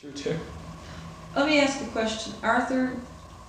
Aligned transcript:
True 0.00 0.12
too. 0.12 0.36
Let 1.34 1.46
me 1.46 1.58
ask 1.60 1.82
a 1.82 1.86
question. 1.86 2.32
Arthur, 2.42 2.96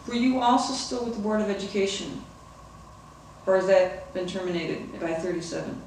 were 0.07 0.15
you 0.15 0.39
also 0.39 0.73
still 0.73 1.05
with 1.05 1.15
the 1.15 1.21
Board 1.21 1.41
of 1.41 1.49
Education? 1.49 2.23
Or 3.45 3.55
has 3.57 3.67
that 3.67 4.11
been 4.13 4.27
terminated 4.27 4.99
by 4.99 5.13
thirty-seven? 5.13 5.81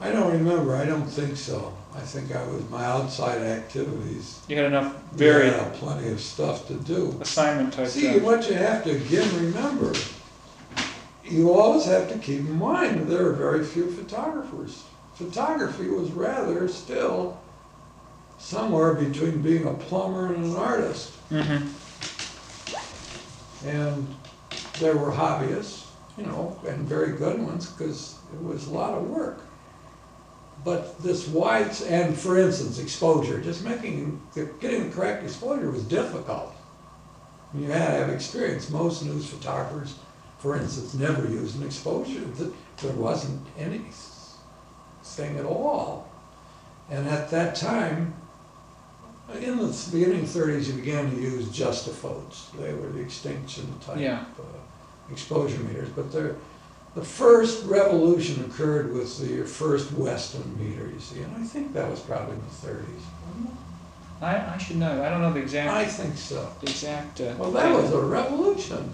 I 0.00 0.10
don't 0.12 0.30
remember, 0.32 0.76
I 0.76 0.84
don't 0.84 1.06
think 1.06 1.36
so. 1.36 1.76
I 1.94 2.00
think 2.00 2.34
I 2.34 2.46
was, 2.46 2.68
my 2.70 2.84
outside 2.84 3.40
activities. 3.42 4.40
You 4.46 4.56
had 4.56 4.66
enough 4.66 4.94
varied 5.12 5.52
Yeah, 5.52 5.68
Plenty 5.74 6.10
of 6.12 6.20
stuff 6.20 6.68
to 6.68 6.74
do. 6.74 7.18
assignment 7.20 7.72
type 7.72 7.88
See, 7.88 8.12
jobs. 8.12 8.22
what 8.24 8.48
you 8.48 8.54
have 8.54 8.84
to 8.84 8.90
again 8.92 9.28
remember, 9.34 9.92
you 11.30 11.52
always 11.52 11.84
have 11.84 12.08
to 12.10 12.18
keep 12.18 12.40
in 12.40 12.58
mind, 12.58 13.00
that 13.00 13.08
there 13.08 13.26
are 13.26 13.32
very 13.32 13.64
few 13.64 13.90
photographers. 13.90 14.84
Photography 15.14 15.88
was 15.88 16.10
rather 16.12 16.68
still 16.68 17.40
somewhere 18.38 18.94
between 18.94 19.42
being 19.42 19.66
a 19.66 19.74
plumber 19.74 20.32
and 20.32 20.44
an 20.44 20.56
artist. 20.56 21.12
Mm-hmm. 21.30 21.66
And 23.68 24.06
there 24.78 24.96
were 24.96 25.10
hobbyists, 25.10 25.86
you 26.16 26.24
know, 26.24 26.58
and 26.66 26.86
very 26.86 27.12
good 27.16 27.40
ones, 27.42 27.66
because 27.66 28.16
it 28.32 28.42
was 28.42 28.68
a 28.68 28.70
lot 28.70 28.94
of 28.94 29.08
work. 29.08 29.40
But 30.64 31.00
this 31.02 31.28
wide, 31.28 31.70
and 31.82 32.16
for 32.16 32.38
instance, 32.38 32.78
exposure, 32.78 33.40
just 33.40 33.64
making, 33.64 34.20
getting 34.34 34.88
the 34.88 34.94
correct 34.94 35.24
exposure 35.24 35.70
was 35.70 35.84
difficult. 35.84 36.54
You 37.54 37.64
had 37.64 37.86
to 37.86 37.98
have 38.04 38.10
experience. 38.10 38.68
Most 38.70 39.04
news 39.04 39.28
photographers, 39.28 39.94
for 40.38 40.56
instance, 40.56 40.94
never 40.94 41.26
used 41.28 41.56
an 41.60 41.66
exposure. 41.66 42.24
Th- 42.36 42.50
There 42.82 42.92
wasn't 42.92 43.44
any 43.58 43.82
thing 45.02 45.36
at 45.38 45.44
all. 45.44 46.08
And 46.90 47.08
at 47.08 47.28
that 47.30 47.56
time, 47.56 48.14
in 49.40 49.58
the 49.58 49.88
beginning 49.92 50.24
thirties, 50.26 50.68
you 50.68 50.74
began 50.74 51.10
to 51.10 51.16
use 51.20 51.46
Justophots. 51.48 52.50
They 52.58 52.72
were 52.72 52.88
the 52.88 53.00
extinction 53.00 53.66
type 53.84 53.98
Yeah. 53.98 54.24
uh, 54.38 55.12
exposure 55.12 55.58
meters. 55.60 55.88
But 55.94 56.12
the, 56.12 56.34
the 56.94 57.04
first 57.04 57.66
revolution 57.66 58.44
occurred 58.44 58.92
with 58.94 59.18
the 59.18 59.42
first 59.44 59.92
Weston 59.92 60.56
meter, 60.58 60.88
you 60.88 61.00
see, 61.00 61.20
and 61.20 61.36
I 61.36 61.44
think 61.44 61.72
that 61.74 61.90
was 61.90 62.00
probably 62.00 62.34
in 62.36 62.40
the 62.40 62.54
thirties. 62.66 63.02
I, 64.20 64.54
I 64.54 64.58
should 64.58 64.76
know. 64.76 65.02
I 65.04 65.10
don't 65.10 65.20
know 65.20 65.32
the 65.32 65.40
exact, 65.40 65.70
I 65.70 65.84
think 65.84 66.16
so. 66.16 66.48
the 66.60 66.70
exact. 66.70 67.20
Uh, 67.20 67.34
Well, 67.38 67.50
that 67.52 67.70
was 67.72 67.92
a 67.92 68.00
revolution, 68.00 68.90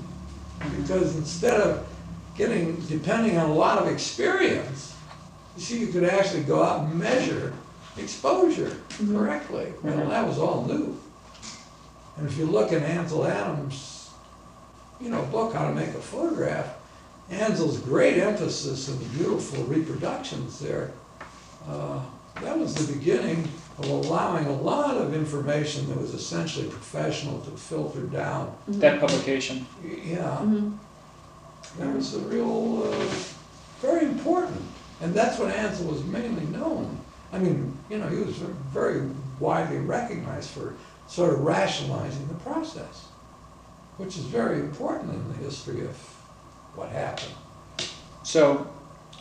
because 0.76 1.16
instead 1.16 1.60
of 1.60 1.86
getting, 2.36 2.76
depending 2.88 3.36
on 3.38 3.50
a 3.50 3.54
lot 3.54 3.78
of 3.78 3.88
experience, 3.88 4.94
you 5.56 5.62
see, 5.62 5.78
you 5.78 5.86
could 5.88 6.04
actually 6.04 6.42
go 6.42 6.62
out 6.62 6.80
and 6.80 6.98
measure 6.98 7.52
exposure 7.96 8.76
Mhm. 9.00 9.16
correctly. 9.16 9.72
Well, 9.82 9.94
Mhm. 9.94 10.08
that 10.10 10.26
was 10.26 10.38
all 10.38 10.64
new. 10.66 10.96
And 12.16 12.28
if 12.28 12.36
you 12.38 12.46
look 12.46 12.72
in 12.72 12.82
Ansel 12.82 13.26
Adams, 13.26 14.08
you 15.00 15.10
know, 15.10 15.22
book, 15.22 15.52
How 15.54 15.68
to 15.68 15.74
Make 15.74 15.90
a 15.90 16.00
Photograph, 16.00 16.66
Ansel's 17.30 17.78
great 17.78 18.18
emphasis 18.18 18.88
on 18.88 18.96
beautiful 19.16 19.64
reproductions 19.64 20.58
there, 20.58 20.92
uh, 21.68 22.00
that 22.42 22.58
was 22.58 22.74
the 22.74 22.92
beginning 22.92 23.48
of 23.78 23.88
allowing 23.88 24.46
a 24.46 24.52
lot 24.52 24.96
of 24.96 25.14
information 25.14 25.88
that 25.88 26.00
was 26.00 26.14
essentially 26.14 26.68
professional 26.68 27.40
to 27.40 27.50
filter 27.50 28.02
down. 28.02 28.54
that 28.68 29.00
publication. 29.00 29.66
Yeah, 29.82 30.18
Mm-hmm. 30.18 30.76
that 31.80 31.94
was 31.96 32.14
a 32.14 32.20
real, 32.20 32.84
uh, 32.84 33.14
very 33.80 34.04
important. 34.06 34.62
And 35.00 35.12
that's 35.12 35.38
what 35.38 35.50
Ansel 35.50 35.86
was 35.86 36.04
mainly 36.04 36.46
known. 36.46 36.98
I 37.32 37.38
mean, 37.38 37.76
you 37.90 37.98
know, 37.98 38.06
he 38.08 38.18
was 38.18 38.36
very 38.36 39.08
widely 39.40 39.78
recognized 39.78 40.50
for 40.50 40.74
sort 41.08 41.34
of 41.34 41.40
rationalizing 41.40 42.28
the 42.28 42.34
process, 42.34 43.08
which 43.96 44.16
is 44.16 44.24
very 44.24 44.60
important 44.60 45.12
in 45.12 45.28
the 45.32 45.38
history 45.38 45.80
of 45.80 45.96
what 46.76 46.90
happened. 46.90 47.34
So, 48.22 48.68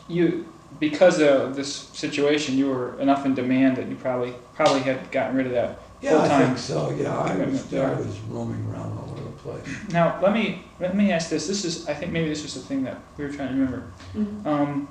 you 0.07 0.45
because 0.79 1.21
of 1.21 1.55
this 1.55 1.73
situation, 1.73 2.57
you 2.57 2.69
were 2.69 2.99
enough 2.99 3.25
in 3.25 3.33
demand 3.33 3.77
that 3.77 3.87
you 3.87 3.95
probably 3.95 4.33
probably 4.55 4.81
had 4.81 5.11
gotten 5.11 5.35
rid 5.35 5.45
of 5.47 5.51
that. 5.53 5.79
Yeah, 6.01 6.15
I 6.17 6.19
Full-time 6.19 6.45
think 6.47 6.57
so, 6.57 6.89
yeah, 6.91 7.17
I 7.17 7.21
was, 7.23 7.61
commitment, 7.63 7.73
I 7.73 7.95
was 8.01 8.19
roaming 8.29 8.65
around 8.69 8.97
all 8.97 9.09
over 9.11 9.23
the 9.23 9.29
place. 9.37 9.65
Now, 9.91 10.19
let 10.21 10.33
me 10.33 10.63
let 10.79 10.95
me 10.95 11.11
ask 11.11 11.29
this. 11.29 11.47
This 11.47 11.63
is 11.65 11.87
I 11.87 11.93
think 11.93 12.11
maybe 12.11 12.27
this 12.29 12.43
was 12.43 12.53
the 12.55 12.59
thing 12.61 12.83
that 12.83 12.99
we 13.17 13.25
were 13.25 13.31
trying 13.31 13.49
to 13.49 13.53
remember. 13.53 13.83
Mm-hmm. 14.15 14.47
Um, 14.47 14.87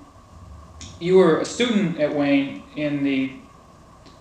you 1.01 1.17
were 1.19 1.41
a 1.41 1.45
student 1.45 1.99
at 2.01 2.15
Wayne 2.15 2.63
in 2.77 3.03
the 3.05 3.33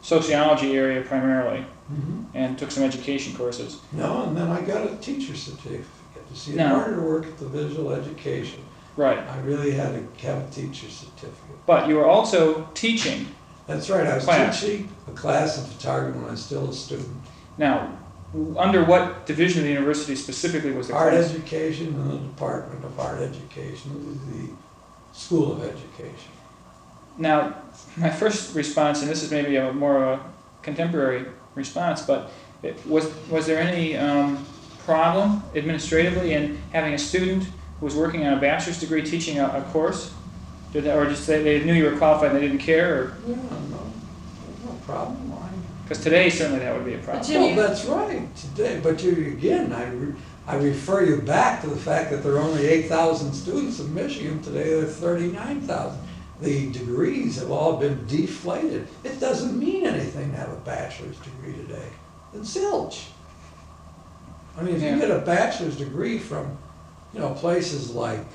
sociology 0.01 0.75
area 0.75 1.01
primarily, 1.01 1.65
Mhm. 1.93 2.25
and 2.33 2.57
took 2.57 2.71
some 2.71 2.83
education 2.83 3.35
courses. 3.35 3.77
No, 3.91 4.23
and 4.23 4.35
then 4.35 4.49
I 4.49 4.61
got 4.61 4.91
a 4.91 4.95
teacher 4.95 5.35
certificate. 5.35 5.85
to 6.29 6.35
see, 6.37 6.51
in 6.51 6.57
No. 6.57 6.79
order 6.79 6.95
to 6.95 7.01
work 7.01 7.25
at 7.25 7.37
the 7.39 7.45
visual 7.45 7.91
education, 7.91 8.59
Right. 9.01 9.17
I 9.17 9.39
really 9.39 9.71
had 9.71 9.93
to 9.95 10.27
have 10.27 10.47
a 10.47 10.51
teacher 10.51 10.87
certificate. 10.87 11.65
But 11.65 11.89
you 11.89 11.95
were 11.95 12.05
also 12.05 12.69
teaching. 12.75 13.25
That's 13.65 13.89
right, 13.89 14.05
I 14.05 14.13
was 14.13 14.25
Class. 14.25 14.61
teaching 14.61 14.89
a 15.07 15.11
class 15.11 15.57
of 15.57 15.67
photography 15.73 16.19
when 16.19 16.27
I 16.27 16.31
was 16.31 16.45
still 16.45 16.69
a 16.69 16.73
student. 16.73 17.09
Now, 17.57 17.97
under 18.55 18.83
what 18.85 19.25
division 19.25 19.61
of 19.61 19.63
the 19.65 19.71
university 19.71 20.15
specifically 20.15 20.71
was 20.71 20.89
the 20.89 20.93
Art 20.93 21.13
class? 21.13 21.31
education 21.31 21.87
and 21.87 22.11
the 22.11 22.17
Department 22.17 22.85
of 22.85 22.99
Art 22.99 23.21
Education, 23.21 24.19
the 24.29 25.17
School 25.17 25.53
of 25.53 25.63
Education. 25.63 26.31
Now, 27.17 27.55
my 27.97 28.11
first 28.11 28.55
response, 28.55 29.01
and 29.01 29.09
this 29.09 29.23
is 29.23 29.31
maybe 29.31 29.55
a 29.55 29.73
more 29.73 30.03
of 30.03 30.19
a 30.19 30.23
contemporary 30.61 31.25
response, 31.55 32.03
but 32.03 32.31
it, 32.61 32.77
was 32.85 33.11
was 33.29 33.47
there 33.47 33.59
any 33.59 33.97
um, 33.97 34.45
problem 34.85 35.41
administratively 35.55 36.33
in 36.33 36.61
having 36.71 36.93
a 36.93 36.99
student 36.99 37.47
was 37.81 37.95
working 37.95 38.25
on 38.25 38.33
a 38.37 38.41
bachelor's 38.41 38.79
degree 38.79 39.01
teaching 39.03 39.39
a, 39.39 39.45
a 39.47 39.61
course? 39.71 40.13
Did 40.71 40.85
they, 40.85 40.93
or 40.93 41.05
just 41.05 41.27
they, 41.27 41.43
they 41.43 41.63
knew 41.65 41.73
you 41.73 41.85
were 41.85 41.97
qualified 41.97 42.31
and 42.31 42.37
they 42.37 42.41
didn't 42.47 42.59
care? 42.59 42.95
Or? 43.01 43.17
Yeah, 43.27 43.35
no, 43.35 43.91
no 44.65 44.71
problem. 44.85 45.27
Because 45.83 46.01
today 46.03 46.29
certainly 46.29 46.59
that 46.59 46.73
would 46.73 46.85
be 46.85 46.93
a 46.93 46.99
problem. 46.99 47.27
Well, 47.33 47.49
you- 47.49 47.55
that's 47.55 47.83
right, 47.85 48.33
today, 48.37 48.79
but 48.81 49.03
you, 49.03 49.11
again, 49.27 49.73
I, 49.73 49.89
re- 49.89 50.13
I 50.47 50.55
refer 50.55 51.03
you 51.03 51.21
back 51.21 51.61
to 51.63 51.67
the 51.67 51.75
fact 51.75 52.11
that 52.11 52.23
there 52.23 52.35
are 52.35 52.39
only 52.39 52.65
eight 52.65 52.87
thousand 52.87 53.33
students 53.33 53.81
in 53.81 53.93
Michigan, 53.93 54.41
today 54.41 54.69
there 54.69 54.83
are 54.83 54.87
thirty-nine 54.87 55.61
thousand. 55.61 55.99
The 56.39 56.71
degrees 56.71 57.35
have 57.39 57.51
all 57.51 57.75
been 57.77 58.05
deflated. 58.07 58.87
It 59.03 59.19
doesn't 59.19 59.59
mean 59.59 59.85
anything 59.85 60.31
to 60.31 60.37
have 60.37 60.49
a 60.49 60.55
bachelor's 60.61 61.17
degree 61.19 61.53
today. 61.53 61.89
It's 62.33 62.55
zilch. 62.57 63.07
I 64.57 64.61
mean, 64.63 64.75
if 64.77 64.81
Yeah. 64.81 64.95
you 64.95 65.01
get 65.01 65.11
a 65.11 65.19
bachelor's 65.19 65.75
degree 65.77 66.17
from, 66.17 66.57
you 67.13 67.19
know, 67.19 67.33
places 67.33 67.91
like, 67.91 68.25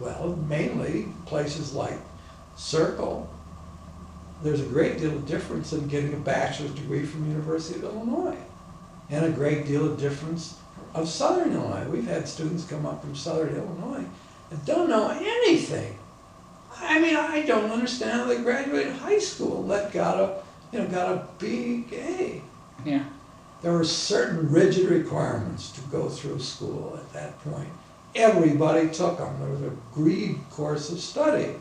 well, 0.00 0.36
mainly 0.48 1.08
places 1.26 1.74
like 1.74 1.98
Circle, 2.56 3.28
there's 4.42 4.60
a 4.60 4.66
great 4.66 4.98
deal 4.98 5.10
of 5.10 5.26
difference 5.26 5.72
in 5.72 5.88
getting 5.88 6.12
a 6.12 6.18
bachelor's 6.18 6.72
degree 6.72 7.04
from 7.04 7.28
University 7.28 7.78
of 7.78 7.84
Illinois, 7.84 8.36
and 9.10 9.24
a 9.24 9.30
great 9.30 9.66
deal 9.66 9.86
of 9.86 9.98
difference 9.98 10.56
of 10.94 11.08
Southern 11.08 11.52
Illinois. 11.52 11.88
We've 11.88 12.06
had 12.06 12.28
students 12.28 12.64
come 12.64 12.86
up 12.86 13.00
from 13.00 13.16
Southern 13.16 13.56
Illinois 13.56 14.04
and 14.50 14.64
don't 14.64 14.88
know 14.88 15.08
anything. 15.10 15.98
I 16.76 17.00
mean, 17.00 17.16
I 17.16 17.42
don't 17.42 17.70
understand 17.70 18.12
how 18.12 18.26
they 18.26 18.42
graduated 18.42 18.94
high 18.94 19.18
school 19.18 19.66
that 19.68 19.92
got 19.92 20.18
a, 20.18 20.42
you 20.72 20.80
know, 20.80 20.88
got 20.88 21.42
A. 21.42 22.42
Yeah. 22.84 23.04
There 23.64 23.72
were 23.72 23.84
certain 23.84 24.52
rigid 24.52 24.90
requirements 24.90 25.70
to 25.70 25.80
go 25.90 26.10
through 26.10 26.38
school 26.40 26.98
at 26.98 27.10
that 27.14 27.42
point. 27.42 27.70
Everybody 28.14 28.90
took 28.90 29.16
them. 29.16 29.40
There 29.40 29.48
was 29.48 29.62
a 29.62 29.70
agreed 29.90 30.38
course 30.50 30.92
of 30.92 31.00
study. 31.00 31.54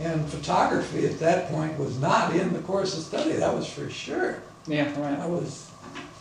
And 0.00 0.26
photography 0.26 1.04
at 1.06 1.18
that 1.18 1.50
point 1.50 1.78
was 1.78 2.00
not 2.00 2.34
in 2.34 2.54
the 2.54 2.60
course 2.60 2.96
of 2.96 3.04
study, 3.04 3.32
that 3.32 3.54
was 3.54 3.66
for 3.68 3.90
sure. 3.90 4.40
Yeah. 4.66 4.90
I 4.96 5.00
Right. 5.00 5.28
was, 5.28 5.70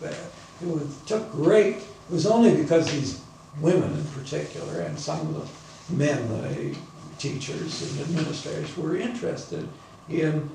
uh, 0.04 0.08
it 0.08 0.68
was, 0.68 0.84
took 1.06 1.32
great, 1.32 1.78
it 1.78 1.84
was 2.12 2.26
only 2.28 2.54
because 2.54 2.92
these 2.92 3.22
women 3.62 3.94
in 3.94 4.04
particular, 4.08 4.82
and 4.82 5.00
some 5.00 5.22
of 5.22 5.50
the 5.90 5.96
men, 5.96 6.28
the 6.28 6.76
teachers 7.18 7.82
and 7.98 8.02
administrators 8.02 8.76
were 8.76 8.98
interested 8.98 9.70
in 10.10 10.50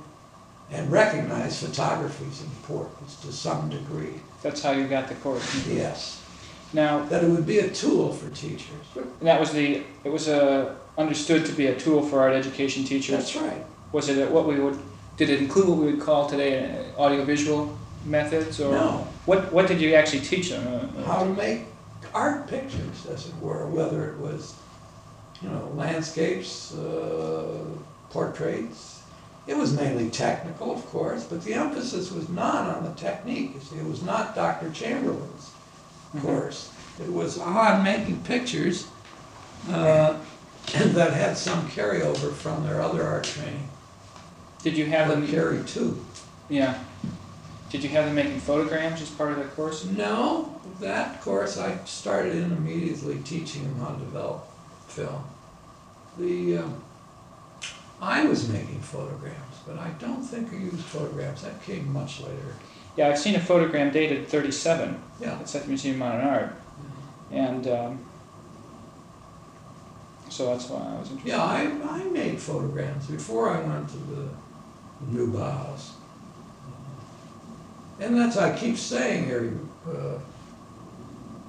and 0.70 0.90
recognize 0.90 1.60
photography's 1.62 2.42
importance 2.42 3.16
to 3.22 3.32
some 3.32 3.68
degree. 3.68 4.14
That's 4.42 4.62
how 4.62 4.72
you 4.72 4.86
got 4.86 5.08
the 5.08 5.14
course. 5.16 5.66
Yes, 5.68 6.22
Now, 6.72 7.04
that 7.10 7.22
it 7.24 7.28
would 7.30 7.46
be 7.46 7.58
a 7.58 7.68
tool 7.70 8.12
for 8.12 8.30
teachers. 8.30 8.86
and 8.96 9.26
that 9.28 9.38
was 9.40 9.50
the 9.52 9.82
it 10.04 10.10
was 10.12 10.28
uh, 10.28 10.74
understood 10.96 11.44
to 11.46 11.52
be 11.52 11.66
a 11.66 11.78
tool 11.78 12.02
for 12.02 12.20
art 12.20 12.32
education 12.34 12.84
teachers. 12.84 13.16
That's 13.16 13.36
right. 13.36 13.64
Was 13.92 14.08
it 14.08 14.30
what 14.30 14.46
we 14.46 14.58
would, 14.58 14.78
did 15.18 15.28
it 15.28 15.40
include 15.40 15.68
what 15.68 15.78
we 15.78 15.92
would 15.92 16.00
call 16.00 16.26
today 16.26 16.52
uh, 16.96 17.00
audiovisual 17.00 17.76
methods 18.06 18.58
or? 18.60 18.72
No, 18.72 19.06
What, 19.26 19.52
what 19.52 19.68
did 19.68 19.80
you 19.80 19.94
actually 19.94 20.20
teach 20.22 20.48
them? 20.50 20.66
Uh, 20.66 21.00
uh, 21.00 21.04
how 21.04 21.24
to 21.24 21.30
make 21.34 21.60
art 22.14 22.48
pictures, 22.48 23.06
as 23.12 23.28
it 23.28 23.34
were, 23.40 23.66
whether 23.68 24.10
it 24.10 24.18
was 24.18 24.54
you 25.42 25.48
know, 25.50 25.70
landscapes, 25.76 26.74
uh, 26.74 27.64
portraits. 28.10 29.01
It 29.46 29.56
was 29.56 29.72
mainly 29.74 30.08
technical, 30.10 30.72
of 30.72 30.86
course, 30.86 31.24
but 31.24 31.42
the 31.44 31.54
emphasis 31.54 32.12
was 32.12 32.28
not 32.28 32.76
on 32.76 32.84
the 32.84 32.92
technique. 32.92 33.52
You 33.54 33.60
see, 33.60 33.76
it 33.76 33.84
was 33.86 34.02
not 34.02 34.34
Dr. 34.36 34.70
Chamberlain's 34.70 35.50
Mhm. 36.14 36.22
course. 36.22 36.70
It 37.00 37.12
was 37.12 37.38
on 37.38 37.82
making 37.82 38.20
pictures 38.22 38.86
uh, 39.70 40.14
that 40.72 41.12
had 41.12 41.36
some 41.36 41.68
carryover 41.68 42.32
from 42.32 42.64
their 42.64 42.80
other 42.82 43.04
art 43.06 43.24
training. 43.24 43.68
Did 44.62 44.76
you 44.76 44.86
have 44.86 45.08
But 45.08 45.14
them, 45.20 45.26
carry 45.28 45.62
too. 45.64 46.04
yeah. 46.48 46.78
Did 47.70 47.82
you 47.82 47.88
have 47.90 48.04
them 48.06 48.14
making 48.14 48.40
photograms 48.40 49.00
as 49.00 49.08
part 49.10 49.32
of 49.32 49.38
the 49.38 49.44
course? 49.44 49.84
No, 49.86 50.60
that 50.80 51.22
course 51.22 51.56
I 51.58 51.78
started 51.84 52.34
in 52.36 52.52
immediately 52.52 53.18
teaching 53.24 53.62
them 53.64 53.80
how 53.80 53.94
to 53.94 53.98
develop 54.00 54.46
film. 54.88 55.24
The, 56.18 56.58
um, 56.58 56.74
I 58.02 58.24
was 58.24 58.48
making 58.48 58.80
photograms, 58.80 59.56
but 59.64 59.78
I 59.78 59.90
don't 60.00 60.22
think 60.22 60.52
I 60.52 60.56
used 60.56 60.80
photographs. 60.80 61.42
That 61.42 61.62
came 61.62 61.92
much 61.92 62.20
later. 62.20 62.54
Yeah, 62.96 63.08
I've 63.08 63.18
seen 63.18 63.36
a 63.36 63.38
photogram 63.38 63.92
dated 63.92 64.26
thirty-seven. 64.28 65.00
Yeah. 65.20 65.38
It's 65.40 65.54
at 65.54 65.62
the 65.62 65.68
Museum 65.68 65.94
of 65.94 66.08
Modern 66.08 66.26
Art, 66.26 66.56
and, 67.30 67.66
um, 67.68 67.98
so 70.28 70.46
that's 70.46 70.68
why 70.68 70.80
I 70.80 70.98
was 70.98 71.10
interested. 71.10 71.28
Yeah, 71.28 71.42
I, 71.42 71.60
I 71.88 72.04
made 72.04 72.40
photograms 72.40 73.06
before 73.06 73.50
I 73.50 73.60
went 73.60 73.88
to 73.90 73.96
the 73.98 74.28
new 75.08 75.32
Bauhaus. 75.32 75.90
And 78.00 78.16
that's, 78.18 78.36
I 78.36 78.56
keep 78.58 78.76
saying 78.78 79.26
here, 79.26 79.52
uh, 79.86 80.18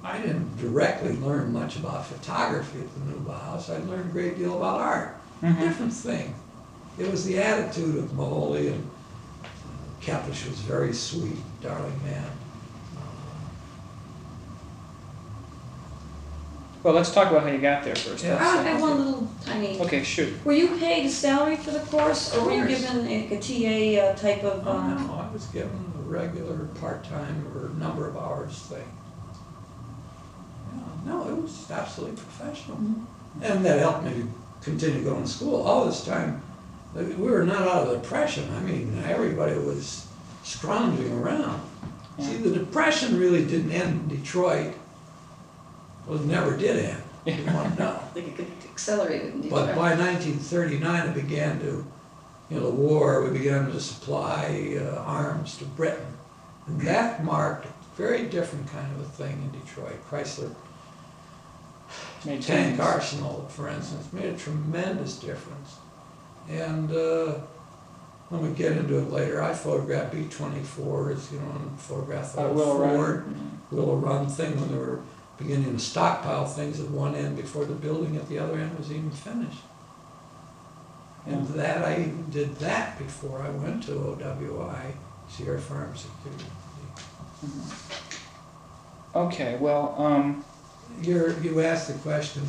I 0.04 0.18
didn't 0.18 0.56
directly 0.56 1.16
learn 1.16 1.52
much 1.52 1.76
about 1.76 2.06
photography 2.06 2.78
at 2.80 2.94
the 2.94 3.00
new 3.10 3.18
Bauhaus. 3.26 3.70
I 3.70 3.78
learned 3.90 4.10
a 4.10 4.12
great 4.12 4.38
deal 4.38 4.56
about 4.56 4.80
art. 4.80 5.16
Mhm. 5.42 5.58
Different 5.60 5.92
thing. 5.92 6.34
It 6.98 7.10
was 7.10 7.24
the 7.24 7.38
attitude 7.38 7.96
of 7.96 8.04
Moholy 8.12 8.68
and 8.72 8.90
Kepes 10.00 10.28
was 10.48 10.60
very 10.60 10.92
sweet, 10.92 11.38
darling 11.62 11.98
man. 12.04 12.30
Well, 16.82 16.92
let's 16.92 17.10
talk 17.12 17.30
about 17.30 17.44
how 17.44 17.48
you 17.48 17.58
got 17.58 17.82
there 17.82 17.96
first. 17.96 18.22
Yeah. 18.22 18.36
I 18.36 18.62
have 18.62 18.80
one 18.80 18.98
little 18.98 19.30
tiny, 19.42 19.80
Okay, 19.80 20.02
shoot. 20.04 20.34
were 20.44 20.52
you 20.52 20.76
paid 20.76 21.06
a 21.06 21.08
salary 21.08 21.56
for 21.56 21.70
the 21.70 21.78
course, 21.80 22.36
or 22.36 22.44
were 22.44 22.52
you 22.52 22.66
given 22.68 23.06
like 23.06 23.30
a 23.30 23.40
TA 23.40 24.02
uh, 24.02 24.14
type 24.14 24.44
of, 24.44 24.66
Oh, 24.66 24.72
um, 24.72 25.06
no, 25.06 25.14
I 25.14 25.32
was 25.32 25.46
given 25.46 25.92
a 25.98 26.02
regular 26.02 26.66
part-time 26.78 27.46
or 27.56 27.70
number 27.80 28.06
of 28.06 28.18
hours 28.18 28.58
thing. 28.68 28.86
Yeah, 30.74 30.82
No, 31.06 31.26
it 31.30 31.36
was 31.40 31.70
absolutely 31.70 32.16
professional. 32.18 32.76
And 33.40 33.64
that 33.64 33.78
helped 33.78 34.04
me 34.04 34.12
to 34.12 34.28
continue 34.60 35.02
going 35.04 35.22
to 35.22 35.28
school. 35.28 35.62
All 35.62 35.86
this 35.86 36.04
time, 36.04 36.42
uh, 36.50 36.53
we 36.94 37.14
were 37.14 37.44
not 37.44 37.62
out 37.62 37.86
of 37.86 37.88
the 37.88 37.96
depression. 37.96 38.48
I 38.54 38.60
mean, 38.60 39.02
everybody 39.04 39.56
was 39.58 40.06
scrounging 40.42 41.12
around. 41.12 41.60
See, 42.18 42.36
the 42.36 42.50
depression 42.50 43.18
really 43.18 43.44
didn't 43.44 43.72
end 43.72 44.12
in 44.12 44.20
Detroit. 44.20 44.74
Well, 46.06 46.20
it 46.20 46.26
never 46.26 46.56
did 46.56 46.84
end. 46.84 47.02
You 47.26 47.42
want 47.54 47.74
to 47.76 47.82
know. 47.82 48.00
like 48.14 48.26
it 48.26 48.36
could 48.36 48.52
accelerate 48.70 49.22
it 49.22 49.50
But 49.50 49.74
by 49.74 49.96
1939, 49.96 51.08
it 51.08 51.14
began 51.14 51.58
to, 51.60 51.86
you 52.50 52.60
know, 52.60 52.64
the 52.64 52.70
war, 52.70 53.24
we 53.24 53.38
began 53.38 53.72
to 53.72 53.80
supply 53.80 54.76
uh, 54.78 54.98
arms 54.98 55.56
to 55.56 55.64
Britain. 55.64 56.06
And 56.66 56.78
that 56.82 57.24
marked 57.24 57.64
a 57.64 57.68
very 57.96 58.26
different 58.26 58.70
kind 58.70 58.94
of 58.94 59.00
a 59.00 59.08
thing 59.08 59.32
in 59.32 59.58
Detroit. 59.58 59.98
Chrysler 60.10 60.54
tank 62.42 62.80
arsenal, 62.80 63.46
for 63.48 63.68
instance, 63.68 64.12
made 64.12 64.26
a 64.26 64.36
tremendous 64.36 65.18
difference. 65.18 65.76
And 66.48 66.90
uh, 66.92 67.34
when 68.28 68.42
we 68.42 68.50
get 68.50 68.72
into 68.72 68.98
it 68.98 69.10
later, 69.10 69.42
I 69.42 69.54
photographed 69.54 70.12
B-24s, 70.12 71.32
you 71.32 71.40
know, 71.40 71.50
and 71.56 71.80
photographed 71.80 72.36
the 72.36 72.46
Uh, 72.46 72.52
Willow 72.52 72.78
Run. 72.78 72.96
Ford 72.96 73.24
Willow 73.70 73.96
Run 73.96 74.26
thing 74.28 74.58
when 74.60 74.70
they 74.70 74.78
were 74.78 75.00
beginning 75.38 75.72
to 75.72 75.78
stockpile 75.82 76.44
things 76.46 76.80
at 76.80 76.88
one 76.90 77.14
end 77.14 77.36
before 77.36 77.64
the 77.64 77.74
building 77.74 78.16
at 78.16 78.28
the 78.28 78.38
other 78.38 78.58
end 78.58 78.76
was 78.78 78.90
even 78.92 79.10
finished. 79.10 79.62
And 81.26 81.46
that, 81.48 81.84
I 81.84 81.92
even 81.94 82.26
did 82.30 82.54
that 82.56 82.98
before 82.98 83.40
I 83.40 83.48
went 83.48 83.84
to 83.84 83.92
OWI, 83.92 84.92
Sierra 85.28 85.58
Farm 85.58 85.94
Security. 85.96 86.44
Okay, 89.14 89.56
well, 89.60 89.94
um, 89.98 90.44
You're, 91.00 91.38
you 91.40 91.60
asked 91.62 91.88
the 91.88 91.94
question 92.00 92.42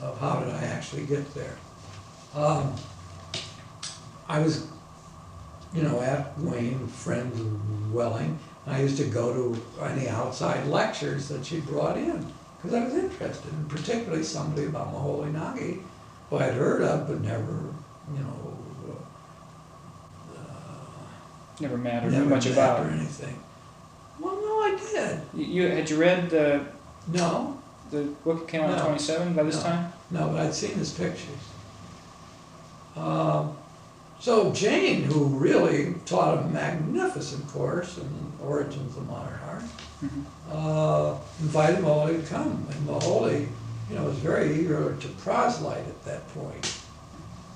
of 0.00 0.18
how 0.18 0.40
did 0.40 0.48
I 0.54 0.64
actually 0.64 1.04
get 1.06 1.32
there? 1.34 1.56
Um, 2.34 2.74
I 4.28 4.38
was, 4.40 4.66
you 5.74 5.82
know, 5.82 6.00
at 6.00 6.38
Wayne, 6.38 6.86
friends 6.88 7.38
of 7.40 7.92
Welling, 7.94 8.38
I 8.66 8.80
used 8.80 8.96
to 8.98 9.04
go 9.04 9.32
to 9.34 9.84
any 9.84 10.08
outside 10.08 10.66
lectures 10.66 11.28
that 11.28 11.44
she 11.44 11.60
brought 11.60 11.98
in, 11.98 12.26
because 12.56 12.74
I 12.74 12.84
was 12.84 12.94
interested, 12.94 13.52
and 13.52 13.68
particularly 13.68 14.22
somebody 14.22 14.66
about 14.66 14.92
Moholy-Nagy, 14.94 15.80
who 16.30 16.36
I'd 16.38 16.54
heard 16.54 16.82
of, 16.82 17.06
but 17.06 17.20
never, 17.20 17.74
you 18.14 18.20
know, 18.20 18.56
uh, 20.34 20.40
never 21.60 21.76
mattered 21.76 22.12
never 22.12 22.24
much 22.26 22.46
about. 22.46 22.86
or 22.86 22.88
anything. 22.90 23.38
Well, 24.18 24.36
no, 24.36 24.60
I 24.62 24.78
did. 24.80 25.20
You, 25.34 25.44
you- 25.64 25.68
had 25.70 25.90
you 25.90 25.96
read 25.98 26.30
the, 26.30 26.64
No, 27.08 27.60
the 27.90 28.04
book 28.24 28.48
came 28.48 28.62
out 28.62 28.78
in 28.78 28.84
twenty-seven 28.84 29.34
by 29.34 29.42
this 29.42 29.56
No. 29.56 29.62
time? 29.62 29.92
No, 30.10 30.28
but 30.28 30.40
I'd 30.40 30.54
seen 30.54 30.70
his 30.76 30.92
pictures. 30.92 31.28
Um, 32.96 33.54
so 34.20 34.52
Jane, 34.52 35.02
who 35.04 35.24
really 35.26 35.94
taught 36.06 36.38
a 36.38 36.46
magnificent 36.48 37.46
course 37.48 37.98
in 37.98 38.08
origins 38.42 38.96
of 38.96 39.06
modern 39.06 39.38
art, 39.48 39.62
Mhm. 40.02 40.24
uh, 40.52 41.14
invited 41.40 41.80
Moholy 41.80 42.20
to 42.22 42.26
come, 42.28 42.66
and 42.70 42.86
Moholy, 42.86 43.48
you 43.90 43.96
know, 43.96 44.04
was 44.04 44.16
very 44.18 44.60
eager 44.60 44.94
to 45.00 45.08
proselyte 45.08 45.86
at 45.86 46.04
that 46.04 46.28
point. 46.34 46.74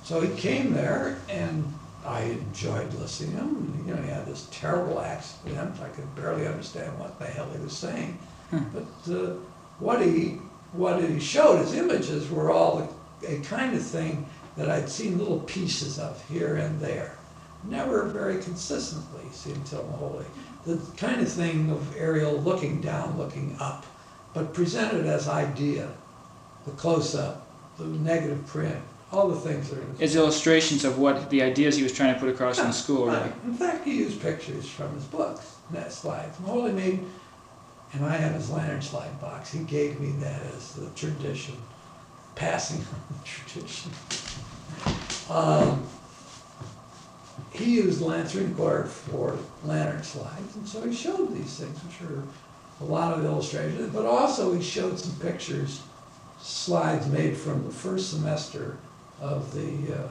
So 0.03 0.21
he 0.21 0.29
came 0.35 0.73
there, 0.73 1.17
and 1.29 1.63
I 2.05 2.21
enjoyed 2.21 2.93
listening 2.95 3.31
to 3.33 3.37
him. 3.37 3.83
You 3.85 3.93
know, 3.95 4.01
he 4.01 4.09
had 4.09 4.25
this 4.25 4.47
terrible 4.51 4.99
accent; 4.99 5.75
I 5.83 5.89
could 5.89 6.15
barely 6.15 6.47
understand 6.47 6.97
what 6.97 7.19
the 7.19 7.25
hell 7.25 7.47
he 7.55 7.63
was 7.63 7.73
saying. 7.73 8.17
Hmm. 8.49 8.59
But 8.73 9.13
uh, 9.13 9.33
what 9.79 10.01
he 10.01 10.39
what 10.73 11.01
he 11.03 11.19
showed, 11.19 11.59
his 11.59 11.73
images 11.73 12.29
were 12.29 12.51
all 12.51 12.87
a 13.27 13.35
kind 13.39 13.75
of 13.75 13.83
thing 13.83 14.25
that 14.57 14.69
I'd 14.69 14.89
seen 14.89 15.17
little 15.17 15.39
pieces 15.41 15.99
of 15.99 16.23
here 16.27 16.55
and 16.55 16.79
there. 16.79 17.17
Never 17.63 18.05
very 18.05 18.41
consistently, 18.41 19.23
see, 19.31 19.51
until 19.51 19.83
Moholy. 19.83 20.25
The 20.65 20.79
kind 20.97 21.21
of 21.21 21.31
thing 21.31 21.69
of 21.69 21.95
Ariel 21.97 22.39
looking 22.39 22.81
down, 22.81 23.17
looking 23.17 23.55
up, 23.59 23.85
but 24.33 24.53
presented 24.53 25.05
as 25.05 25.27
idea. 25.27 25.89
The 26.65 26.71
close-up, 26.71 27.47
the 27.77 27.85
negative 27.85 28.45
print, 28.47 28.77
all 29.11 29.27
the 29.27 29.39
things 29.39 29.69
that 29.69 29.79
are. 29.79 29.85
It's 29.99 30.15
illustrations 30.15 30.85
of 30.85 30.99
what, 30.99 31.29
the 31.29 31.41
ideas 31.41 31.75
he 31.75 31.83
was 31.83 31.93
trying 31.93 32.13
to 32.13 32.19
put 32.19 32.29
across 32.29 32.59
in 32.59 32.67
the 32.67 32.73
school. 32.73 33.07
Right. 33.07 33.33
In 33.45 33.53
fact, 33.53 33.85
he 33.85 33.97
used 33.97 34.21
pictures 34.21 34.67
from 34.69 34.93
his 34.93 35.05
books, 35.05 35.55
net 35.71 35.91
slides. 35.91 36.37
Moholy 36.37 36.73
made, 36.73 37.05
and 37.93 38.05
I 38.05 38.15
have 38.15 38.35
his 38.35 38.49
lantern 38.49 38.81
slide 38.81 39.19
box. 39.19 39.51
He 39.51 39.59
gave 39.59 39.99
me 39.99 40.11
that 40.19 40.41
as 40.55 40.73
the 40.73 40.89
tradition, 40.91 41.55
passing 42.39 42.77
on 42.79 42.85
the 43.21 43.25
tradition. 43.27 43.91
Um, 45.29 45.85
he 47.51 47.75
used 47.75 48.01
lantern 48.01 48.55
quarter 48.55 48.85
for 48.85 49.37
lantern 49.65 50.01
slides, 50.03 50.55
and 50.55 50.67
so 50.67 50.81
he 50.87 50.95
showed 50.95 51.35
these 51.35 51.59
things, 51.59 51.77
which 51.83 52.09
are 52.09 52.23
a 52.81 52.85
lot 52.85 53.13
of 53.17 53.25
illustrations, 53.25 53.93
but 53.93 54.05
also 54.05 54.53
he 54.53 54.61
showed 54.63 54.97
some 54.97 55.13
pictures, 55.19 55.81
slides 56.39 57.05
made 57.07 57.35
from 57.35 57.63
the 57.65 57.71
first 57.71 58.09
semester 58.11 58.77
of 59.21 59.53
the, 59.53 59.93
uh, 59.93 60.07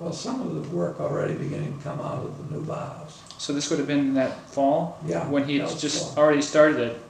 well, 0.00 0.12
some 0.12 0.40
of 0.40 0.54
the 0.54 0.76
work 0.76 1.00
already 1.00 1.34
beginning 1.34 1.76
to 1.78 1.84
come 1.84 2.00
out 2.00 2.24
of 2.24 2.36
the 2.50 2.54
new 2.56 2.64
Bauhaus. 2.64 3.12
So 3.38 3.52
this 3.52 3.70
would 3.70 3.78
have 3.78 3.86
been 3.88 4.14
that 4.14 4.50
fall? 4.50 4.98
Yeah, 5.06 5.28
When 5.28 5.44
he 5.44 5.58
just 5.58 6.14
fall. 6.14 6.24
already 6.24 6.42
started 6.42 6.80
it, 6.80 7.00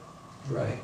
Right. 0.49 0.77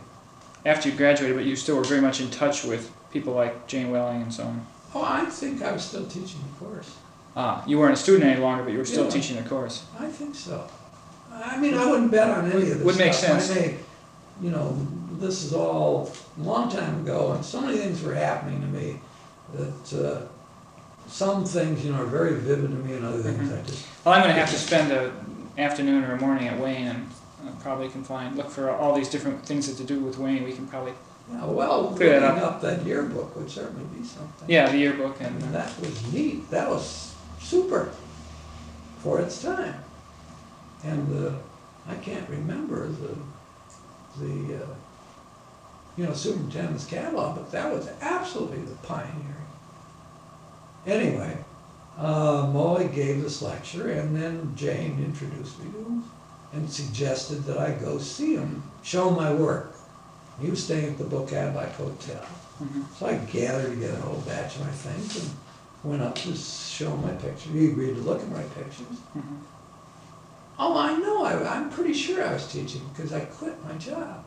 after 0.65 0.89
you 0.89 0.95
graduated, 0.95 1.35
but 1.37 1.45
you 1.45 1.55
still 1.55 1.75
were 1.75 1.83
very 1.83 2.01
much 2.01 2.19
in 2.21 2.31
touch 2.31 2.63
with 2.63 2.91
people 3.11 3.33
like 3.33 3.67
Jane 3.67 3.91
Welling 3.91 4.21
and 4.21 4.33
so 4.33 4.43
on. 4.43 4.65
Oh, 4.95 5.03
I 5.03 5.25
think 5.25 5.61
I 5.61 5.71
was 5.71 5.83
still 5.83 6.05
teaching 6.05 6.39
the 6.59 6.65
course. 6.65 6.95
Ah, 7.35 7.63
you 7.67 7.77
weren't 7.79 7.93
a 7.93 7.97
student 7.97 8.25
any 8.25 8.41
longer, 8.41 8.63
but 8.63 8.71
you 8.73 8.79
were 8.79 8.85
still 8.85 9.05
Yeah. 9.05 9.11
teaching 9.11 9.35
the 9.41 9.47
course. 9.47 9.83
I 9.99 10.07
think 10.07 10.35
so. 10.35 10.63
I 11.31 11.57
mean, 11.59 11.75
I 11.75 11.85
wouldn't 11.85 12.11
bet 12.11 12.29
on 12.29 12.51
any 12.51 12.63
of 12.71 12.77
this 12.79 12.85
Would 12.85 12.97
make 12.97 13.13
stuff. 13.13 13.41
sense. 13.41 13.51
I 13.51 13.55
may, 13.61 13.75
you 14.41 14.49
know, 14.49 14.75
this 15.19 15.43
is 15.43 15.53
all 15.53 16.11
a 16.39 16.43
long 16.43 16.69
time 16.69 17.01
ago, 17.01 17.33
and 17.33 17.45
so 17.45 17.61
many 17.61 17.77
things 17.77 18.01
were 18.01 18.15
happening 18.15 18.61
to 18.61 18.67
me 18.67 18.99
that 19.53 20.05
uh, 20.05 20.21
some 21.07 21.45
things, 21.45 21.85
you 21.85 21.91
know, 21.91 22.01
are 22.01 22.05
very 22.05 22.33
vivid 22.35 22.71
to 22.71 22.77
me, 22.77 22.93
and 22.95 23.05
other 23.05 23.19
things 23.21 23.51
I 23.51 23.61
just 23.61 23.85
Well, 24.03 24.15
I'm 24.15 24.21
gonna 24.21 24.33
have 24.33 24.49
to 24.49 24.57
spend 24.57 24.91
a 24.91 25.11
afternoon 25.57 26.03
or 26.03 26.13
a 26.13 26.19
morning 26.19 26.47
at 26.47 26.59
Wayne 26.59 26.87
and 26.87 27.09
uh, 27.45 27.51
probably 27.61 27.89
can 27.89 28.03
find, 28.03 28.35
look 28.37 28.49
for 28.49 28.69
all 28.71 28.93
these 28.95 29.09
different 29.09 29.45
things 29.45 29.67
that 29.67 29.75
to 29.77 29.83
do 29.83 29.99
with 29.99 30.17
Wayne. 30.17 30.43
We 30.43 30.53
can 30.53 30.67
probably 30.67 30.93
Yeah, 31.31 31.45
well, 31.45 31.93
Clear 31.95 32.19
looking 32.19 32.35
that 32.35 32.43
up 32.43 32.61
that 32.61 32.85
yearbook 32.85 33.35
would 33.35 33.49
certainly 33.49 33.85
be 33.97 34.05
something. 34.05 34.49
Yeah, 34.49 34.69
the 34.69 34.77
yearbook 34.77 35.21
and, 35.21 35.41
And 35.43 35.55
uh, 35.55 35.59
that 35.59 35.79
was 35.79 36.13
neat, 36.13 36.49
that 36.49 36.69
was 36.69 37.15
super 37.39 37.91
for 38.99 39.19
its 39.19 39.41
time. 39.41 39.75
And, 40.83 41.27
uh, 41.27 41.31
I 41.87 41.95
can't 41.95 42.29
remember 42.29 42.87
the, 42.87 43.15
the, 44.19 44.63
uh, 44.63 44.67
you 45.97 46.05
know, 46.05 46.13
superintendent's 46.13 46.85
catalog, 46.85 47.35
but 47.35 47.51
that 47.51 47.73
was 47.73 47.89
absolutely 48.01 48.61
the 48.61 48.75
pioneering. 48.75 49.47
Anyway, 50.85 51.37
uh, 51.97 52.43
Moholy 52.45 52.93
gave 52.93 53.21
this 53.21 53.41
lecture 53.41 53.91
and 53.91 54.15
then 54.15 54.53
Jane 54.55 55.03
introduced 55.03 55.59
me 55.59 55.71
to 55.71 55.77
him 55.77 56.03
and 56.53 56.69
suggested 56.69 57.43
that 57.45 57.57
I 57.57 57.71
go 57.71 57.97
see 57.97 58.35
him, 58.35 58.63
show 58.83 59.09
my 59.09 59.33
work. 59.33 59.75
He 60.39 60.49
was 60.49 60.63
staying 60.63 60.85
at 60.85 60.97
the 60.97 61.03
Book 61.03 61.29
Cadillac 61.29 61.73
Hotel. 61.75 62.21
mhm. 62.63 62.83
So 62.97 63.05
I 63.07 63.15
gathered 63.15 63.71
together 63.71 63.97
a 63.97 64.01
whole 64.01 64.21
batch 64.27 64.55
of 64.57 64.61
my 64.65 64.71
things 64.71 65.15
and 65.23 65.29
went 65.83 66.01
up 66.01 66.15
to 66.15 66.35
show 66.35 66.91
him 66.91 67.01
my 67.03 67.13
picture. 67.13 67.49
He 67.51 67.67
agreed 67.71 67.95
to 67.95 68.01
look 68.01 68.21
at 68.21 68.29
my 68.29 68.43
pictures. 68.43 68.97
Mhm. 69.17 69.37
Oh, 70.61 70.77
I 70.77 70.97
know, 70.97 71.23
I, 71.23 71.55
I'm 71.55 71.69
pretty 71.69 71.93
sure 71.93 72.25
I 72.25 72.33
was 72.33 72.51
teaching 72.51 72.81
because 72.93 73.13
I 73.13 73.21
quit 73.21 73.55
my 73.65 73.73
job. 73.75 74.23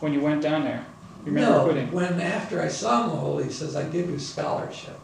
when 0.00 0.12
you 0.12 0.20
went 0.20 0.42
down 0.42 0.62
there, 0.64 0.84
you 1.24 1.32
remember 1.32 1.50
No, 1.58 1.64
quitting? 1.64 1.90
when 1.90 2.20
after 2.20 2.60
I 2.62 2.68
saw 2.68 3.08
Moholy, 3.08 3.44
he 3.44 3.50
says, 3.50 3.74
I 3.74 3.84
give 3.88 4.10
you 4.10 4.16
a 4.16 4.20
scholarship. 4.20 4.98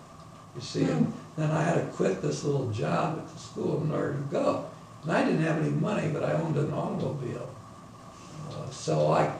You 0.55 0.61
see, 0.61 0.85
and 0.85 1.11
then 1.37 1.51
I 1.51 1.63
had 1.63 1.75
to 1.77 1.87
quit 1.97 2.21
this 2.21 2.45
little 2.45 2.71
job 2.71 3.19
at 3.19 3.27
the 3.33 3.39
school 3.41 3.83
in 3.83 3.91
order 3.91 4.13
to 4.13 4.19
go. 4.31 4.67
And 5.03 5.11
I 5.13 5.25
didn't 5.25 5.43
have 5.43 5.59
any 5.63 5.71
money, 5.71 6.11
but 6.13 6.23
I 6.23 6.33
owned 6.35 6.57
an 6.59 6.73
automobile. 6.75 7.49
Uh, 8.51 8.71
So 8.71 9.11
I, 9.13 9.33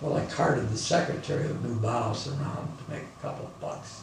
well, 0.00 0.16
I 0.16 0.24
carted 0.26 0.68
the 0.70 0.76
secretary 0.76 1.46
of 1.46 1.64
New 1.64 1.76
Bauhaus 1.76 2.28
around 2.28 2.68
to 2.78 2.90
make 2.92 3.02
a 3.02 3.22
couple 3.22 3.46
of 3.46 3.60
bucks. 3.60 4.02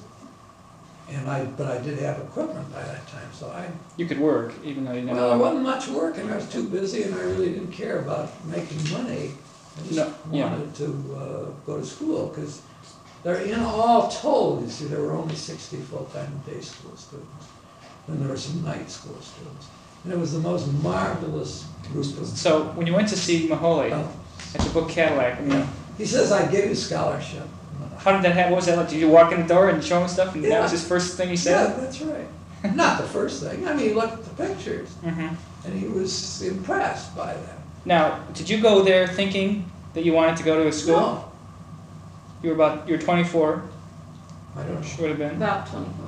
And 1.10 1.30
I, 1.30 1.44
but 1.46 1.68
I 1.68 1.80
did 1.82 2.00
have 2.00 2.18
equipment 2.20 2.72
by 2.72 2.82
that 2.82 3.06
time, 3.08 3.28
so 3.34 3.50
I, 3.50 3.68
You 3.98 4.06
could 4.06 4.20
work, 4.20 4.54
even 4.64 4.86
though 4.86 4.94
you 4.94 5.02
never. 5.02 5.20
well, 5.20 5.30
there 5.32 5.38
wasn't 5.38 5.64
much 5.64 5.88
work 5.90 6.18
and 6.18 6.32
I 6.32 6.38
was 6.38 6.48
too 6.50 6.68
busy 6.70 7.04
and 7.04 7.14
I 7.14 7.22
really 7.24 7.50
didn't 7.50 7.72
care 7.74 8.00
about 8.00 8.32
making 8.46 8.80
money. 8.92 9.32
I 9.76 9.82
No, 9.82 9.88
just 10.06 10.16
yeah. 10.32 10.50
wanted 10.52 10.76
to, 10.76 10.86
uh, 11.16 11.52
go 11.66 11.78
to 11.80 11.86
school, 11.86 12.30
cause 12.30 12.62
there, 13.24 13.36
in 13.36 13.60
all 13.60 14.10
told, 14.10 14.64
you 14.64 14.70
see, 14.70 14.86
there 14.86 15.02
were 15.02 15.14
only 15.14 15.36
sixty 15.36 15.78
full-time 15.78 16.42
day 16.46 16.60
school 16.62 16.96
students. 16.98 17.48
And 18.08 18.22
there 18.22 18.28
were 18.28 18.38
some 18.38 18.64
night 18.66 18.90
school 18.92 19.16
students. 19.22 19.68
And 20.04 20.12
it 20.12 20.20
was 20.20 20.34
the 20.34 20.40
most 20.40 20.68
marvelous 20.84 21.66
group 21.92 22.06
of. 22.20 22.28
So, 22.28 22.66
when 22.76 22.86
you 22.86 22.94
went 22.94 23.08
to 23.10 23.16
see 23.16 23.48
Moholy 23.48 23.92
Oh, 23.94 24.10
at 24.56 24.60
the 24.62 24.70
Book 24.72 24.90
Cadillac, 24.90 25.38
I 25.38 25.42
mean, 25.42 25.52
Yeah. 25.52 25.68
He 25.98 26.06
says, 26.06 26.32
I 26.32 26.50
give 26.52 26.66
you 26.66 26.76
scholarship. 26.76 27.44
how 28.00 28.12
did 28.14 28.24
that 28.24 28.34
happen? 28.34 28.52
What 28.52 28.58
was 28.58 28.66
that 28.68 28.78
like? 28.78 28.90
Did 28.90 29.00
you 29.00 29.10
walk 29.10 29.32
in 29.32 29.42
the 29.42 29.48
door 29.48 29.70
and 29.70 29.84
show 29.84 30.02
him 30.02 30.08
stuff, 30.08 30.34
and 30.36 30.44
that 30.46 30.62
was 30.62 30.72
his 30.72 30.86
first 30.88 31.18
thing 31.18 31.30
he 31.30 31.38
said? 31.38 31.52
Yeah, 31.52 31.76
said? 31.76 31.84
that's 31.84 32.02
right. 32.02 32.76
Not 32.76 33.02
the 33.02 33.08
first 33.08 33.44
thing, 33.44 33.68
I 33.68 33.74
mean, 33.74 33.90
he 33.90 33.94
looked 33.94 34.14
at 34.14 34.24
the 34.38 34.48
pictures 34.48 34.90
hmm 35.04 35.28
and 35.66 35.74
he 35.80 35.88
was 35.88 36.42
impressed 36.42 37.16
by 37.16 37.34
them. 37.34 37.58
Now, 37.86 38.20
did 38.34 38.50
you 38.50 38.62
go 38.62 38.84
there 38.84 39.06
thinking 39.08 39.70
that 39.94 40.04
you 40.06 40.14
wanted 40.14 40.38
to 40.38 40.44
go 40.44 40.62
to 40.62 40.68
a 40.70 40.72
school? 40.72 40.96
No, 40.96 41.26
You 42.42 42.50
were 42.50 42.56
about 42.56 42.88
you 42.88 42.96
were 42.96 43.02
24, 43.02 43.64
I 44.56 44.64
don't 44.64 44.82
know. 44.82 44.88
would 45.00 45.10
have 45.10 45.18
been. 45.20 45.36
About 45.36 45.68
twenty-four. 45.68 46.08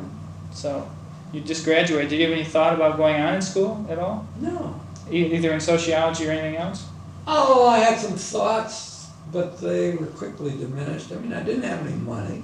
So, 0.51 0.89
you 1.33 1.41
just 1.41 1.65
graduated. 1.65 2.09
Did 2.09 2.19
you 2.19 2.25
have 2.29 2.33
any 2.37 2.45
thought 2.45 2.73
about 2.73 2.95
going 2.97 3.15
on 3.21 3.33
in 3.35 3.41
school 3.41 3.85
at 3.89 3.97
all, 3.99 4.25
No. 4.39 4.79
E- 5.11 5.33
either 5.35 5.51
in 5.53 5.59
sociology 5.59 6.27
or 6.27 6.31
anything 6.31 6.55
else? 6.57 6.85
Oh, 7.27 7.67
I 7.67 7.79
had 7.79 7.99
some 7.99 8.13
thoughts, 8.17 8.73
but 9.31 9.59
they 9.59 9.95
were 9.95 10.07
quickly 10.07 10.51
diminished. 10.51 11.11
I 11.11 11.15
mean, 11.15 11.33
I 11.33 11.43
didn't 11.43 11.63
have 11.63 11.85
any 11.85 11.95
money. 11.95 12.43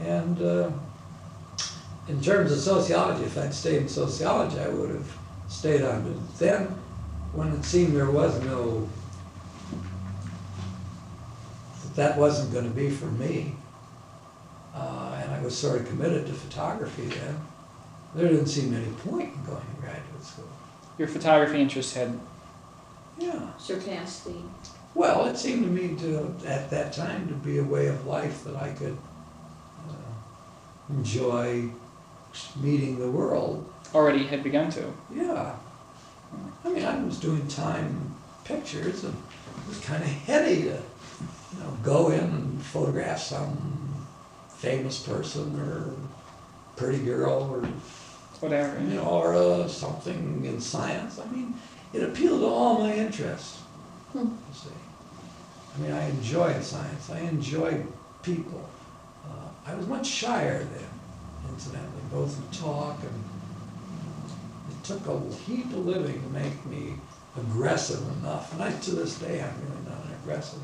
And 0.00 0.40
uh, 0.42 0.70
in 2.08 2.20
terms 2.20 2.52
of 2.52 2.58
sociology, 2.58 3.24
if 3.24 3.38
I'd 3.38 3.54
stayed 3.54 3.82
in 3.82 3.88
sociology, 3.88 4.58
I 4.58 4.68
would 4.68 4.90
have 4.90 5.18
stayed 5.48 5.82
on. 5.82 6.02
But 6.02 6.38
then, 6.38 6.66
when 7.32 7.48
it 7.52 7.64
seemed 7.64 7.96
there 7.96 8.10
was 8.10 8.42
no, 8.44 8.88
that 11.82 11.94
that 11.96 12.18
wasn't 12.18 12.52
going 12.52 12.64
to 12.64 12.74
be 12.74 12.90
for 12.90 13.06
me, 13.06 13.54
uh, 14.74 15.20
and 15.22 15.32
I 15.32 15.40
was 15.40 15.56
sort 15.56 15.80
of 15.80 15.88
committed 15.88 16.26
to 16.26 16.32
photography 16.32 17.06
then, 17.06 17.40
there 18.14 18.28
didn't 18.28 18.46
seem 18.46 18.74
any 18.74 18.90
point 19.08 19.34
in 19.34 19.44
going 19.44 19.60
to 19.60 19.80
graduate 19.80 20.22
school. 20.22 20.48
Your 20.98 21.08
photography 21.08 21.60
interest 21.60 21.94
had. 21.94 22.18
Yeah. 23.18 23.56
Surpassed 23.58 24.24
the, 24.24 24.34
Well, 24.94 25.26
it 25.26 25.36
seemed 25.36 25.64
to 25.64 25.70
me 25.70 25.96
to, 26.00 26.32
at 26.46 26.70
that 26.70 26.92
time, 26.92 27.26
to 27.28 27.34
be 27.34 27.58
a 27.58 27.64
way 27.64 27.88
of 27.88 28.06
life 28.06 28.44
that 28.44 28.54
I 28.56 28.70
could 28.70 28.96
uh, 29.88 30.92
enjoy 30.92 31.68
meeting 32.60 32.98
the 32.98 33.10
world. 33.10 33.68
already 33.94 34.24
had 34.24 34.42
begun 34.42 34.70
to. 34.72 34.92
Yeah. 35.12 35.54
I 36.64 36.68
mean, 36.68 36.84
I 36.84 37.02
was 37.02 37.18
doing 37.18 37.46
time 37.48 38.14
pictures 38.44 39.04
and 39.04 39.14
it 39.14 39.68
was 39.68 39.80
kind 39.80 40.02
of 40.02 40.08
heady 40.08 40.62
to, 40.62 40.68
you 41.52 41.60
know, 41.60 41.76
go 41.82 42.10
in 42.10 42.20
and 42.20 42.62
photograph 42.62 43.18
some 43.20 43.56
famous 44.48 45.00
person 45.02 45.58
or 45.60 45.92
pretty 46.76 47.04
girl 47.04 47.50
or 47.52 47.68
Whatever. 48.40 48.80
you 48.80 48.94
know, 48.96 49.04
or 49.04 49.34
uh, 49.34 49.68
something 49.68 50.44
in 50.44 50.60
science. 50.60 51.18
I 51.20 51.26
mean, 51.30 51.54
it 51.92 52.02
appealed 52.02 52.40
to 52.40 52.46
all 52.46 52.78
my 52.80 52.94
interests. 52.94 53.60
Hmm. 54.12 54.28
I 55.74 55.80
mean, 55.80 55.92
I 55.92 56.08
enjoyed 56.08 56.62
science. 56.62 57.10
I 57.10 57.20
enjoyed 57.20 57.86
people. 58.22 58.68
Uh, 59.24 59.48
I 59.66 59.74
was 59.74 59.86
much 59.86 60.06
shyer 60.06 60.58
then, 60.58 60.88
incidentally, 61.52 62.02
both 62.12 62.38
in 62.38 62.58
talk 62.58 63.00
and 63.02 63.24
it 64.70 64.84
took 64.84 65.06
a 65.08 65.34
heap 65.46 65.66
of 65.66 65.86
living 65.86 66.22
to 66.22 66.28
make 66.28 66.64
me 66.66 66.94
aggressive 67.36 68.00
enough. 68.20 68.52
And 68.52 68.62
I, 68.62 68.72
to 68.72 68.90
this 68.92 69.18
day, 69.18 69.42
I'm 69.42 69.60
really 69.60 69.84
not 69.88 70.04
an 70.04 70.12
aggressive. 70.22 70.60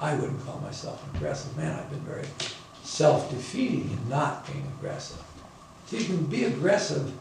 I 0.00 0.14
wouldn't 0.14 0.44
call 0.44 0.58
myself 0.60 1.02
an 1.08 1.16
aggressive 1.16 1.56
man. 1.56 1.78
I've 1.78 1.90
been 1.90 2.00
very 2.00 2.26
self-defeating 2.82 3.90
in 3.90 4.08
not 4.08 4.46
being 4.46 4.66
aggressive. 4.78 5.22
So 5.86 5.96
you 5.96 6.04
can 6.04 6.24
be 6.26 6.44
aggressive 6.44 7.12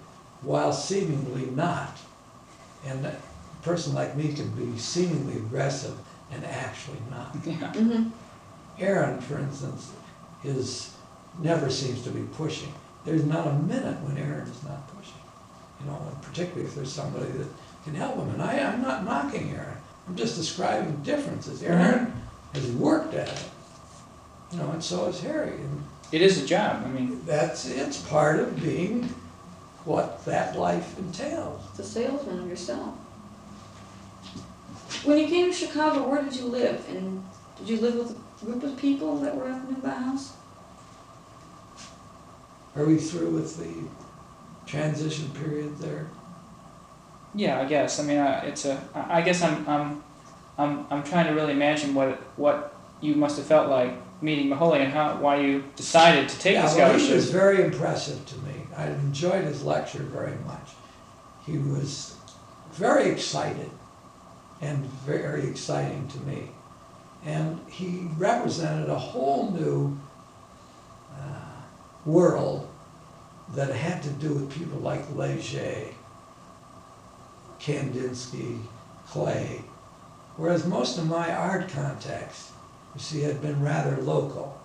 while 0.42 0.74
seemingly 0.74 1.46
not. 1.52 1.98
And 2.86 3.06
a 3.06 3.16
person 3.62 3.94
like 3.94 4.16
me 4.16 4.34
can 4.34 4.50
be 4.52 4.78
seemingly 4.78 5.38
aggressive 5.38 5.98
and 6.32 6.46
actually 6.46 7.00
not. 7.10 7.36
Yeah. 7.46 7.54
mm-hmm, 7.74 8.10
Aaron, 8.80 9.20
for 9.22 9.40
instance, 9.40 9.92
is, 10.44 10.94
never 11.40 11.70
seems 11.70 12.04
to 12.04 12.10
be 12.12 12.22
pushing. 12.34 12.72
There's 13.06 13.26
not 13.26 13.48
a 13.48 13.54
minute 13.54 14.00
when 14.02 14.18
Aaron 14.18 14.48
is 14.48 14.64
not 14.64 14.88
pushing. 14.96 15.14
You 15.80 15.88
know, 15.88 16.00
and 16.12 16.22
particularly 16.22 16.66
if 16.66 16.76
there's 16.76 16.92
somebody 16.92 17.32
that 17.32 17.48
can 17.86 17.96
help 17.96 18.16
him. 18.18 18.30
And 18.30 18.42
I, 18.42 18.60
I'm 18.60 18.82
not 18.82 19.06
knocking 19.06 19.52
Aaron. 19.52 19.78
I'm 20.08 20.16
just 20.16 20.36
describing 20.36 20.96
differences. 21.04 21.64
Aaron 21.64 22.14
has 22.54 22.68
worked 22.72 23.14
at 23.14 23.30
it. 23.30 23.44
You 24.52 24.60
know, 24.60 24.72
and 24.72 24.84
so 24.84 25.06
has 25.06 25.22
Harry. 25.22 25.52
And 25.52 25.84
It 26.12 26.22
is 26.22 26.42
a 26.44 26.46
job. 26.46 26.84
I 26.86 26.90
mean, 26.90 27.22
that's, 27.26 27.68
it's 27.70 28.02
part 28.02 28.40
of 28.40 28.62
being 28.62 29.04
what 29.86 30.24
that 30.26 30.58
life 30.58 30.98
entails. 31.00 31.62
the 31.78 31.84
salesman 31.84 32.40
of 32.40 32.48
yourself. 32.50 32.94
When 35.08 35.18
you 35.18 35.28
came 35.28 35.46
to 35.46 35.54
Chicago, 35.54 36.06
where 36.10 36.22
did 36.22 36.36
you 36.36 36.48
live? 36.48 36.86
And 36.90 37.24
did 37.58 37.70
you 37.70 37.78
live 37.78 37.96
with 37.96 38.12
a 38.12 38.46
group 38.46 38.62
of 38.62 38.78
people 38.78 39.18
that 39.20 39.34
were 39.34 39.48
at 39.48 39.82
the 39.82 39.90
House? 39.90 40.34
Are 42.76 42.84
we 42.84 42.98
through 42.98 43.30
with 43.30 43.56
the 43.58 43.88
transition 44.70 45.30
period 45.30 45.78
there? 45.78 46.08
yeah, 47.34 47.62
I 47.62 47.66
guess. 47.66 48.02
I 48.02 48.04
mean, 48.04 48.18
I, 48.18 48.48
it's 48.48 48.66
a. 48.66 48.84
I 48.94 49.20
I 49.20 49.22
guess 49.22 49.42
I'm. 49.42 49.66
I'm. 49.70 50.04
I'm. 50.58 50.86
I'm 50.90 51.04
trying 51.04 51.28
to 51.28 51.34
really 51.34 51.54
imagine 51.54 51.96
what 51.96 52.20
what 52.36 52.76
you 53.00 53.16
must 53.16 53.38
have 53.38 53.46
felt 53.46 53.70
like 53.70 53.94
meeting 54.22 54.50
Moholy 54.50 54.82
and 54.82 54.92
how 54.92 55.16
why 55.16 55.40
you 55.40 55.64
decided 55.78 56.28
to 56.28 56.38
take 56.38 56.56
yeah, 56.56 56.68
the 56.68 56.78
well, 56.80 57.00
he 57.00 57.14
was 57.14 57.32
very 57.32 57.64
impressive 57.64 58.26
to 58.26 58.36
me. 58.40 58.56
I 58.76 58.88
enjoyed 58.88 59.46
his 59.46 59.64
lecture 59.64 60.04
very 60.04 60.36
much. 60.46 60.72
He 61.46 61.58
was 61.58 62.18
very 62.74 63.10
excited 63.10 63.70
and 64.62 64.86
very 65.06 65.48
exciting 65.48 66.08
to 66.10 66.20
me. 66.20 66.50
And 67.26 67.60
he 67.68 68.08
represented 68.18 68.90
a 68.90 68.98
whole 68.98 69.52
new 69.52 69.98
uh, 71.14 71.62
world 72.06 72.68
that 73.54 73.74
had 73.74 74.04
to 74.04 74.10
do 74.10 74.34
with 74.34 74.52
people 74.52 74.80
like 74.80 75.04
Leger, 75.16 75.86
Kandinsky, 77.60 78.60
Klee. 79.10 79.62
Whereas 80.36 80.66
most 80.66 80.98
of 80.98 81.08
my 81.08 81.34
art 81.34 81.70
contacts, 81.70 82.52
you 82.94 83.02
see, 83.02 83.22
had 83.22 83.42
been 83.42 83.62
rather 83.62 83.98
local. 84.02 84.60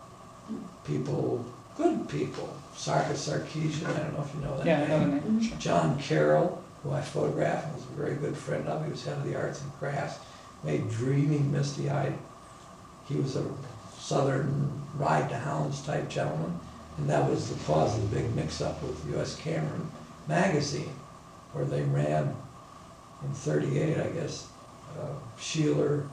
People, 0.85 1.45
good 1.77 2.09
people. 2.09 2.55
Sarkis 2.75 3.29
Sarkisian, 3.29 3.87
I 3.87 3.99
don't 4.01 4.15
know 4.15 4.25
if 4.25 4.35
you 4.35 4.41
know 4.41 4.57
that 4.59 4.67
yeah, 4.67 4.83
I 4.83 4.87
know 4.89 4.99
the 5.01 5.07
name. 5.07 5.39
name. 5.39 5.59
John 5.59 5.99
Carroll, 5.99 6.62
who 6.83 6.91
I 6.93 7.01
photographed, 7.01 7.67
and 7.67 7.75
was 7.75 7.85
a 7.85 8.01
very 8.01 8.15
good 8.17 8.37
friend 8.37 8.67
of. 8.67 8.85
He 8.85 8.91
was 8.91 9.05
head 9.05 9.19
of 9.19 9.25
the 9.25 9.37
arts 9.37 9.63
and 9.63 9.73
crafts, 9.79 10.19
made 10.65 10.91
dreaming, 10.91 11.53
misty-eyed. 11.53 12.15
He 13.09 13.17
was 13.17 13.37
a 13.37 13.45
southern 13.99 14.73
ride 14.97 15.29
to 15.29 15.37
hounds 15.37 15.83
type 15.85 16.09
gentleman. 16.09 16.59
And 16.99 17.09
that 17.09 17.29
was 17.29 17.49
the 17.49 17.65
cause 17.65 17.97
of 17.97 18.11
the 18.11 18.17
big 18.17 18.35
mix-up 18.35 18.83
with 18.83 19.17
US 19.17 19.37
Camera 19.37 19.81
magazine, 20.29 20.93
where 21.53 21.65
they 21.65 21.83
ran 21.83 22.35
in 23.25 23.33
thirty-eight, 23.33 23.99
I 23.99 24.09
guess, 24.11 24.49
uh, 25.01 25.07
Sheeler, 25.39 26.07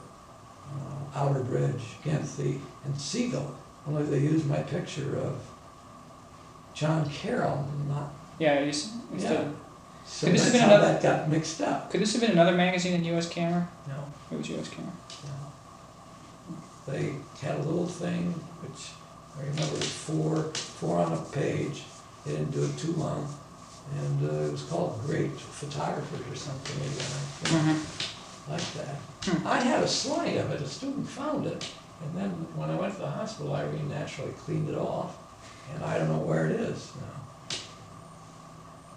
uh, 0.72 1.18
Outerbridge, 1.18 1.82
Genthe, 2.04 2.60
and 2.84 2.98
Siegel. 2.98 3.54
Only 3.86 4.04
they 4.04 4.20
used 4.20 4.46
my 4.46 4.62
picture 4.62 5.18
of 5.18 5.40
John 6.74 7.08
Carroll, 7.10 7.66
not, 7.88 8.12
Yeah, 8.38 8.60
you 8.60 8.72
Yeah. 9.16 9.48
So 10.10 10.26
Could 10.26 10.34
this 10.34 10.44
have 10.44 10.52
that's 10.52 10.62
been 10.64 10.68
how 10.70 10.76
another- 10.76 10.92
that 10.94 11.02
got 11.02 11.28
mixed 11.30 11.60
up. 11.62 11.90
could 11.90 12.00
this 12.00 12.12
have 12.12 12.20
been 12.20 12.32
another 12.32 12.56
magazine 12.56 12.92
than 12.92 13.04
U.S. 13.04 13.28
Camera? 13.28 13.68
No, 13.88 13.94
It 14.32 14.38
was 14.38 14.48
U.S. 14.50 14.68
Camera. 14.68 14.92
no. 15.24 16.92
They 16.92 17.14
had 17.40 17.56
a 17.56 17.62
little 17.62 17.86
thing, 17.86 18.32
which 18.62 18.90
I 19.38 19.42
remember 19.46 19.76
was 19.76 19.88
four, 19.90 20.42
four 20.54 20.98
on 20.98 21.12
a 21.12 21.20
page. 21.32 21.84
They 22.24 22.32
didn't 22.32 22.50
do 22.50 22.64
it 22.64 22.76
too 22.76 22.92
long. 22.92 23.32
And 23.96 24.28
uh, 24.30 24.32
it 24.46 24.52
was 24.52 24.62
called 24.64 25.00
Great 25.06 25.32
Photographers 25.32 26.20
or 26.30 26.36
something, 26.36 26.76
maybe, 26.78 26.94
I 26.94 27.02
think, 27.02 27.62
Mm-hmm. 27.62 28.52
like 28.52 28.72
that. 28.74 28.96
Hmm. 29.24 29.46
I 29.46 29.60
had 29.60 29.82
a 29.82 29.88
slide 29.88 30.36
of 30.38 30.50
it, 30.52 30.60
a 30.60 30.66
student 30.68 31.08
found 31.08 31.46
it, 31.46 31.66
and 32.02 32.16
then 32.16 32.30
when 32.56 32.70
I 32.70 32.74
went 32.76 32.94
to 32.94 33.00
the 33.00 33.10
hospital, 33.10 33.54
Irene 33.54 33.88
naturally 33.88 34.32
cleaned 34.44 34.68
it 34.68 34.76
off, 34.76 35.16
and 35.74 35.84
I 35.84 35.98
don't 35.98 36.08
know 36.08 36.18
where 36.18 36.46
it 36.46 36.52
is 36.60 36.92
now. 37.00 37.19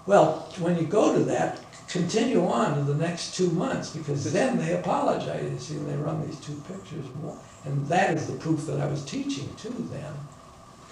Well, 0.05 0.49
when 0.59 0.77
you 0.77 0.85
go 0.85 1.13
to 1.13 1.23
that, 1.25 1.59
continue 1.87 2.45
on 2.45 2.75
to 2.75 2.83
the 2.83 2.95
next 2.95 3.35
two 3.35 3.49
months, 3.51 3.95
because 3.95 4.31
then 4.33 4.57
they 4.57 4.73
apologize, 4.73 5.51
you 5.51 5.59
see, 5.59 5.75
and 5.75 5.89
they 5.89 5.95
run 5.95 6.25
these 6.25 6.39
two 6.39 6.61
pictures 6.67 7.05
more. 7.21 7.37
And 7.65 7.87
that 7.87 8.13
is 8.15 8.27
the 8.27 8.33
proof 8.33 8.65
that 8.65 8.81
I 8.81 8.87
was 8.87 9.05
teaching 9.05 9.53
to 9.55 9.69
them 9.69 10.15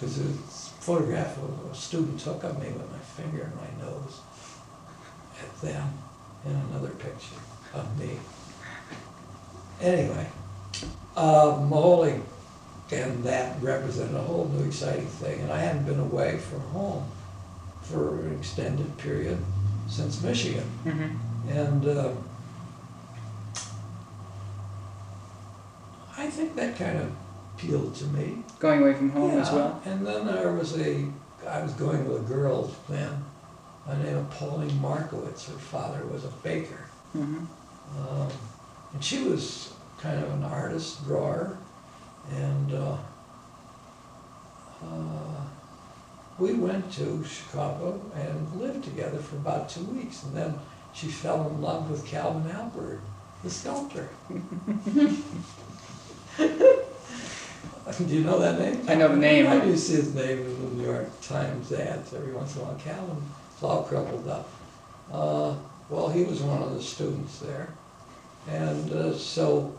because 0.02 0.18
it's 0.18 0.68
a 0.68 0.82
photograph 0.82 1.36
of 1.38 1.70
a 1.70 1.74
student 1.76 2.18
took 2.18 2.42
of 2.42 2.60
me 2.60 2.66
with 2.72 2.90
my 2.90 2.98
finger 2.98 3.44
in 3.44 3.52
my 3.56 3.86
nose 3.86 4.20
at 5.40 5.60
them, 5.60 5.92
and 6.44 6.60
another 6.70 6.88
picture 6.88 7.36
of 7.72 8.00
me. 8.00 8.18
Anyway, 9.80 10.26
uh, 11.16 11.56
Moholy 11.70 12.20
and 12.90 13.22
that 13.22 13.62
represented 13.62 14.16
a 14.16 14.22
whole 14.22 14.48
new 14.48 14.66
exciting 14.66 15.06
thing, 15.06 15.40
and 15.42 15.52
I 15.52 15.58
hadn't 15.58 15.84
been 15.84 16.00
away 16.00 16.38
from 16.38 16.60
home 16.60 17.08
for 17.82 18.20
an 18.20 18.36
extended 18.38 18.96
period 18.98 19.38
since 19.88 20.22
Michigan. 20.22 20.64
Mm-hmm. 20.84 21.48
And 21.50 21.88
uh, 21.88 22.12
I 26.16 26.30
think 26.30 26.54
that 26.56 26.76
kind 26.76 26.98
of 26.98 27.12
appealed 27.54 27.94
to 27.96 28.04
me. 28.06 28.42
Going 28.58 28.82
away 28.82 28.94
from 28.94 29.10
home 29.10 29.38
as 29.38 29.50
well. 29.50 29.82
And 29.84 30.06
then 30.06 30.26
there 30.26 30.52
was 30.52 30.78
a, 30.78 31.06
I 31.48 31.62
was 31.62 31.72
going 31.72 32.08
with 32.08 32.22
a 32.22 32.24
girl 32.24 32.74
then, 32.88 33.24
by 33.86 33.96
the 33.96 34.04
name 34.04 34.16
of 34.16 34.30
Pauline 34.30 34.80
Markowitz. 34.80 35.48
Her 35.48 35.54
father 35.54 36.06
was 36.06 36.24
a 36.24 36.30
baker. 36.42 36.86
Mm-hmm. 37.16 37.44
Um, 37.98 38.28
and 38.94 39.04
she 39.04 39.24
was 39.24 39.74
kind 39.98 40.22
of 40.22 40.30
an 40.32 40.44
artist, 40.44 41.04
drawer, 41.04 41.58
and 42.30 42.72
uh, 42.72 42.96
we 46.42 46.54
went 46.54 46.92
to 46.92 47.22
Chicago 47.24 48.00
and 48.16 48.60
lived 48.60 48.82
together 48.82 49.18
for 49.18 49.36
about 49.36 49.68
two 49.68 49.84
weeks, 49.84 50.24
and 50.24 50.36
then 50.36 50.58
she 50.92 51.06
fell 51.06 51.46
in 51.46 51.62
love 51.62 51.88
with 51.88 52.04
Calvin 52.04 52.50
Albert, 52.50 53.00
the 53.44 53.50
sculptor. 53.50 54.08
Do 56.36 58.14
you 58.14 58.24
know 58.24 58.40
that 58.40 58.58
name? 58.58 58.84
I 58.88 58.96
know 58.96 59.08
the 59.08 59.16
name. 59.16 59.46
I 59.46 59.62
used 59.64 59.86
to 59.86 59.92
see 59.92 59.96
his 60.02 60.14
name 60.14 60.38
in 60.38 60.70
the 60.70 60.82
New 60.82 60.90
York 60.90 61.20
Times 61.20 61.70
ads 61.72 62.12
every 62.12 62.32
once 62.32 62.56
in 62.56 62.62
a 62.62 62.64
while. 62.64 62.74
Calvin, 62.76 63.22
it's 63.54 63.62
all 63.62 63.84
crumpled 63.84 64.26
up. 64.26 64.48
Uh, 65.12 65.54
well, 65.90 66.08
he 66.08 66.24
was 66.24 66.40
one 66.42 66.60
of 66.62 66.74
the 66.74 66.82
students 66.82 67.38
there. 67.38 67.72
And 68.48 68.92
uh, 68.92 69.14
so 69.16 69.76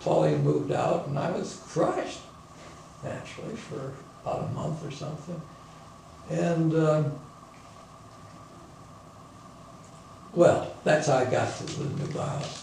Pauline 0.00 0.44
moved 0.44 0.70
out, 0.70 1.08
and 1.08 1.18
I 1.18 1.32
was 1.32 1.60
crushed, 1.66 2.20
naturally, 3.02 3.56
for 3.56 3.92
about 4.22 4.44
a 4.44 4.52
month 4.52 4.86
or 4.86 4.92
something. 4.92 5.40
And, 6.30 6.74
um, 6.74 7.12
well, 10.34 10.72
that's 10.84 11.06
how 11.06 11.18
I 11.18 11.24
got 11.26 11.54
to 11.58 11.64
the 11.64 11.84
new 11.84 12.06
Bauhaus. 12.12 12.60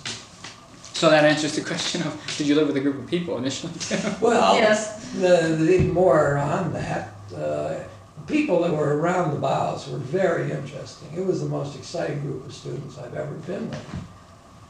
So 0.95 1.09
that 1.09 1.23
answers 1.25 1.55
the 1.55 1.61
question 1.63 2.01
of 2.03 2.35
did 2.37 2.47
you 2.47 2.55
live 2.55 2.67
with 2.67 2.77
a 2.77 2.79
group 2.79 2.99
of 2.99 3.07
people 3.07 3.37
initially? 3.37 3.73
Well, 4.21 4.55
Yes. 4.55 5.11
the, 5.13 5.55
the 5.59 5.79
more 5.91 6.37
on 6.37 6.73
that, 6.73 7.15
uh, 7.35 7.79
people 8.27 8.61
that 8.63 8.71
were 8.71 8.97
around 8.97 9.31
the 9.33 9.39
Bauhaus 9.39 9.91
were 9.91 9.97
very 9.97 10.51
interesting. 10.51 11.09
It 11.15 11.25
was 11.25 11.41
the 11.41 11.47
most 11.49 11.75
exciting 11.75 12.21
group 12.21 12.45
of 12.45 12.53
students 12.53 12.97
I've 12.99 13.15
ever 13.15 13.33
been 13.33 13.69
with 13.69 13.95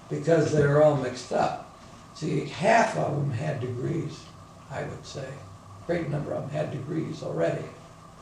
because 0.10 0.52
they 0.54 0.66
were 0.66 0.84
all 0.84 0.96
mixed 0.96 1.34
up. 1.34 1.76
See, 2.16 2.46
half 2.46 2.98
of 2.98 3.16
them 3.16 3.32
had 3.32 3.60
degrees, 3.62 4.20
I 4.70 4.84
would 4.84 5.06
say. 5.06 5.26
A 5.28 5.86
Great 5.88 6.10
number 6.10 6.34
of 6.34 6.44
them 6.44 6.52
had 6.52 6.72
degrees 6.72 7.24
already 7.24 7.64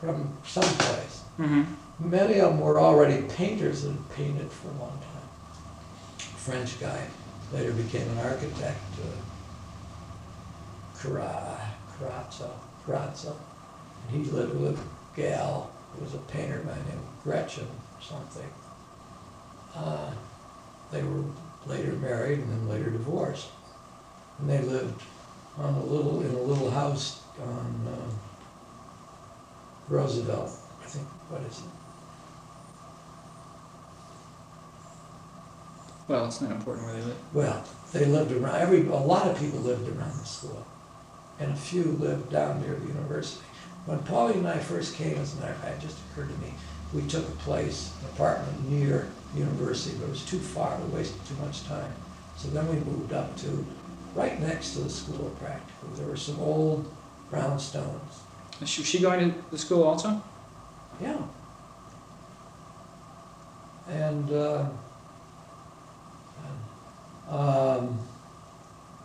from 0.00 0.32
someplace. 0.44 1.22
mm-hmm. 1.38 1.64
Many 2.02 2.38
of 2.40 2.52
them 2.52 2.60
were 2.60 2.80
already 2.80 3.22
painters 3.28 3.82
that 3.82 3.90
had 3.90 4.10
painted 4.10 4.50
for 4.50 4.68
a 4.68 4.78
long 4.78 4.98
time. 4.98 5.28
French 6.18 6.80
guy, 6.80 7.06
later 7.52 7.72
became 7.72 8.08
an 8.08 8.18
architect, 8.18 8.80
uh, 9.04 11.00
Cara- 11.02 11.72
Carazzo, 11.98 12.50
Carazzo. 12.86 13.34
And 14.08 14.24
he 14.24 14.30
lived 14.30 14.58
with 14.58 14.78
a 14.78 15.16
gal 15.16 15.70
who 15.94 16.04
was 16.04 16.14
a 16.14 16.18
painter 16.18 16.60
by 16.60 16.72
the 16.72 16.84
name 16.84 16.98
of 16.98 17.24
Gretchen 17.24 17.66
or 17.66 18.02
something. 18.02 18.50
Uh, 19.74 20.10
they 20.90 21.02
were 21.02 21.24
later 21.66 21.92
married 21.92 22.38
and 22.38 22.50
then 22.50 22.68
later 22.68 22.90
divorced. 22.90 23.48
And 24.38 24.48
they 24.48 24.60
lived 24.62 25.02
on 25.58 25.74
a 25.74 25.82
little, 25.84 26.22
in 26.22 26.34
a 26.34 26.40
little 26.40 26.70
house 26.70 27.20
on 27.42 27.86
uh, 27.86 28.10
Roosevelt, 29.90 30.50
I 30.80 30.86
think, 30.86 31.06
what 31.28 31.42
is 31.42 31.58
it? 31.58 31.64
Well, 36.06 36.26
it's 36.26 36.40
not 36.40 36.52
important 36.52 36.86
where 36.86 36.96
they 36.96 37.02
live. 37.02 37.16
Well, 37.32 37.64
they 37.92 38.04
lived 38.04 38.32
around, 38.32 38.54
every, 38.54 38.86
a 38.86 38.94
lot 38.94 39.26
of 39.26 39.38
people 39.38 39.58
lived 39.58 39.88
around 39.88 40.16
the 40.16 40.24
school, 40.24 40.64
and 41.40 41.52
a 41.52 41.56
few 41.56 41.82
lived 41.84 42.30
down 42.30 42.62
near 42.62 42.74
the 42.74 42.86
university. 42.86 43.44
When 43.86 43.98
Paulie 44.00 44.34
and 44.34 44.46
I 44.46 44.58
first 44.58 44.94
came, 44.94 45.16
as 45.18 45.34
a 45.34 45.40
matter 45.40 45.52
of 45.54 45.58
fact, 45.58 45.82
it 45.82 45.86
just 45.86 45.98
occurred 46.12 46.28
to 46.28 46.38
me, 46.38 46.54
we 46.94 47.02
took 47.08 47.28
a 47.28 47.32
place, 47.42 47.92
an 48.00 48.10
apartment 48.10 48.70
near 48.70 49.08
university, 49.34 49.96
but 49.98 50.06
it 50.06 50.10
was 50.10 50.24
too 50.24 50.38
far, 50.38 50.78
we 50.78 50.98
wasted 50.98 51.24
too 51.26 51.36
much 51.44 51.64
time. 51.64 51.92
So 52.36 52.48
then 52.48 52.68
we 52.68 52.76
moved 52.76 53.12
up 53.12 53.36
to, 53.38 53.66
right 54.14 54.40
next 54.40 54.74
to 54.74 54.80
the 54.80 54.90
school 54.90 55.26
of 55.26 55.38
practically. 55.40 55.90
There 55.96 56.06
were 56.06 56.16
some 56.16 56.38
old 56.40 56.92
brownstones. 57.30 58.22
Is 58.60 58.68
she, 58.68 58.82
she 58.82 59.00
going 59.00 59.32
to 59.32 59.50
the 59.50 59.58
school 59.58 59.84
also? 59.84 60.20
Yeah. 61.00 61.16
And, 63.88 64.30
uh, 64.32 64.64
um, 67.28 67.98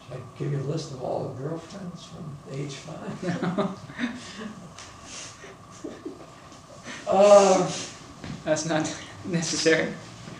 should 0.03 0.17
I 0.17 0.19
give 0.37 0.51
you 0.51 0.59
a 0.59 0.61
list 0.63 0.91
of 0.91 1.01
all 1.01 1.29
the 1.29 1.41
girlfriends 1.43 2.05
from 2.05 2.37
age 2.51 2.73
five? 2.75 3.75
Uh, 7.07 7.71
That's 8.45 8.65
not 8.65 8.95
necessary. 9.25 9.93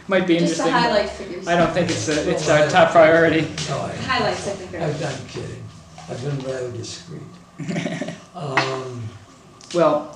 Might 0.08 0.28
be 0.28 0.38
Just 0.38 0.58
the 0.58 0.64
interesting. 0.66 0.74
but 0.74 0.82
highlight 0.82 1.10
figures. 1.10 1.48
I 1.48 1.56
don't 1.58 1.74
think 1.74 1.90
it's 1.90 2.08
a, 2.08 2.30
it's 2.30 2.50
our 2.50 2.68
top 2.70 2.92
priority. 2.92 3.42
no, 3.70 3.80
I, 3.82 3.96
Highlights, 3.96 4.48
I 4.48 4.52
think, 4.52 4.74
are. 4.74 4.86
I'm 4.86 5.04
I'm 5.04 5.28
kidding. 5.28 5.64
I've 6.10 6.22
been 6.24 6.38
rather 6.40 6.72
discreet. 6.72 7.22
Um, 8.36 9.05
Well, 9.74 10.12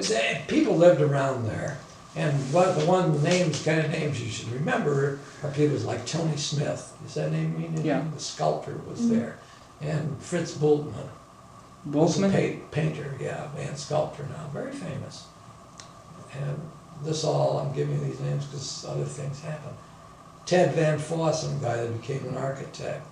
Say, 0.00 0.42
people 0.48 0.76
lived 0.76 1.02
around 1.02 1.44
there, 1.46 1.76
and 2.16 2.32
what, 2.54 2.78
the 2.78 2.86
one 2.86 3.22
names, 3.22 3.62
kind 3.62 3.80
of 3.80 3.90
names 3.90 4.18
you 4.22 4.30
should 4.30 4.50
remember 4.50 5.18
are 5.42 5.50
people 5.50 5.76
like 5.80 6.06
Tony 6.06 6.38
Smith. 6.38 6.96
Does 7.02 7.14
that 7.14 7.30
name 7.32 7.58
mean? 7.58 7.84
Yeah. 7.84 8.02
The 8.14 8.20
sculptor 8.20 8.80
was 8.88 9.00
Mhm. 9.00 9.10
there, 9.10 9.36
and 9.82 10.16
Fritz 10.22 10.52
Boltzmann. 10.52 11.10
pa- 12.32 12.66
painter, 12.70 13.14
yeah, 13.20 13.48
and 13.58 13.76
sculptor 13.78 14.22
now, 14.30 14.46
very 14.54 14.72
famous. 14.72 15.24
And 16.32 16.58
this 17.04 17.22
all, 17.24 17.58
I'm 17.58 17.72
giving 17.74 17.98
you 18.00 18.06
these 18.06 18.20
names 18.20 18.46
because 18.46 18.86
other 18.88 19.04
things 19.04 19.40
happen. 19.42 19.74
Ted 20.46 20.74
Van 20.74 20.98
Fossen, 20.98 21.60
guy 21.60 21.76
that 21.76 22.00
became 22.00 22.26
an 22.28 22.38
architect, 22.38 23.06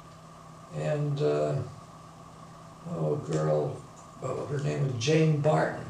and 0.75 1.21
uh, 1.21 1.53
oh, 2.97 3.15
a 3.23 3.31
girl, 3.31 3.77
oh, 4.23 4.47
her 4.47 4.59
name 4.61 4.85
was 4.85 5.05
Jane 5.05 5.41
Barton, 5.41 5.85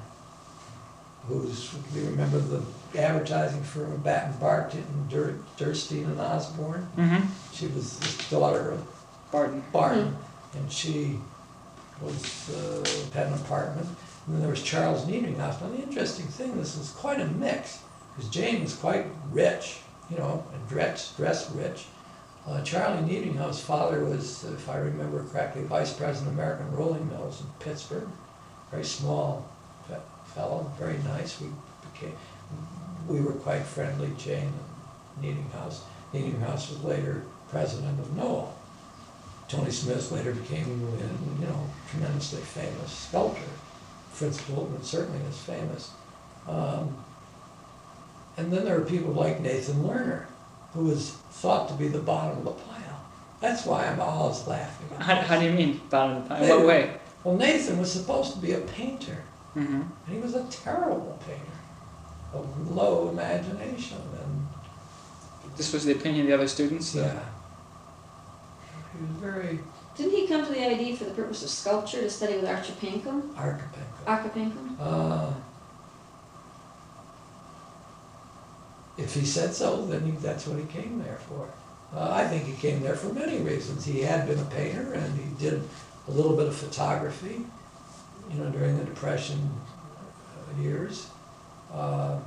who's 1.28 1.74
you 1.94 2.04
remember 2.04 2.38
the 2.38 2.62
advertising 2.98 3.62
firm 3.62 3.92
of 3.92 4.04
Batten 4.04 4.36
Barton, 4.38 4.84
Dur- 5.08 5.38
Durstine 5.56 6.04
and 6.04 6.20
Osborn. 6.20 6.86
Mm-hmm. 6.96 7.26
She 7.52 7.66
was 7.68 7.98
the 7.98 8.36
daughter 8.36 8.70
of 8.72 8.86
Barton. 9.30 9.64
Barton, 9.72 10.16
and 10.54 10.70
she 10.70 11.18
was, 12.02 12.50
uh, 12.50 12.84
had 13.14 13.28
an 13.28 13.34
apartment. 13.34 13.86
And 14.26 14.34
then 14.36 14.42
there 14.42 14.50
was 14.50 14.62
Charles 14.62 15.04
Niedringhaus. 15.04 15.60
Now, 15.60 15.68
the 15.68 15.82
interesting 15.82 16.26
thing, 16.26 16.56
this 16.56 16.76
was 16.76 16.90
quite 16.90 17.20
a 17.20 17.26
mix, 17.26 17.80
because 18.14 18.30
Jane 18.30 18.62
was 18.62 18.74
quite 18.74 19.06
rich, 19.30 19.78
you 20.10 20.16
know, 20.18 20.44
and 20.52 20.68
dressed, 20.68 21.16
dressed 21.16 21.50
rich. 21.54 21.86
Uh, 22.46 22.60
Charlie 22.62 23.02
Niedringhaus's 23.02 23.60
father 23.60 24.04
was, 24.04 24.44
if 24.44 24.68
I 24.68 24.76
remember 24.76 25.24
correctly, 25.24 25.62
vice 25.62 25.92
president 25.92 26.32
of 26.32 26.34
American 26.34 26.70
Rolling 26.72 27.08
Mills 27.08 27.40
in 27.40 27.46
Pittsburgh. 27.60 28.08
Very 28.72 28.84
small 28.84 29.48
fellow, 30.34 30.70
very 30.78 30.98
nice. 31.04 31.40
We 31.40 31.48
became, 31.92 32.16
we 33.06 33.20
were 33.20 33.32
quite 33.32 33.62
friendly, 33.62 34.10
Jane 34.18 34.52
and 35.20 35.24
Niedringhaus. 35.24 35.80
Niedringhaus 36.12 36.70
was 36.70 36.82
later 36.82 37.22
president 37.50 38.00
of 38.00 38.16
Noel. 38.16 38.56
Tony 39.48 39.70
Smith 39.70 40.10
later 40.10 40.32
became, 40.32 40.80
you 41.38 41.46
know, 41.46 41.66
tremendously 41.90 42.40
famous 42.40 42.90
sculptor. 42.90 43.42
Fritz 44.12 44.40
Goldman 44.42 44.82
certainly 44.82 45.20
is 45.28 45.38
famous. 45.38 45.90
Um, 46.48 46.96
and 48.38 48.50
then 48.50 48.64
there 48.64 48.78
were 48.78 48.86
people 48.86 49.12
like 49.12 49.40
Nathan 49.40 49.82
Lerner, 49.82 50.24
who 50.72 50.84
was 50.84 51.10
thought 51.30 51.68
to 51.68 51.74
be 51.74 51.88
the 51.88 51.98
bottom 51.98 52.38
of 52.38 52.44
the 52.44 52.50
pile. 52.52 53.04
That's 53.40 53.66
why 53.66 53.86
I'm 53.86 54.00
always 54.00 54.46
laughing. 54.46 54.88
How, 54.98 55.16
how 55.16 55.38
do 55.38 55.44
you 55.44 55.52
mean 55.52 55.80
bottom 55.90 56.18
of 56.18 56.28
the 56.28 56.34
pile? 56.34 56.58
What 56.58 56.66
way? 56.66 56.96
Well, 57.24 57.36
Nathan 57.36 57.78
was 57.78 57.92
supposed 57.92 58.32
to 58.34 58.38
be 58.40 58.52
a 58.52 58.60
painter, 58.60 59.18
Mm-hmm. 59.56 59.82
and 60.06 60.14
he 60.14 60.18
was 60.18 60.34
a 60.34 60.44
terrible 60.44 61.18
painter, 61.26 61.58
of 62.32 62.70
low 62.74 63.10
imagination, 63.10 63.98
and 64.22 64.46
This 65.58 65.72
was 65.74 65.84
the 65.84 65.92
opinion 65.92 66.22
of 66.22 66.28
the 66.28 66.34
other 66.34 66.48
students. 66.48 66.94
yeah, 66.94 67.20
he 68.96 69.04
was 69.06 69.16
very 69.20 69.58
Didn't 69.94 70.12
he 70.12 70.26
come 70.26 70.46
to 70.46 70.50
the 70.52 70.66
ID 70.66 70.96
for 70.96 71.04
the 71.04 71.10
purpose 71.10 71.42
of 71.42 71.50
sculpture 71.50 72.00
to 72.00 72.08
study 72.08 72.36
with 72.36 72.46
Archipenko? 72.46 73.36
architect. 73.36 74.06
Archipenko? 74.06 74.80
Uh, 74.80 75.34
if 78.96 79.14
he 79.14 79.24
said 79.26 79.54
so, 79.54 79.84
then 79.86 80.02
he, 80.04 80.10
that's 80.12 80.46
what 80.46 80.58
he 80.58 80.64
came 80.66 81.02
there 81.02 81.18
for. 81.28 81.48
Uh, 81.94 82.10
I 82.10 82.26
think 82.26 82.44
he 82.44 82.54
came 82.54 82.80
there 82.82 82.94
for 82.96 83.12
many 83.12 83.38
reasons. 83.40 83.84
He 83.84 84.00
had 84.00 84.26
been 84.26 84.38
a 84.38 84.44
painter 84.46 84.94
and 84.94 85.18
he 85.18 85.26
did 85.38 85.62
a 86.08 86.10
little 86.10 86.36
bit 86.36 86.46
of 86.46 86.54
photography, 86.54 87.44
you 88.30 88.38
know, 88.38 88.50
during 88.50 88.78
the 88.78 88.84
Depression 88.84 89.50
years. 90.60 91.08
Uh, 91.72 92.18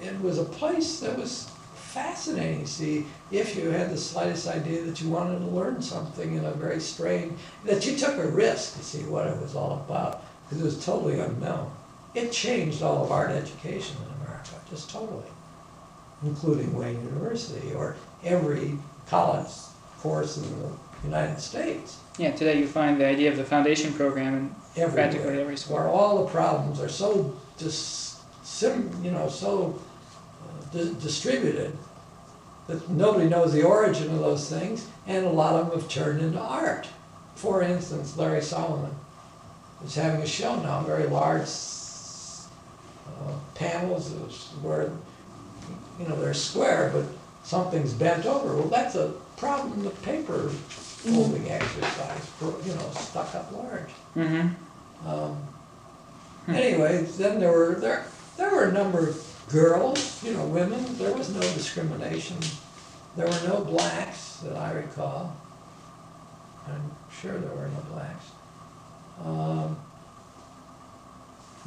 it 0.00 0.20
was 0.20 0.38
a 0.38 0.44
place 0.44 1.00
that 1.00 1.18
was 1.18 1.50
fascinating. 1.74 2.66
See, 2.66 3.06
if 3.30 3.56
you 3.56 3.70
had 3.70 3.90
the 3.90 3.96
slightest 3.96 4.46
idea 4.46 4.82
that 4.82 5.00
you 5.00 5.08
wanted 5.08 5.38
to 5.38 5.46
learn 5.46 5.80
something 5.80 6.34
in 6.34 6.44
a 6.44 6.52
very 6.52 6.80
strange, 6.80 7.32
that 7.64 7.86
you 7.86 7.96
took 7.96 8.16
a 8.18 8.26
risk 8.26 8.76
to 8.76 8.84
see 8.84 9.02
what 9.04 9.26
it 9.26 9.40
was 9.40 9.56
all 9.56 9.84
about, 9.86 10.22
because 10.44 10.62
it 10.62 10.64
was 10.64 10.84
totally 10.84 11.18
unknown. 11.18 11.70
It 12.14 12.32
changed 12.32 12.82
all 12.82 13.04
of 13.04 13.10
art 13.10 13.30
education 13.30 13.96
in 13.96 14.26
America, 14.26 14.50
just 14.70 14.90
totally, 14.90 15.24
including 16.22 16.76
Wayne 16.76 17.02
University 17.02 17.72
or 17.74 17.96
every 18.24 18.78
college 19.08 19.48
course 20.00 20.36
in 20.36 20.42
the 20.42 20.68
United 21.04 21.38
States. 21.40 21.98
Yeah. 22.18 22.32
Today 22.32 22.58
you 22.58 22.66
find 22.66 23.00
the 23.00 23.06
idea 23.06 23.30
of 23.30 23.36
the 23.36 23.44
foundation 23.44 23.92
program 23.92 24.34
in 24.34 24.54
Everywhere. 24.82 24.90
practically 25.10 25.40
every 25.40 25.56
school. 25.56 25.76
where 25.76 25.88
all 25.88 26.24
the 26.24 26.30
problems 26.30 26.80
are 26.80 26.88
so 26.88 27.34
dis, 27.58 28.20
sim, 28.42 28.90
you 29.02 29.10
know, 29.10 29.28
so 29.28 29.80
uh, 30.42 30.64
di- 30.76 30.94
distributed 31.00 31.76
that 32.66 32.88
nobody 32.90 33.28
knows 33.28 33.52
the 33.52 33.62
origin 33.62 34.10
of 34.12 34.18
those 34.20 34.48
things, 34.50 34.86
and 35.06 35.24
a 35.24 35.30
lot 35.30 35.54
of 35.54 35.70
them 35.70 35.78
have 35.80 35.88
turned 35.88 36.20
into 36.20 36.40
art. 36.40 36.88
For 37.36 37.62
instance, 37.62 38.16
Larry 38.16 38.42
Solomon 38.42 38.90
is 39.84 39.94
having 39.94 40.20
a 40.22 40.26
show 40.26 40.56
now, 40.62 40.80
very 40.80 41.06
large 41.06 41.46
uh, 43.06 43.32
panels 43.54 44.10
where, 44.62 44.90
you 46.00 46.08
know, 46.08 46.16
they're 46.20 46.34
square, 46.34 46.90
but 46.92 47.04
something's 47.44 47.92
bent 47.92 48.26
over. 48.26 48.56
Well, 48.56 48.68
that's 48.68 48.96
a 48.96 49.12
problem 49.36 49.84
with 49.84 50.02
paper 50.02 50.50
folding 51.14 51.50
exercise, 51.50 52.26
for, 52.38 52.54
you 52.66 52.74
know, 52.74 52.90
stuck 52.90 53.34
up 53.34 53.52
large. 53.52 53.90
Mm-hmm. 54.16 55.08
Um. 55.08 55.36
Anyway, 56.48 57.02
then 57.18 57.40
there 57.40 57.52
were, 57.52 57.74
there, 57.74 58.06
there 58.36 58.50
were 58.50 58.64
a 58.64 58.72
number 58.72 59.08
of 59.08 59.46
girls, 59.50 60.22
you 60.22 60.32
know, 60.32 60.44
women, 60.46 60.96
there 60.98 61.12
was 61.12 61.34
no 61.34 61.40
discrimination. 61.40 62.36
There 63.16 63.26
were 63.26 63.48
no 63.48 63.64
blacks 63.64 64.36
that 64.44 64.56
I 64.56 64.72
recall. 64.72 65.36
I'm 66.68 66.90
sure 67.10 67.36
there 67.38 67.54
were 67.54 67.68
no 67.68 67.80
blacks. 67.92 68.26
Um, 69.24 69.76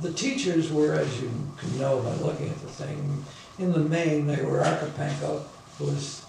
The 0.01 0.13
teachers 0.13 0.71
were, 0.71 0.93
as 0.93 1.21
you 1.21 1.29
can 1.57 1.77
know 1.77 1.99
by 1.99 2.13
looking 2.25 2.47
at 2.47 2.61
the 2.61 2.67
thing, 2.67 3.25
in 3.57 3.73
the 3.73 3.79
main, 3.79 4.27
they 4.27 4.41
were 4.45 4.59
Archipenko, 4.59 5.43
who 5.77 5.85
was 5.85 6.25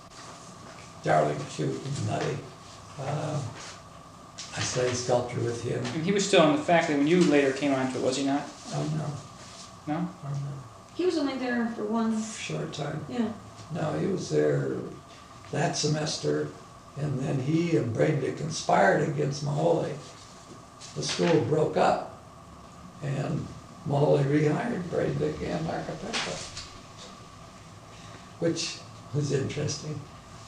darling 1.05 1.39
cute 1.55 1.81
and 1.85 2.07
nutty. 2.09 2.37
Um, 3.09 3.41
I 4.57 4.61
studied 4.61 4.97
sculpture 4.97 5.41
with 5.41 5.63
him. 5.63 5.83
And 5.95 6.05
he 6.05 6.13
was 6.13 6.27
still 6.27 6.43
on 6.43 6.57
the 6.57 6.63
faculty 6.63 6.95
when 6.99 7.07
you 7.07 7.21
later 7.25 7.53
came 7.53 7.73
onto 7.73 7.99
it, 7.99 8.05
was 8.05 8.17
he 8.17 8.25
not? 8.25 8.43
Oh, 8.75 8.83
no. 9.87 9.95
No. 9.95 10.09
Oh, 10.25 10.29
no. 10.29 10.37
He 10.95 11.07
was 11.07 11.17
only 11.19 11.39
there 11.39 11.67
for 11.77 11.85
one, 11.85 12.23
Short 12.23 12.73
time. 12.73 13.05
yeah. 13.09 13.29
No, 13.73 13.93
he 13.99 14.07
was 14.07 14.29
there 14.29 14.73
that 15.53 15.77
semester, 15.77 16.49
and 16.97 17.19
then 17.21 17.39
he 17.41 17.77
and 17.77 17.95
Brady 17.95 18.33
conspired 18.33 19.09
against 19.09 19.45
Moholy. 19.45 19.93
The 20.97 21.03
school 21.03 21.41
broke 21.43 21.77
up, 21.77 22.21
and 23.03 23.47
Moholy 23.89 24.25
rehired 24.25 24.91
Brady 24.91 25.47
and 25.47 25.67
Archipenko, 25.67 26.67
which 28.41 28.79
was 29.15 29.33
interesting. 29.33 29.99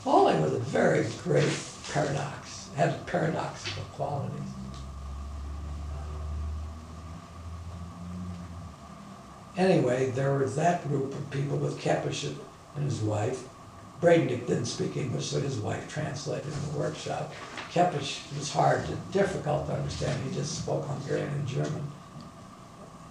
Moholy 0.04 0.40
was 0.42 0.52
a 0.54 0.58
very 0.58 1.06
great 1.22 1.48
paradox, 1.92 2.41
had 2.76 3.06
paradoxical 3.06 3.82
qualities. 3.94 4.40
Anyway, 9.56 10.10
there 10.10 10.38
was 10.38 10.56
that 10.56 10.86
group 10.88 11.12
of 11.12 11.30
people 11.30 11.58
with 11.58 11.78
Kepes 11.78 12.34
and 12.74 12.84
his 12.84 13.00
wife. 13.00 13.44
Bredendieck 14.00 14.46
didn't 14.46 14.64
speak 14.64 14.96
English, 14.96 15.26
so 15.26 15.40
his 15.40 15.58
wife 15.58 15.88
translated 15.88 16.46
in 16.52 16.72
the 16.72 16.78
workshop. 16.78 17.32
Kepes 17.70 18.20
was 18.36 18.50
hard, 18.50 18.84
to, 18.86 18.96
difficult 19.12 19.66
to 19.66 19.74
understand. 19.74 20.22
He 20.24 20.34
just 20.34 20.62
spoke 20.62 20.86
Hungarian 20.86 21.28
and 21.28 21.46
German. 21.46 21.86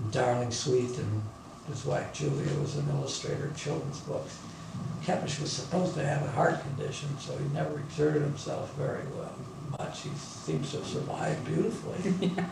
Darling 0.10 0.52
Sweet 0.52 0.98
and 0.98 1.22
his 1.68 1.86
wife 1.86 2.12
Julia 2.12 2.54
was 2.60 2.76
an 2.76 2.90
illustrator 2.90 3.46
of 3.46 3.56
children's 3.56 4.00
books. 4.00 4.38
Kepes 5.04 5.42
was 5.42 5.52
supposed 5.52 5.96
to 5.96 6.06
have 6.06 6.24
a 6.24 6.32
heart 6.32 6.62
condition, 6.62 7.10
so 7.20 7.36
he 7.38 7.46
never 7.54 7.80
exerted 7.80 8.22
himself 8.22 8.74
very 8.76 9.06
well 9.16 9.34
much. 9.78 10.02
He 10.02 10.10
seems 10.16 10.72
to 10.72 10.78
have 10.78 10.88
survived 10.88 11.46
beautifully. 11.46 12.32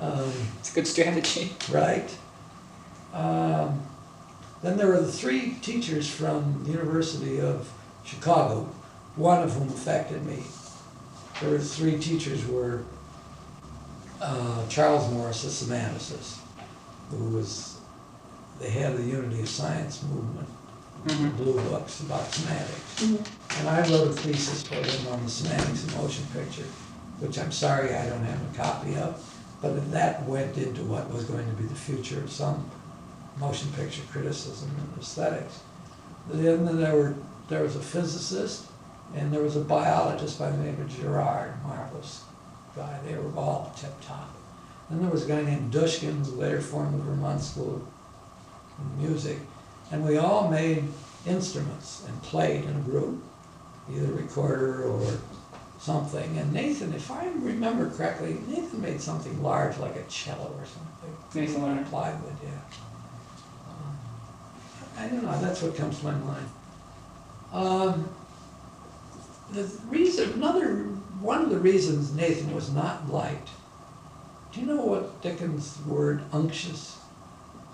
Um, 0.00 0.32
It's 0.58 0.72
a 0.72 0.74
good 0.74 0.86
strategy. 0.86 1.52
Right. 1.70 2.16
Um, 3.12 3.82
then 4.62 4.76
there 4.76 4.88
were 4.88 5.00
the 5.00 5.12
three 5.12 5.56
teachers 5.62 6.08
from 6.08 6.64
the 6.64 6.72
University 6.72 7.40
of 7.40 7.70
Chicago, 8.04 8.68
one 9.16 9.42
of 9.42 9.52
whom 9.52 9.68
affected 9.68 10.24
me. 10.24 10.42
There 11.40 11.50
were 11.50 11.58
three 11.58 11.98
teachers 11.98 12.44
were 12.46 12.82
uh, 14.20 14.66
Charles 14.68 15.12
Morris, 15.12 15.44
a 15.44 15.64
semanticist, 15.64 16.38
who 17.10 17.36
was 17.36 17.78
the 18.60 18.68
head 18.70 18.92
of 18.92 18.98
the 18.98 19.10
Unity 19.10 19.40
of 19.42 19.48
Science 19.48 20.02
movement, 20.04 20.48
Mhm. 21.06 21.36
blue 21.36 21.60
books 21.68 22.00
about 22.00 22.30
semantics. 22.32 23.00
Mhm. 23.00 23.26
And 23.58 23.68
I 23.68 23.80
wrote 23.88 24.08
a 24.08 24.12
thesis 24.12 24.62
for 24.62 24.74
him 24.76 25.12
on 25.12 25.24
the 25.24 25.30
semantics 25.30 25.84
of 25.84 25.96
motion 25.96 26.24
picture, 26.32 26.66
which 27.18 27.38
I'm 27.38 27.52
sorry 27.52 27.94
I 27.94 28.06
don't 28.08 28.24
have 28.24 28.40
a 28.54 28.56
copy 28.56 28.94
of, 28.96 29.20
but 29.60 29.90
that 29.90 30.26
went 30.28 30.56
into 30.56 30.82
what 30.84 31.12
was 31.12 31.24
going 31.24 31.46
to 31.46 31.56
be 31.60 31.64
the 31.66 31.74
future 31.74 32.20
of 32.20 32.30
some 32.30 32.64
motion 33.38 33.70
picture 33.72 34.02
criticism 34.12 34.70
and 34.78 35.02
aesthetics. 35.02 35.54
Then 36.30 36.78
there 36.80 36.94
were, 36.94 37.14
there 37.48 37.62
was 37.62 37.74
a 37.76 37.80
physicist, 37.80 38.64
and 39.14 39.32
there 39.32 39.42
was 39.42 39.56
a 39.56 39.60
biologist 39.60 40.38
by 40.38 40.50
the 40.50 40.58
name 40.58 40.80
of 40.80 40.88
Gerard, 40.88 41.52
marvelous 41.66 42.20
guy, 42.76 42.98
they 43.06 43.14
were 43.16 43.36
all 43.36 43.72
tip 43.76 43.92
top. 44.00 44.30
Then 44.88 45.02
there 45.02 45.10
was 45.10 45.24
a 45.24 45.28
guy 45.28 45.42
named 45.42 45.72
Dushkin, 45.72 46.24
who 46.24 46.32
later 46.36 46.60
formed 46.60 46.94
the 46.94 47.02
Vermont 47.04 47.40
School 47.42 47.82
of 48.78 48.98
Music, 48.98 49.38
and 49.92 50.04
we 50.04 50.16
all 50.16 50.48
made 50.48 50.82
instruments 51.26 52.04
and 52.08 52.22
played 52.22 52.64
in 52.64 52.70
a 52.74 52.80
group, 52.80 53.22
either 53.94 54.12
recorder 54.12 54.84
or 54.84 55.06
something. 55.78 56.36
And 56.38 56.52
Nathan, 56.52 56.94
if 56.94 57.10
I 57.10 57.26
remember 57.26 57.90
correctly, 57.90 58.38
Nathan 58.48 58.80
made 58.80 59.00
something 59.00 59.42
large 59.42 59.76
like 59.78 59.94
a 59.96 60.02
cello 60.04 60.52
or 60.58 60.64
something. 60.66 61.40
Nathan 61.40 61.62
Lerner. 61.62 61.88
Plywood, 61.88 62.36
yeah. 62.42 62.50
Um, 63.68 63.98
I 64.98 65.08
don't 65.08 65.22
know, 65.22 65.40
that's 65.40 65.62
what 65.62 65.76
comes 65.76 65.98
to 66.00 66.06
my 66.06 66.14
mind. 66.14 66.46
Um, 67.52 68.08
the 69.52 69.70
reason, 69.88 70.32
another 70.32 70.76
one 71.20 71.42
of 71.42 71.50
the 71.50 71.58
reasons 71.58 72.14
Nathan 72.14 72.54
was 72.54 72.72
not 72.72 73.10
liked, 73.10 73.50
do 74.52 74.60
you 74.60 74.66
know 74.66 74.82
what 74.84 75.20
Dickens' 75.20 75.78
word 75.86 76.22
unctuous? 76.32 76.98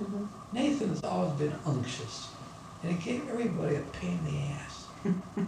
Mhm. 0.03 0.29
Nathan 0.53 0.89
has 0.89 1.05
always 1.05 1.33
been 1.33 1.55
unctuous, 1.67 2.29
and 2.83 2.93
he 2.93 3.13
gave 3.13 3.29
everybody 3.29 3.77
a 3.77 3.81
pain 3.81 4.19
in 4.27 4.33
the 4.33 4.39
ass. 4.55 4.87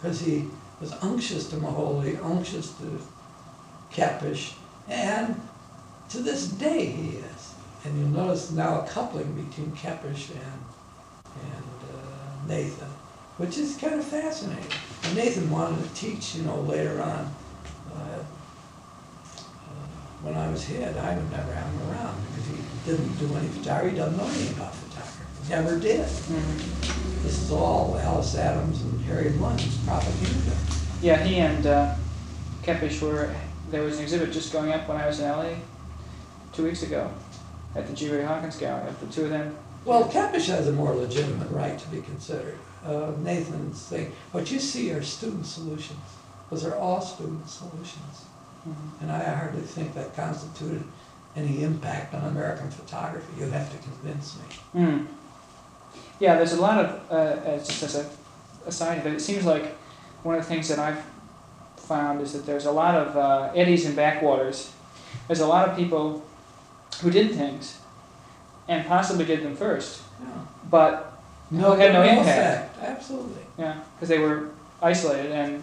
Because 0.00 0.20
he 0.20 0.48
was 0.80 0.92
unctuous 1.02 1.50
to 1.50 1.56
Moholy, 1.56 2.24
unctuous 2.24 2.72
to 2.74 3.00
Kepes, 3.92 4.54
and 4.88 5.40
to 6.08 6.18
this 6.18 6.46
day 6.48 6.86
he 6.86 7.16
is. 7.16 7.54
And 7.84 7.98
you'll 7.98 8.08
notice 8.10 8.52
now 8.52 8.82
a 8.82 8.86
coupling 8.86 9.32
between 9.32 9.72
Kepes 9.72 10.30
and, 10.30 10.60
and 11.42 11.64
uh, 11.92 12.46
Nathan, 12.46 12.88
which 13.38 13.58
is 13.58 13.76
kind 13.76 13.94
of 13.94 14.04
fascinating. 14.04 14.70
And 15.04 15.16
Nathan 15.16 15.50
wanted 15.50 15.82
to 15.82 15.94
teach, 15.94 16.36
you 16.36 16.44
know, 16.44 16.60
later 16.60 17.02
on. 17.02 17.34
When 20.22 20.34
I 20.34 20.50
was 20.50 20.66
head, 20.66 20.96
I 20.96 21.14
would 21.14 21.30
never 21.30 21.52
have 21.52 21.66
him 21.66 21.90
around 21.90 22.16
because 22.26 22.46
he 22.50 22.90
didn't 22.90 23.18
do 23.18 23.34
any 23.36 23.48
photography, 23.48 23.90
he 23.90 23.96
doesn't 23.96 24.16
know 24.16 24.24
anything 24.24 24.56
about 24.56 24.74
photography. 24.74 25.24
Never 25.48 25.78
did. 25.78 26.06
Mhm. 26.06 27.22
This 27.22 27.42
is 27.42 27.50
all 27.52 27.96
Alice 27.98 28.34
Adams 28.36 28.82
and 28.82 29.00
Harry 29.02 29.30
Lunn's 29.30 29.76
propaganda. 29.86 30.56
Yeah, 31.00 31.22
he 31.22 31.36
and 31.36 31.66
uh, 31.66 31.94
Kepes 32.62 33.00
were, 33.00 33.32
there 33.70 33.82
was 33.82 33.98
an 33.98 34.02
exhibit 34.02 34.32
just 34.32 34.52
going 34.52 34.72
up 34.72 34.88
when 34.88 34.96
I 34.98 35.06
was 35.06 35.20
in 35.20 35.28
LA 35.28 35.54
two 36.52 36.64
weeks 36.64 36.82
ago 36.82 37.10
at 37.76 37.86
the 37.86 37.92
G. 37.92 38.10
Ray 38.10 38.24
Hawkins 38.24 38.56
Gallery, 38.56 38.88
of 38.88 38.98
the 39.00 39.06
two 39.06 39.24
of 39.24 39.30
them. 39.30 39.56
Well, 39.84 40.04
Kepes 40.08 40.46
has 40.48 40.66
a 40.68 40.72
more 40.72 40.92
legitimate 40.94 41.50
right 41.50 41.78
to 41.78 41.88
be 41.88 42.00
considered. 42.02 42.58
Uh, 42.84 43.12
Nathan's 43.22 43.82
thing, 43.86 44.12
what 44.32 44.50
you 44.50 44.58
see 44.58 44.92
are 44.92 45.02
student 45.02 45.46
solutions. 45.46 45.98
Those 46.50 46.64
are 46.64 46.74
all 46.76 47.00
student 47.00 47.48
solutions. 47.48 48.24
And 49.00 49.10
I 49.12 49.22
hardly 49.22 49.62
think 49.62 49.94
that 49.94 50.14
constituted 50.16 50.82
any 51.36 51.62
impact 51.62 52.14
on 52.14 52.24
American 52.24 52.70
photography. 52.70 53.32
You'd 53.38 53.52
have 53.52 53.70
to 53.70 53.78
convince 53.78 54.36
me. 54.36 54.80
Hmm. 54.80 55.04
Yeah, 56.18 56.36
there's 56.36 56.52
a 56.54 56.60
lot 56.60 56.84
of, 56.84 57.00
uh, 57.10 57.14
uh, 57.14 57.58
just 57.58 57.82
as 57.84 57.94
a 57.96 58.06
aside, 58.66 59.04
that 59.04 59.12
it 59.12 59.20
seems 59.20 59.44
like 59.44 59.66
one 60.24 60.34
of 60.34 60.42
the 60.42 60.48
things 60.48 60.68
that 60.68 60.78
I've 60.78 61.02
found 61.76 62.20
is 62.20 62.32
that 62.32 62.44
there's 62.44 62.66
a 62.66 62.72
lot 62.72 62.94
of 62.96 63.16
uh, 63.16 63.52
eddies 63.54 63.86
and 63.86 63.94
backwaters. 63.96 64.72
There's 65.26 65.40
a 65.40 65.46
lot 65.46 65.68
of 65.68 65.76
people 65.76 66.24
who 67.00 67.10
did 67.10 67.32
things 67.32 67.78
and 68.66 68.84
possibly 68.86 69.24
did 69.24 69.42
them 69.44 69.54
first, 69.56 70.02
Yeah. 70.20 70.26
but 70.70 71.18
Who 71.50 71.56
had 71.58 71.92
no 71.92 72.02
impact. 72.02 72.28
effect. 72.76 72.78
Absolutely. 72.82 73.42
yeah, 73.56 73.80
because 73.94 74.08
they 74.08 74.18
were 74.18 74.50
isolated 74.82 75.32
and 75.32 75.62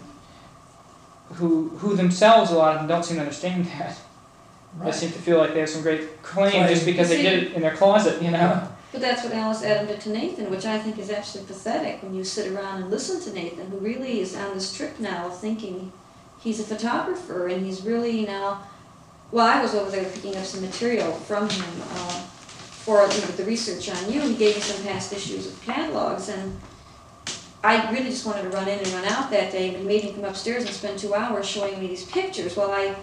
who 1.34 1.68
who 1.78 1.96
themselves 1.96 2.50
a 2.50 2.54
lot 2.54 2.74
of 2.74 2.80
them 2.80 2.88
don't 2.88 3.04
seem 3.04 3.16
to 3.16 3.22
understand 3.22 3.64
that. 3.78 3.96
They 4.84 4.92
seem 4.92 5.10
to 5.10 5.18
feel 5.18 5.38
like 5.38 5.54
they 5.54 5.60
have 5.60 5.70
some 5.70 5.82
great 5.82 6.22
claim 6.22 6.50
Claim. 6.50 6.68
just 6.68 6.84
because 6.84 7.08
they 7.08 7.22
did 7.22 7.44
it 7.44 7.52
in 7.54 7.62
their 7.62 7.74
closet, 7.74 8.20
you 8.22 8.30
know. 8.30 8.68
But 8.92 9.00
that's 9.02 9.24
what 9.24 9.34
Alice 9.34 9.62
Adam 9.62 9.88
did 9.88 10.00
to 10.02 10.10
Nathan, 10.10 10.48
which 10.48 10.64
I 10.64 10.78
think 10.78 10.98
is 10.98 11.10
actually 11.10 11.44
pathetic 11.44 12.02
when 12.02 12.14
you 12.14 12.24
sit 12.24 12.50
around 12.50 12.80
and 12.80 12.90
listen 12.90 13.20
to 13.22 13.32
Nathan, 13.38 13.66
who 13.66 13.76
really 13.76 14.20
is 14.20 14.34
on 14.34 14.54
this 14.54 14.74
trip 14.74 14.98
now 14.98 15.26
of 15.26 15.38
thinking 15.38 15.92
he's 16.40 16.60
a 16.60 16.64
photographer 16.64 17.48
and 17.48 17.66
he's 17.66 17.82
really 17.82 18.24
now. 18.24 18.62
Well, 19.32 19.46
I 19.46 19.60
was 19.60 19.74
over 19.74 19.90
there 19.90 20.08
picking 20.10 20.36
up 20.36 20.44
some 20.44 20.62
material 20.62 21.12
from 21.12 21.48
him 21.50 21.82
uh, 21.92 22.20
for 22.84 23.02
you 23.02 23.20
know, 23.20 23.26
the 23.36 23.44
research 23.44 23.90
on 23.90 24.10
you. 24.10 24.20
He 24.20 24.34
gave 24.34 24.54
me 24.54 24.62
some 24.62 24.82
past 24.86 25.12
issues 25.12 25.46
of 25.48 25.60
catalogs, 25.62 26.28
and 26.30 26.58
I 27.64 27.90
really 27.90 28.10
just 28.10 28.24
wanted 28.26 28.42
to 28.42 28.48
run 28.50 28.68
in 28.68 28.78
and 28.78 28.88
run 28.88 29.04
out 29.06 29.30
that 29.30 29.50
day. 29.52 29.70
But 29.70 29.80
he 29.80 29.86
made 29.86 30.04
me 30.04 30.12
come 30.12 30.24
upstairs 30.24 30.64
and 30.64 30.72
spend 30.72 30.98
two 30.98 31.14
hours 31.14 31.46
showing 31.48 31.78
me 31.80 31.88
these 31.88 32.04
pictures. 32.04 32.56
Well, 32.56 32.70
I. 32.70 32.94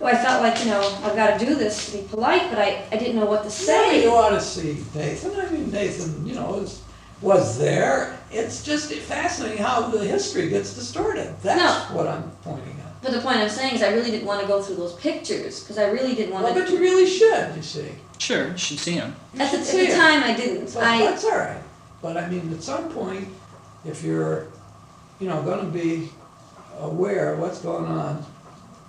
Well, 0.00 0.12
I 0.12 0.18
felt 0.22 0.42
like, 0.42 0.58
you 0.64 0.70
know, 0.72 0.80
I've 1.04 1.14
got 1.14 1.38
to 1.38 1.46
do 1.46 1.54
this 1.54 1.92
to 1.92 1.98
be 1.98 2.08
polite, 2.08 2.50
but 2.50 2.58
I, 2.58 2.84
I 2.90 2.96
didn't 2.96 3.14
know 3.14 3.26
what 3.26 3.42
to 3.42 3.44
Yeah, 3.48 3.50
say. 3.50 4.02
you 4.02 4.10
ought 4.10 4.30
to 4.30 4.40
see 4.40 4.84
Nathan. 4.92 5.38
I 5.38 5.48
mean, 5.50 5.70
Nathan, 5.70 6.26
you 6.26 6.34
know, 6.34 6.56
is, 6.56 6.82
was 7.22 7.56
there. 7.60 8.18
It's 8.32 8.64
just 8.64 8.92
fascinating 8.92 9.58
how 9.58 9.82
the 9.88 10.04
history 10.04 10.48
gets 10.48 10.74
distorted. 10.74 11.32
That's 11.42 11.90
what 11.92 12.08
I'm 12.08 12.28
pointing 12.42 12.76
out. 12.84 13.00
But 13.02 13.12
the 13.12 13.20
point 13.20 13.36
I'm 13.38 13.48
saying 13.48 13.76
is 13.76 13.82
I 13.84 13.92
really 13.94 14.10
didn't 14.10 14.26
want 14.26 14.40
to 14.42 14.48
go 14.48 14.60
through 14.60 14.76
those 14.76 14.94
pictures 14.94 15.60
because 15.60 15.78
I 15.78 15.84
really 15.90 16.16
didn't 16.16 16.32
want 16.32 16.44
Well, 16.44 16.54
to. 16.54 16.60
but 16.60 16.70
you 16.70 16.80
really 16.80 17.06
should, 17.08 17.54
you 17.54 17.62
see. 17.62 17.88
Sure, 18.18 18.48
you 18.50 18.58
should 18.58 18.80
see 18.80 18.96
them. 18.96 19.14
You 19.32 19.42
At 19.42 19.52
the, 19.52 19.64
should 19.64 19.80
at 19.88 19.90
the 19.90 19.96
time, 19.96 20.24
I 20.24 20.34
didn't. 20.36 20.74
Well, 20.74 20.84
I 20.84 20.98
that's 21.06 21.24
all 21.24 21.38
right. 21.38 21.62
But 22.02 22.16
I 22.16 22.28
mean, 22.28 22.52
at 22.52 22.62
some 22.64 22.88
point, 22.90 23.28
if 23.84 24.02
you're, 24.02 24.48
you 25.20 25.28
know, 25.28 25.42
gonna 25.42 25.68
be 25.68 26.10
aware 26.78 27.34
of 27.34 27.38
what's 27.38 27.60
going 27.60 27.86
on, 27.86 28.24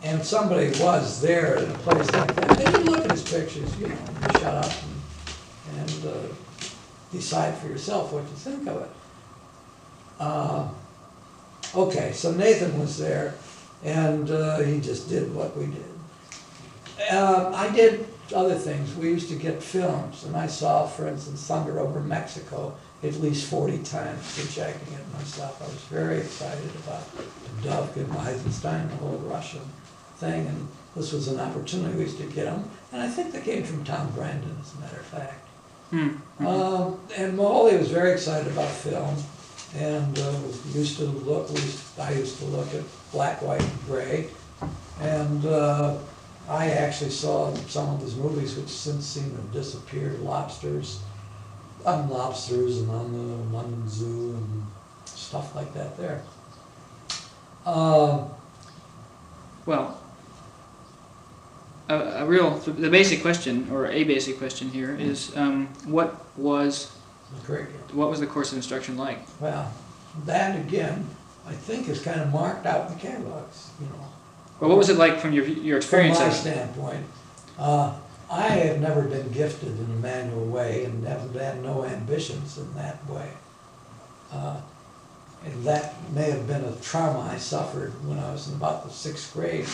and 0.04 0.24
somebody 0.24 0.68
was 0.82 1.22
there 1.22 1.58
in 1.58 1.72
a 1.72 1.78
place 1.80 2.12
like 2.12 2.36
that, 2.36 2.58
then 2.58 2.86
you 2.86 2.92
look 2.92 3.06
at 3.06 3.12
his 3.12 3.24
pictures, 3.24 3.80
you 3.80 3.88
know, 3.88 3.98
shut 4.34 4.44
up 4.44 4.72
and, 5.72 5.80
and 5.80 6.06
uh, 6.06 6.34
decide 7.12 7.58
for 7.58 7.68
yourself 7.68 8.12
what 8.12 8.24
you 8.24 8.36
think 8.36 8.68
of 8.68 8.82
it. 8.82 8.90
Uh, 10.20 10.68
Okay, 11.76 12.14
so 12.14 12.32
Nathan 12.32 12.80
was 12.80 12.98
there, 12.98 13.34
and 13.84 14.32
uh, 14.32 14.60
he 14.60 14.80
just 14.80 15.10
did 15.10 15.34
what 15.36 15.58
we 15.58 15.66
did. 15.66 17.12
Uh, 17.12 17.52
I 17.54 17.70
did 17.76 18.08
other 18.34 18.56
things. 18.56 18.96
We 18.96 19.10
used 19.10 19.28
to 19.28 19.36
get 19.36 19.62
films, 19.62 20.24
and 20.24 20.38
I 20.38 20.48
saw, 20.48 20.88
for 20.88 21.06
instance, 21.06 21.46
Thunder 21.46 21.80
over 21.82 22.00
Mexico 22.00 22.78
at 23.08 23.22
least 23.22 23.50
40 23.50 23.80
times, 23.80 24.40
projecting 24.40 24.94
it 24.94 25.14
myself. 25.14 25.62
I 25.62 25.66
was 25.66 25.82
very 25.84 26.18
excited 26.18 26.70
about 26.84 27.04
Dovkin, 27.62 28.16
Eisenstein, 28.18 28.88
the 28.90 28.96
whole 28.96 29.18
Russian 29.18 29.62
thing, 30.18 30.48
and 30.48 30.68
this 30.96 31.12
was 31.12 31.28
an 31.28 31.40
opportunity. 31.40 31.96
We 31.96 32.04
used 32.04 32.18
to 32.18 32.26
get 32.26 32.46
them, 32.46 32.70
and 32.92 33.02
I 33.02 33.08
think 33.10 33.32
they 33.32 33.42
came 33.42 33.64
from 33.64 33.84
Tom 33.84 34.12
Brandon, 34.12 34.58
as 34.62 34.74
a 34.76 34.80
matter 34.80 34.98
of 34.98 35.06
fact. 35.06 35.48
Hmm. 35.92 36.46
Um, 36.46 37.00
and 37.16 37.38
Moholy 37.38 37.78
was 37.78 37.92
very 37.92 38.12
excited 38.12 38.52
about 38.52 38.70
film, 38.70 39.16
and 39.76 40.18
uh, 40.18 40.40
used 40.74 40.98
to 40.98 41.06
look. 41.06 41.50
Used, 41.52 42.00
I 42.00 42.14
used 42.14 42.40
to 42.40 42.46
look 42.46 42.74
at 42.74 42.84
black, 43.12 43.42
white, 43.42 43.62
and 43.62 43.86
gray, 43.86 44.30
and 45.00 45.46
uh, 45.46 45.98
I 46.50 46.70
actually 46.72 47.12
saw 47.12 47.54
some 47.68 47.90
of 47.90 48.02
his 48.02 48.16
movies, 48.16 48.56
which 48.56 48.70
since 48.70 49.06
seem 49.06 49.30
to 49.32 49.36
have 49.38 49.52
disappeared. 49.52 50.20
Lobsters, 50.22 51.02
on 51.86 52.10
lobsters, 52.10 52.80
and 52.80 52.90
on 52.92 53.12
the 53.12 53.58
London 53.58 53.88
Zoo, 53.88 54.34
and 54.38 54.64
stuff 55.06 55.56
like 55.56 55.74
that. 55.74 55.98
There. 55.98 56.22
Um, 57.66 58.30
Well, 59.66 60.00
a, 61.90 61.96
a 61.96 62.26
real, 62.26 62.52
the 62.58 62.90
basic 62.90 63.22
question, 63.22 63.68
or 63.72 63.88
a 63.88 64.04
basic 64.04 64.38
question 64.38 64.70
here, 64.70 64.96
is 65.00 65.36
um, 65.38 65.68
what 65.86 66.26
was 66.38 66.92
curriculum. 67.46 67.82
what 67.94 68.10
was 68.10 68.20
the 68.20 68.28
course 68.28 68.52
of 68.52 68.58
instruction 68.58 68.98
like? 68.98 69.20
Well, 69.40 69.72
that 70.26 70.56
again, 70.60 71.08
I 71.48 71.54
think 71.54 71.88
is 71.90 72.02
kind 72.02 72.22
of 72.22 72.32
marked 72.32 72.66
out 72.66 72.90
in 72.90 72.96
the 72.96 73.02
catalogs. 73.02 73.70
You 73.80 73.88
know. 73.88 74.06
Well, 74.60 74.70
what 74.70 74.78
was 74.78 74.90
it 74.90 74.98
like 74.98 75.20
from 75.20 75.34
your 75.34 75.46
your 75.46 75.82
From 75.82 76.00
experience? 76.06 76.20
my 76.20 76.30
standpoint, 76.30 77.06
uh, 77.60 77.94
I 78.30 78.48
have 78.50 78.82
never 78.82 79.04
been 79.04 79.32
gifted 79.32 79.78
in 79.78 79.86
a 79.86 80.00
manual 80.02 80.46
way 80.48 80.86
and 80.86 81.06
have 81.06 81.34
had 81.36 81.62
no 81.64 81.86
ambitions 81.86 82.58
in 82.58 82.74
that 82.76 83.08
way. 83.10 83.30
Uh, 84.32 84.58
And 85.46 85.64
that 85.64 85.94
may 86.12 86.32
have 86.32 86.48
been 86.48 86.64
a 86.66 86.72
trauma 86.82 87.20
I 87.32 87.38
suffered 87.38 87.92
when 88.08 88.18
I 88.18 88.32
was 88.32 88.48
in 88.48 88.56
about 88.56 88.84
the 88.84 88.90
sixth 88.90 89.32
grade. 89.34 89.68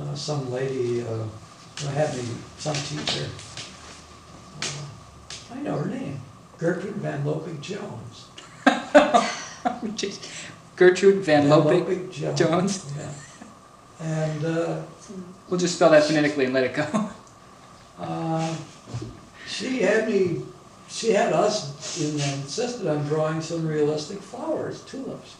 Uh, 0.00 0.14
Some 0.16 0.50
lady, 0.50 1.02
uh, 1.06 1.24
had 1.94 2.12
me, 2.16 2.24
some 2.58 2.74
teacher, 2.74 3.28
uh, 4.62 5.54
I 5.54 5.60
know 5.62 5.78
her 5.78 5.86
name, 5.86 6.20
Gertrude 6.58 6.96
Van 6.96 7.22
Lopik 7.24 7.60
Jones. 7.60 8.26
Gertrude 10.76 11.24
Van 11.24 11.46
Lopik. 11.48 11.86
Lopik 11.86 12.10
Jones. 12.10 12.38
Jones? 12.38 12.92
Yeah. 12.98 13.10
And, 14.00 14.44
uh, 14.44 14.82
We'll 15.48 15.60
just 15.60 15.76
spell 15.76 15.90
that 15.90 16.02
phonetically 16.04 16.46
and 16.46 16.54
let 16.54 16.64
it 16.64 16.74
go. 16.74 17.10
Uh, 17.98 18.56
She 19.46 19.80
had 19.80 20.08
me, 20.08 20.42
she 20.88 21.12
had 21.12 21.32
us 21.32 21.98
in- 22.00 22.14
insisted 22.40 22.86
on 22.88 23.06
drawing 23.06 23.40
some 23.40 23.66
realistic 23.66 24.18
flowers, 24.20 24.82
tulips. 24.82 25.36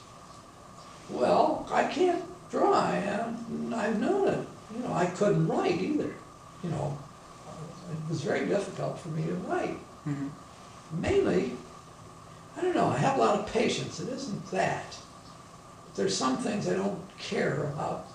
Well, 1.10 1.66
I 1.70 1.84
can't 1.84 2.22
draw, 2.50 2.72
I, 2.72 3.24
I've 3.74 3.98
known 4.00 4.28
it, 4.28 4.46
you 4.74 4.82
know, 4.84 4.92
I 4.94 5.06
couldn't 5.06 5.46
write 5.48 5.80
either, 5.82 6.14
you 6.62 6.70
know. 6.70 6.96
It 7.90 8.08
was 8.08 8.20
very 8.22 8.46
difficult 8.46 8.98
for 8.98 9.08
me 9.08 9.24
to 9.24 9.34
write. 9.34 9.78
Mhm. 10.06 10.30
Mainly, 11.00 11.52
I 12.56 12.60
don't 12.62 12.74
know, 12.74 12.88
I 12.88 12.96
have 12.98 13.16
a 13.16 13.20
lot 13.20 13.38
of 13.40 13.52
patience, 13.52 14.00
it 14.00 14.08
isn't 14.08 14.50
that. 14.52 14.96
But 15.84 15.94
There's 15.96 16.16
some 16.16 16.36
things 16.38 16.68
I 16.68 16.74
don't 16.74 17.00
care 17.18 17.64
about 17.74 18.06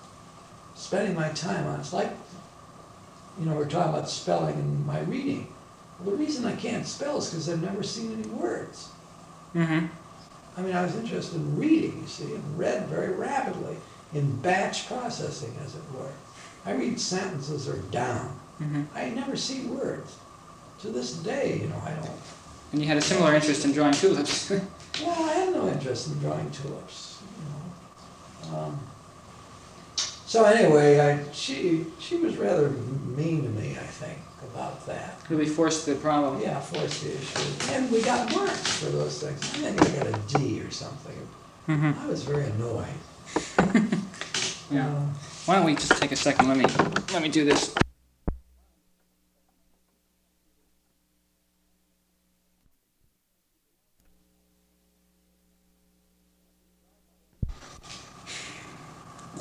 spending 0.74 1.14
my 1.14 1.28
time 1.30 1.66
on. 1.66 1.80
It's 1.80 1.92
like, 1.92 2.10
you 3.38 3.46
know, 3.46 3.54
we're 3.54 3.68
talking 3.68 3.92
about 3.94 4.08
spelling 4.08 4.54
and 4.54 4.86
my 4.86 5.00
reading. 5.00 5.48
Well, 6.00 6.10
the 6.16 6.16
reason 6.22 6.44
I 6.44 6.54
can't 6.56 6.86
spell 6.86 7.18
is 7.18 7.30
because 7.30 7.48
I've 7.48 7.62
never 7.62 7.82
seen 7.82 8.12
any 8.12 8.28
words. 8.28 8.88
Mm-hmm. 9.54 9.86
I 10.56 10.60
mean, 10.62 10.74
I 10.74 10.82
was 10.82 10.94
interested 10.96 11.36
in 11.36 11.56
reading, 11.58 12.00
you 12.02 12.06
see, 12.06 12.34
and 12.34 12.58
read 12.58 12.86
very 12.88 13.14
rapidly. 13.14 13.76
in 14.14 14.36
batch 14.42 14.86
processing, 14.88 15.54
as 15.64 15.74
it 15.74 15.80
were. 15.94 16.10
I 16.66 16.72
read 16.72 17.00
sentences 17.00 17.66
are 17.68 17.78
down. 17.90 18.28
hmm 18.58 18.82
I 18.94 19.08
never 19.10 19.36
see 19.36 19.62
words. 19.62 20.16
To 20.82 20.88
this 20.88 21.14
day, 21.14 21.60
you 21.62 21.68
know, 21.68 21.80
I 21.86 21.90
don't. 21.92 22.10
And 22.72 22.80
you 22.82 22.86
had 22.88 22.96
a 22.98 23.00
similar 23.00 23.34
interest 23.34 23.64
in 23.64 23.72
drawing 23.72 23.94
tulips. 23.94 24.52
Well, 25.02 25.30
I 25.30 25.32
have 25.32 25.54
no 25.54 25.68
interest 25.68 26.08
in 26.08 26.18
drawing 26.18 26.50
tulips, 26.50 27.22
you 27.38 28.50
know. 28.52 28.58
Um, 28.58 28.78
so 30.32 30.44
anyway, 30.46 30.98
I, 30.98 31.30
she, 31.32 31.84
she 31.98 32.16
was 32.16 32.38
rather 32.38 32.70
mean 32.70 33.42
to 33.42 33.50
me, 33.50 33.72
I 33.72 33.84
think, 33.84 34.18
about 34.42 34.86
that. 34.86 35.18
really 35.28 35.44
forced 35.44 35.84
the 35.84 35.94
problem. 35.94 36.40
Yeah, 36.40 36.58
forced 36.58 37.02
the 37.04 37.14
issue. 37.14 37.74
And 37.74 37.92
we 37.92 38.00
got 38.00 38.34
marks 38.34 38.78
for 38.78 38.86
those 38.86 39.22
things. 39.22 39.42
I 39.62 39.72
think 39.72 39.82
I 39.82 40.04
got 40.04 40.06
a 40.06 40.38
D 40.38 40.62
or 40.62 40.70
something. 40.70 41.14
hmm 41.66 41.92
I 42.00 42.06
was 42.06 42.22
very 42.24 42.46
annoyed. 42.46 42.86
Yeah. 44.70 44.88
Uh, 44.88 45.04
Why 45.44 45.56
don't 45.56 45.66
we 45.66 45.74
just 45.74 46.00
take 46.00 46.12
a 46.12 46.16
second? 46.16 46.48
Let 46.48 46.56
me 46.56 46.64
let 47.12 47.20
me 47.20 47.28
do 47.28 47.44
this. 47.44 47.74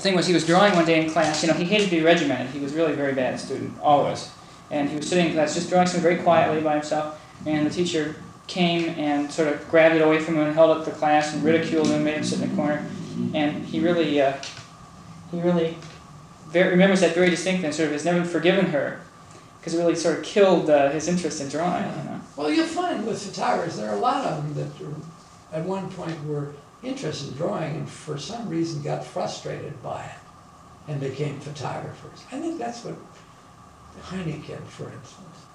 Thing 0.01 0.15
was, 0.15 0.27
he 0.27 0.33
was 0.33 0.45
drawing 0.45 0.75
one 0.75 0.85
day 0.85 1.03
in 1.03 1.09
class. 1.09 1.41
You 1.41 1.49
know, 1.49 1.55
he 1.55 1.63
hated 1.63 1.85
to 1.85 1.91
be 1.91 2.01
regimented. 2.01 2.47
He 2.53 2.59
was 2.59 2.73
really 2.73 2.93
a 2.93 2.95
very 2.95 3.13
bad 3.13 3.39
student, 3.39 3.73
always. 3.81 4.29
And 4.69 4.89
he 4.89 4.95
was 4.95 5.07
sitting 5.07 5.27
in 5.27 5.33
class 5.33 5.53
just 5.53 5.69
drawing 5.69 5.87
something 5.87 6.01
very 6.01 6.17
quietly 6.17 6.61
by 6.61 6.73
himself. 6.73 7.19
And 7.45 7.65
the 7.65 7.71
teacher 7.71 8.15
came 8.47 8.89
and 8.99 9.31
sort 9.31 9.47
of 9.47 9.67
grabbed 9.69 9.95
it 9.95 10.01
away 10.01 10.19
from 10.19 10.35
him 10.35 10.43
and 10.43 10.53
held 10.53 10.83
to 10.83 10.89
the 10.91 10.95
class 10.95 11.33
and 11.33 11.43
ridiculed 11.43 11.87
him, 11.87 12.03
made 12.03 12.15
him 12.15 12.23
sit 12.23 12.41
in 12.41 12.49
the 12.49 12.55
corner. 12.55 12.85
And 13.33 13.65
he 13.65 13.79
really, 13.79 14.21
uh, 14.21 14.33
he 15.31 15.41
really 15.41 15.77
very, 16.47 16.71
remembers 16.71 17.01
that 17.01 17.15
very 17.15 17.29
distinctly 17.29 17.65
and 17.65 17.73
sort 17.73 17.87
of 17.87 17.93
has 17.93 18.05
never 18.05 18.23
forgiven 18.25 18.67
her 18.67 19.01
because 19.59 19.75
it 19.75 19.77
really 19.77 19.95
sort 19.95 20.17
of 20.17 20.23
killed 20.23 20.69
uh, 20.69 20.89
his 20.89 21.07
interest 21.07 21.39
in 21.39 21.47
drawing. 21.47 21.83
You 21.83 22.03
know? 22.03 22.21
Well, 22.35 22.51
you'll 22.51 22.65
find 22.65 23.05
with 23.05 23.21
photographers, 23.21 23.77
there 23.77 23.89
are 23.89 23.95
a 23.95 23.99
lot 23.99 24.25
of 24.25 24.43
them 24.43 24.53
that 24.55 24.85
are, 24.85 25.57
at 25.59 25.65
one 25.65 25.89
point 25.91 26.23
were 26.25 26.53
interested 26.83 27.29
in 27.31 27.37
drawing 27.37 27.75
and 27.75 27.89
for 27.89 28.17
some 28.17 28.49
reason 28.49 28.81
got 28.81 29.03
frustrated 29.03 29.81
by 29.83 30.03
it 30.03 30.91
and 30.91 30.99
became 30.99 31.39
photographers. 31.39 32.23
I 32.31 32.39
think 32.39 32.57
that's 32.57 32.83
what 32.83 32.95
Heinecken, 34.03 34.63
for 34.65 34.85
instance. 34.85 35.45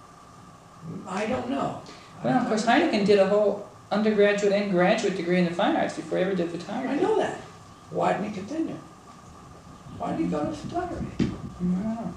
I 1.08 1.26
don't 1.26 1.50
know. 1.50 1.82
Well, 2.22 2.38
of 2.38 2.48
course, 2.48 2.64
Heinecken 2.64 3.04
did 3.04 3.18
a 3.18 3.26
whole 3.26 3.68
undergraduate 3.90 4.52
and 4.52 4.70
graduate 4.70 5.16
degree 5.16 5.38
in 5.38 5.44
the 5.44 5.50
fine 5.50 5.76
arts 5.76 5.96
before 5.96 6.18
he 6.18 6.24
ever 6.24 6.34
did 6.34 6.50
photography. 6.50 6.98
I 6.98 7.02
know 7.02 7.16
that. 7.18 7.40
Why 7.90 8.12
didn't 8.12 8.28
he 8.30 8.34
continue? 8.34 8.76
Why 9.98 10.10
did 10.12 10.20
he 10.20 10.26
go 10.26 10.44
to 10.44 10.52
photography? 10.52 11.30
Know. 11.60 12.14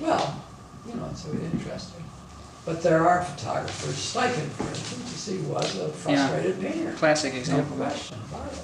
Well, 0.00 0.42
you 0.86 0.94
know, 0.94 1.08
it's 1.10 1.26
interesting. 1.26 2.04
But 2.66 2.82
there 2.82 3.08
are 3.08 3.22
photographers. 3.22 3.94
Steichen, 3.94 4.48
for 4.50 4.68
instance, 4.68 5.12
you 5.30 5.38
see, 5.38 5.38
was 5.46 5.78
a 5.78 5.88
frustrated 5.88 6.60
painter. 6.60 6.92
Classic 6.94 7.32
No 7.32 7.38
example. 7.38 7.76
question 7.76 8.18
about 8.28 8.52
it. 8.52 8.60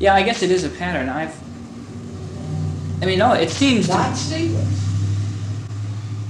Yeah, 0.00 0.14
I 0.14 0.22
guess 0.22 0.42
it 0.42 0.50
is 0.50 0.64
a 0.64 0.70
pattern. 0.70 1.10
I've. 1.10 1.34
I 3.02 3.04
mean, 3.04 3.18
no, 3.18 3.34
it 3.34 3.50
seems 3.50 3.86
to 3.86 3.92
Not 3.92 4.14
Stieglitz. 4.16 4.82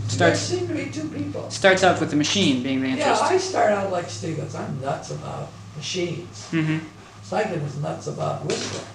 There 0.09 0.35
starts 0.35 0.41
seem 0.41 0.67
to 0.69 0.75
be 0.75 0.91
two 0.91 1.09
people. 1.09 1.49
starts 1.51 1.85
out 1.85 2.01
with 2.01 2.11
the 2.11 2.17
machine 2.17 2.63
being 2.63 2.81
the 2.83 2.89
Yeah. 2.89 3.17
I 3.21 3.39
start 3.39 3.71
out 3.71 3.93
like 3.93 4.07
Stieglitz. 4.07 4.55
I'm 4.57 4.81
nuts 4.81 5.13
about 5.13 5.51
machines. 5.77 6.49
mm-hmm. 6.51 6.79
Is 7.23 7.77
nuts 7.81 8.07
about 8.09 8.45
whistling. 8.45 8.87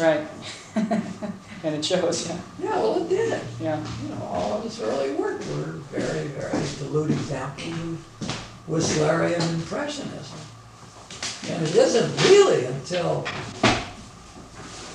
Right. 0.00 0.26
and 1.64 1.74
it 1.74 1.84
shows. 1.84 2.28
Yeah. 2.28 2.38
Yeah, 2.62 2.76
well, 2.76 3.02
it 3.02 3.08
did. 3.08 3.40
Yeah. 3.60 3.82
You 4.02 4.10
know, 4.10 4.22
all 4.22 4.52
of 4.52 4.62
his 4.62 4.80
early 4.80 5.12
work 5.14 5.40
were 5.40 5.80
very, 5.90 6.28
very 6.28 6.62
dilute 6.78 7.10
examples 7.10 7.72
of 7.72 7.98
Whistlerian 8.68 9.54
impressionism. 9.54 10.38
And 11.48 11.62
it 11.66 11.74
isn't 11.74 12.30
really 12.30 12.66
until 12.66 13.22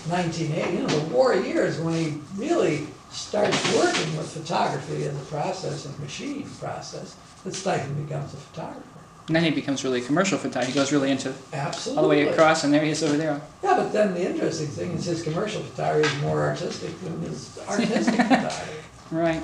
1980, 0.07 0.73
you 0.73 0.81
know, 0.81 0.87
the 0.87 1.13
war 1.13 1.35
years, 1.35 1.79
when 1.79 1.93
he 1.93 2.21
really 2.35 2.87
starts 3.11 3.57
working 3.75 4.15
with 4.17 4.31
photography 4.31 5.05
as 5.05 5.15
a 5.15 5.25
process 5.25 5.85
and 5.85 5.99
machine 5.99 6.47
process, 6.59 7.15
that 7.43 7.53
Steichen 7.53 8.05
becomes 8.05 8.33
a 8.33 8.37
photographer. 8.37 8.98
And 9.29 9.35
then 9.35 9.43
he 9.43 9.51
becomes 9.51 9.83
really 9.83 10.01
commercial 10.01 10.39
photography. 10.39 10.71
He 10.71 10.75
goes 10.75 10.91
really 10.91 11.11
into 11.11 11.31
Absolutely. 11.53 11.97
all 11.97 12.03
the 12.03 12.09
way 12.09 12.27
across, 12.27 12.63
and 12.63 12.73
there 12.73 12.83
he 12.83 12.89
is 12.89 13.03
over 13.03 13.15
there. 13.15 13.39
Yeah, 13.63 13.75
but 13.77 13.93
then 13.93 14.15
the 14.15 14.27
interesting 14.27 14.65
thing 14.65 14.93
is 14.93 15.05
his 15.05 15.21
commercial 15.21 15.61
photography 15.61 16.07
is 16.09 16.21
more 16.23 16.41
artistic 16.41 16.99
than 17.01 17.19
his 17.21 17.59
artistic 17.69 18.15
photography, 18.15 18.71
Right. 19.11 19.41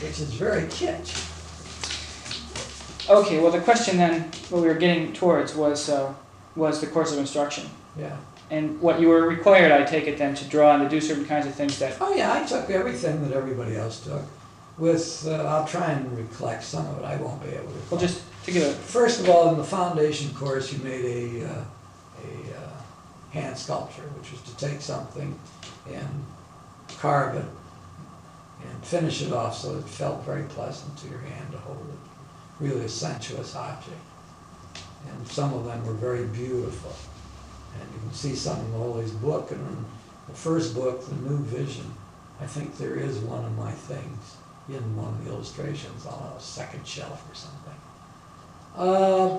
which 0.00 0.18
is 0.18 0.32
very 0.32 0.62
kitsch. 0.62 1.12
Okay. 3.10 3.38
Well, 3.38 3.52
the 3.52 3.60
question 3.60 3.98
then, 3.98 4.30
what 4.48 4.62
we 4.62 4.68
were 4.68 4.74
getting 4.74 5.12
towards 5.12 5.54
was 5.54 5.90
uh, 5.90 6.14
was 6.56 6.80
the 6.80 6.86
course 6.86 7.12
of 7.12 7.18
instruction, 7.18 7.68
Yeah. 7.98 8.16
and 8.50 8.80
what 8.80 8.98
you 8.98 9.08
were 9.08 9.28
required, 9.28 9.72
I 9.72 9.84
take 9.84 10.06
it 10.06 10.16
then, 10.16 10.34
to 10.36 10.44
draw 10.46 10.74
and 10.74 10.82
to 10.84 10.88
do 10.88 11.02
certain 11.02 11.26
kinds 11.26 11.44
of 11.44 11.54
things 11.54 11.78
that. 11.80 11.98
Oh 12.00 12.14
yeah, 12.14 12.32
I 12.32 12.44
took 12.46 12.70
everything 12.70 13.28
that 13.28 13.36
everybody 13.36 13.76
else 13.76 14.00
took. 14.00 14.22
With 14.78 15.26
uh, 15.28 15.32
I'll 15.44 15.66
try 15.66 15.90
and 15.90 16.16
recollect 16.16 16.64
some 16.64 16.86
of 16.86 16.98
it. 17.00 17.04
I 17.04 17.16
won't 17.16 17.42
be 17.42 17.50
able 17.50 17.68
to. 17.72 17.78
Well, 17.90 18.00
just 18.00 18.22
First 18.50 19.20
of 19.20 19.28
all, 19.28 19.50
in 19.50 19.58
the 19.58 19.64
foundation 19.64 20.34
course, 20.34 20.72
you 20.72 20.82
made 20.82 21.04
a 21.04 21.48
uh, 21.48 21.64
a 22.24 22.56
uh, 22.56 22.70
hand 23.30 23.56
sculpture, 23.58 24.08
which 24.18 24.32
was 24.32 24.40
to 24.42 24.56
take 24.56 24.80
something 24.80 25.38
and 25.86 26.24
carve 26.98 27.36
it 27.36 27.44
and 28.66 28.84
finish 28.84 29.22
it 29.22 29.32
off 29.32 29.56
so 29.56 29.76
it 29.76 29.84
felt 29.84 30.24
very 30.24 30.44
pleasant 30.44 30.96
to 30.98 31.08
your 31.08 31.20
hand 31.20 31.52
to 31.52 31.58
hold 31.58 31.86
it. 31.88 32.64
Really 32.64 32.84
a 32.86 32.88
sensuous 32.88 33.54
object. 33.54 33.96
And 35.08 35.28
some 35.28 35.54
of 35.54 35.64
them 35.64 35.86
were 35.86 35.92
very 35.92 36.24
beautiful. 36.26 36.94
And 37.78 37.88
you 37.94 38.00
can 38.00 38.12
see 38.12 38.34
some 38.34 38.58
in 38.58 38.72
Moholy's 38.72 39.12
book. 39.12 39.50
And 39.52 39.60
in 39.60 39.84
the 40.26 40.34
first 40.34 40.74
book, 40.74 41.06
The 41.06 41.14
New 41.14 41.38
Vision, 41.38 41.92
I 42.40 42.46
think 42.46 42.76
there 42.76 42.96
is 42.96 43.18
one 43.18 43.44
of 43.44 43.56
my 43.56 43.70
things 43.70 44.36
in 44.68 44.96
one 44.96 45.08
of 45.08 45.24
the 45.24 45.30
illustrations 45.30 46.04
on 46.06 46.32
a 46.36 46.40
second 46.40 46.86
shelf 46.86 47.30
or 47.30 47.34
something. 47.34 47.67
Uh, 48.78 49.36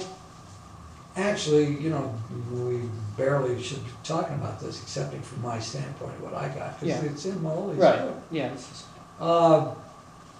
actually, 1.16 1.78
you 1.78 1.90
know, 1.90 2.14
we 2.52 2.82
barely 3.18 3.62
should 3.62 3.84
be 3.84 3.92
talking 4.04 4.36
about 4.36 4.60
this, 4.60 4.82
excepting 4.82 5.22
from 5.22 5.42
my 5.42 5.58
standpoint 5.60 6.20
what 6.22 6.34
I 6.34 6.50
got, 6.50 6.76
Yeah. 6.82 7.00
because 7.00 7.16
it's 7.16 7.26
in 7.26 7.42
Moholy's 7.42 7.78
right. 7.78 8.00
book. 8.00 8.18
Yeah. 8.32 8.50
This 8.50 8.62
is, 8.72 8.84
Uh, 9.20 9.74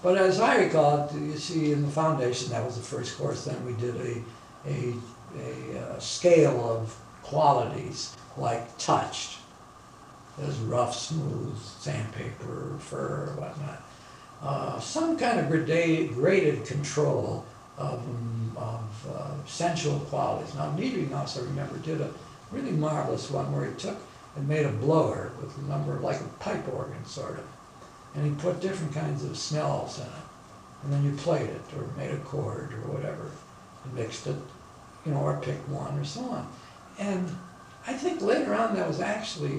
but 0.02 0.16
as 0.16 0.40
I 0.40 0.56
recall, 0.56 1.06
it, 1.08 1.12
you 1.14 1.36
see, 1.38 1.72
in 1.72 1.82
the 1.82 1.90
foundation, 1.92 2.50
that 2.50 2.64
was 2.64 2.76
the 2.76 2.82
first 2.82 3.18
course. 3.18 3.44
Then 3.44 3.64
we 3.66 3.72
did 3.74 3.96
a 3.96 4.22
a, 4.66 4.94
a 5.38 5.78
uh, 5.80 5.98
scale 5.98 6.60
of 6.70 6.94
qualities 7.22 8.14
like 8.36 8.76
touched, 8.76 9.38
as 10.42 10.56
rough, 10.58 10.94
smooth, 10.94 11.56
sandpaper, 11.80 12.76
fur, 12.78 13.32
whatnot. 13.38 13.82
Uh, 14.42 14.78
some 14.80 15.16
kind 15.18 15.40
of 15.40 15.48
grade, 15.48 16.12
graded 16.14 16.64
control 16.66 17.44
of, 17.80 18.02
of 18.56 19.06
uh, 19.14 19.46
sensual 19.46 19.98
qualities. 20.00 20.54
Now, 20.54 20.74
Niedringhaus, 20.76 21.38
I 21.38 21.44
remember, 21.44 21.78
did 21.78 22.00
a 22.00 22.10
really 22.52 22.72
marvelous 22.72 23.30
one 23.30 23.52
where 23.52 23.66
he 23.66 23.74
took 23.74 23.96
and 24.36 24.48
made 24.48 24.66
a 24.66 24.70
blower 24.70 25.32
with 25.40 25.56
a 25.58 25.62
number 25.62 25.96
of, 25.96 26.02
like 26.02 26.20
a 26.20 26.24
pipe 26.38 26.68
organ, 26.72 27.04
sort 27.04 27.38
of 27.38 27.44
and 28.14 28.24
he 28.24 28.42
put 28.42 28.60
different 28.60 28.92
kinds 28.92 29.24
of 29.24 29.36
smells 29.36 29.98
in 29.98 30.06
it. 30.06 30.10
And 30.82 30.92
then 30.92 31.04
you 31.04 31.12
played 31.12 31.48
it 31.48 31.62
or 31.76 31.86
made 31.96 32.10
a 32.10 32.18
chord 32.18 32.72
or 32.72 32.92
whatever 32.92 33.30
and 33.84 33.94
mixed 33.94 34.26
it, 34.26 34.36
you 35.04 35.12
know, 35.12 35.20
or 35.20 35.38
picked 35.40 35.68
one 35.68 35.98
or 35.98 36.04
so 36.04 36.22
on. 36.22 36.50
And 36.98 37.28
I 37.86 37.92
think 37.92 38.22
later 38.22 38.54
on 38.54 38.74
that 38.74 38.88
was 38.88 39.00
actually, 39.00 39.58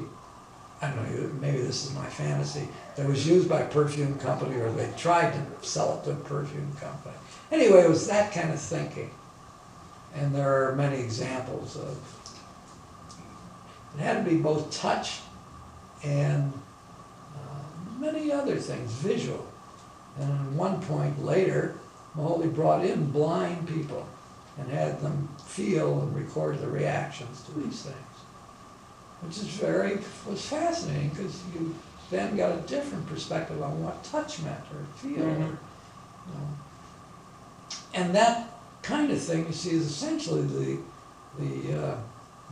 I 0.82 0.90
don't 0.90 0.98
know, 0.98 1.30
maybe 1.40 1.62
this 1.62 1.86
is 1.86 1.96
my 1.96 2.08
fantasy, 2.08 2.68
that 2.96 3.08
was 3.08 3.28
used 3.28 3.48
by 3.48 3.62
a 3.62 3.70
perfume 3.70 4.18
company 4.20 4.60
or 4.60 4.72
they 4.72 4.92
tried 4.98 5.32
to 5.32 5.68
sell 5.68 6.00
it 6.00 6.06
to 6.06 6.12
a 6.12 6.16
perfume 6.16 6.72
company. 6.80 7.16
Anyway, 7.52 7.82
it 7.84 7.90
was 7.90 8.08
that 8.08 8.32
kind 8.32 8.52
of 8.52 8.60
thinking. 8.60 9.12
And 10.16 10.34
there 10.34 10.70
are 10.70 10.76
many 10.76 11.00
examples 11.02 11.76
of, 11.78 11.98
it 13.96 14.02
had 14.02 14.24
to 14.24 14.30
be 14.30 14.38
both 14.38 14.72
touch 14.72 15.20
and 16.04 16.52
uh, 17.36 18.00
many 18.00 18.32
other 18.32 18.56
things, 18.58 18.92
visual. 18.94 19.46
And 20.20 20.32
at 20.32 20.52
one 20.54 20.82
point 20.82 21.24
later, 21.24 21.76
Moholy 22.18 22.54
brought 22.54 22.86
in 22.86 23.12
blind 23.12 23.68
people 23.68 24.06
and 24.58 24.70
had 24.70 25.02
them 25.02 25.30
feel 25.46 26.02
and 26.02 26.16
record 26.16 26.60
the 26.60 26.68
reactions 26.68 27.44
to 27.44 27.60
these 27.60 27.84
things, 27.84 27.96
which 29.22 29.38
is 29.38 29.48
very 29.48 30.00
was 30.28 30.46
fascinating 30.46 31.10
because 31.10 31.42
you 31.54 31.74
then 32.10 32.36
got 32.36 32.58
a 32.58 32.62
different 32.62 33.08
perspective 33.08 33.62
on 33.62 33.82
what 33.82 34.04
touch 34.04 34.42
meant 34.42 34.60
or 34.74 34.84
feel. 34.98 35.24
Or, 35.24 35.30
Mhm. 35.30 35.40
you 35.40 36.34
know. 36.34 36.48
And 37.94 38.16
that 38.16 38.50
kind 38.82 39.12
of 39.12 39.22
thing, 39.22 39.48
you 39.48 39.54
see, 39.54 39.72
is 39.72 39.86
essentially 39.86 40.44
the 40.44 40.78
the 41.40 41.82
uh, 41.82 41.96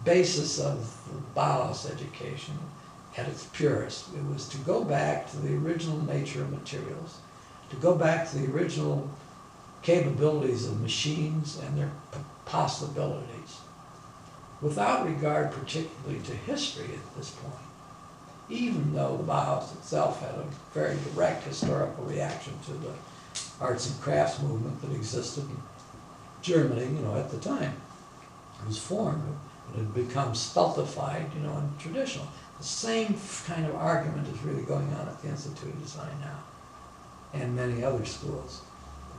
basis 0.05 0.59
of 0.59 0.95
Bauhaus 1.35 1.89
education 1.91 2.57
at 3.17 3.27
its 3.27 3.45
purest. 3.47 4.07
It 4.15 4.25
was 4.33 4.47
to 4.49 4.57
go 4.59 4.83
back 4.83 5.29
to 5.31 5.37
the 5.37 5.55
original 5.55 6.01
nature 6.05 6.41
of 6.41 6.51
materials, 6.51 7.17
to 7.69 7.75
go 7.77 7.95
back 7.95 8.29
to 8.29 8.37
the 8.37 8.51
original 8.53 9.09
capabilities 9.81 10.67
of 10.67 10.81
machines 10.81 11.59
and 11.59 11.77
their 11.77 11.91
possibilities, 12.45 13.59
without 14.61 15.05
regard 15.05 15.51
particularly 15.51 16.19
to 16.21 16.33
history 16.33 16.89
at 16.93 17.17
this 17.17 17.31
point. 17.31 17.53
Even 18.49 18.93
though 18.93 19.17
the 19.17 19.23
Bauhaus 19.23 19.75
itself 19.75 20.21
had 20.21 20.35
a 20.35 20.45
very 20.73 20.97
direct 21.13 21.43
historical 21.43 22.05
reaction 22.05 22.53
to 22.65 22.71
the 22.71 22.91
arts 23.59 23.89
and 23.89 24.01
crafts 24.01 24.41
movement 24.41 24.81
that 24.81 24.95
existed 24.95 25.43
in 25.43 25.57
Germany, 26.41 26.85
you 26.85 27.01
know, 27.01 27.15
at 27.15 27.29
the 27.29 27.37
time. 27.37 27.73
It 28.61 28.67
was 28.67 28.77
formed, 28.77 29.23
but 29.67 29.79
it 29.79 29.83
had 29.83 29.93
become 29.93 30.35
stultified, 30.35 31.29
you 31.35 31.41
know, 31.41 31.57
and 31.57 31.79
traditional. 31.79 32.27
The 32.57 32.63
same 32.63 33.15
kind 33.45 33.65
of 33.65 33.75
argument 33.75 34.27
is 34.27 34.41
really 34.43 34.63
going 34.63 34.93
on 34.93 35.07
at 35.07 35.21
the 35.21 35.29
Institute 35.29 35.69
of 35.69 35.81
Design 35.81 36.19
now, 36.21 36.39
and 37.33 37.55
many 37.55 37.83
other 37.83 38.05
schools. 38.05 38.61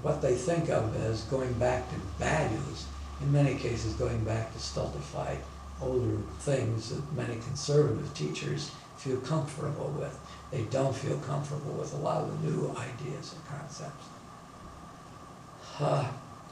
What 0.03 0.23
they 0.23 0.35
think 0.35 0.71
of 0.71 0.97
as 0.97 1.23
going 1.25 1.53
back 1.55 1.89
to 1.91 1.97
values, 2.19 2.87
in 3.21 3.33
many 3.33 3.55
cases 3.57 3.95
going 3.95 4.25
back 4.25 4.53
to 4.53 4.59
stultified 4.59 5.39
older 5.83 6.19
things 6.41 6.91
that 6.91 7.13
many 7.15 7.41
conservative 7.41 8.13
teachers 8.15 8.71
feel 8.97 9.17
comfortable 9.19 9.95
with. 9.99 10.19
They 10.51 10.63
don't 10.65 10.95
feel 10.95 11.19
comfortable 11.21 11.73
with 11.73 11.95
a 11.95 11.97
lot 11.97 12.23
of 12.23 12.43
the 12.43 12.51
new 12.51 12.71
ideas 12.71 13.35
and 13.35 13.59
concepts. 13.59 14.07
Uh, 15.81 16.07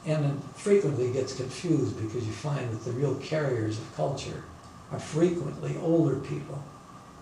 and 0.05 0.25
it 0.25 0.33
frequently 0.55 1.11
gets 1.11 1.35
confused 1.35 1.99
because 2.01 2.25
you 2.25 2.31
find 2.33 2.69
that 2.71 2.83
the 2.83 2.91
real 2.91 3.15
carriers 3.15 3.77
of 3.77 3.95
culture 3.95 4.43
are 4.91 4.99
frequently 4.99 5.77
older 5.83 6.15
people, 6.15 6.63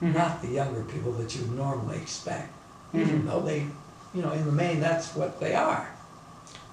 Mhm. 0.02 0.14
not 0.16 0.42
the 0.42 0.48
younger 0.48 0.84
people 0.84 1.12
that 1.14 1.36
you 1.36 1.46
normally 1.48 1.98
expect. 1.98 2.54
Even 2.94 3.24
Mhm. 3.24 3.26
though 3.28 3.42
they, 3.42 3.66
you 4.14 4.22
know, 4.22 4.32
in 4.32 4.46
the 4.46 4.52
main, 4.52 4.80
that's 4.80 5.16
what 5.16 5.40
they 5.40 5.54
are. 5.54 5.90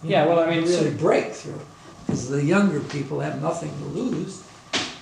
You 0.03 0.11
Yeah, 0.11 0.25
know, 0.25 0.37
well, 0.37 0.39
I 0.41 0.51
mean, 0.51 0.63
Really 0.65 0.91
so- 0.93 0.97
break 0.99 1.33
through, 1.35 1.59
because 2.07 2.29
the 2.29 2.45
younger 2.45 2.81
people 2.81 3.19
have 3.21 3.41
nothing 3.43 3.73
to 3.81 3.85
lose, 4.01 4.43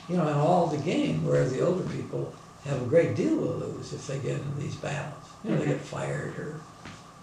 you 0.08 0.16
know, 0.16 0.26
and 0.28 0.38
all 0.40 0.68
the 0.68 0.78
gain, 0.78 1.26
whereas 1.26 1.52
the 1.52 1.60
older 1.60 1.84
people 1.90 2.32
have 2.64 2.80
a 2.80 2.86
great 2.86 3.16
deal 3.16 3.36
to 3.36 3.54
lose 3.66 3.92
if 3.92 4.06
they 4.06 4.18
get 4.18 4.38
into 4.40 4.58
these 4.60 4.76
battles. 4.76 5.24
You 5.44 5.50
know, 5.50 5.56
they 5.58 5.64
Mhm. 5.64 5.68
get 5.70 5.80
fired 5.80 6.38
or 6.38 6.54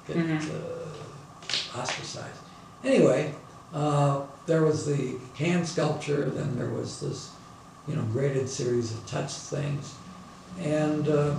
get 0.05 0.17
Mhm. 0.17 0.41
uh, 0.51 1.79
ostracized. 1.79 2.43
Anyway, 2.83 3.33
uh, 3.73 4.21
there 4.45 4.63
was 4.63 4.85
the 4.85 5.15
hand 5.35 5.67
sculpture, 5.67 6.29
then 6.29 6.57
there 6.57 6.69
was 6.69 7.01
this, 7.01 7.31
you 7.87 7.95
know, 7.95 8.03
graded 8.03 8.49
series 8.49 8.93
of 8.93 9.05
touch 9.05 9.31
things. 9.31 9.95
And 10.59 11.07
uh, 11.07 11.35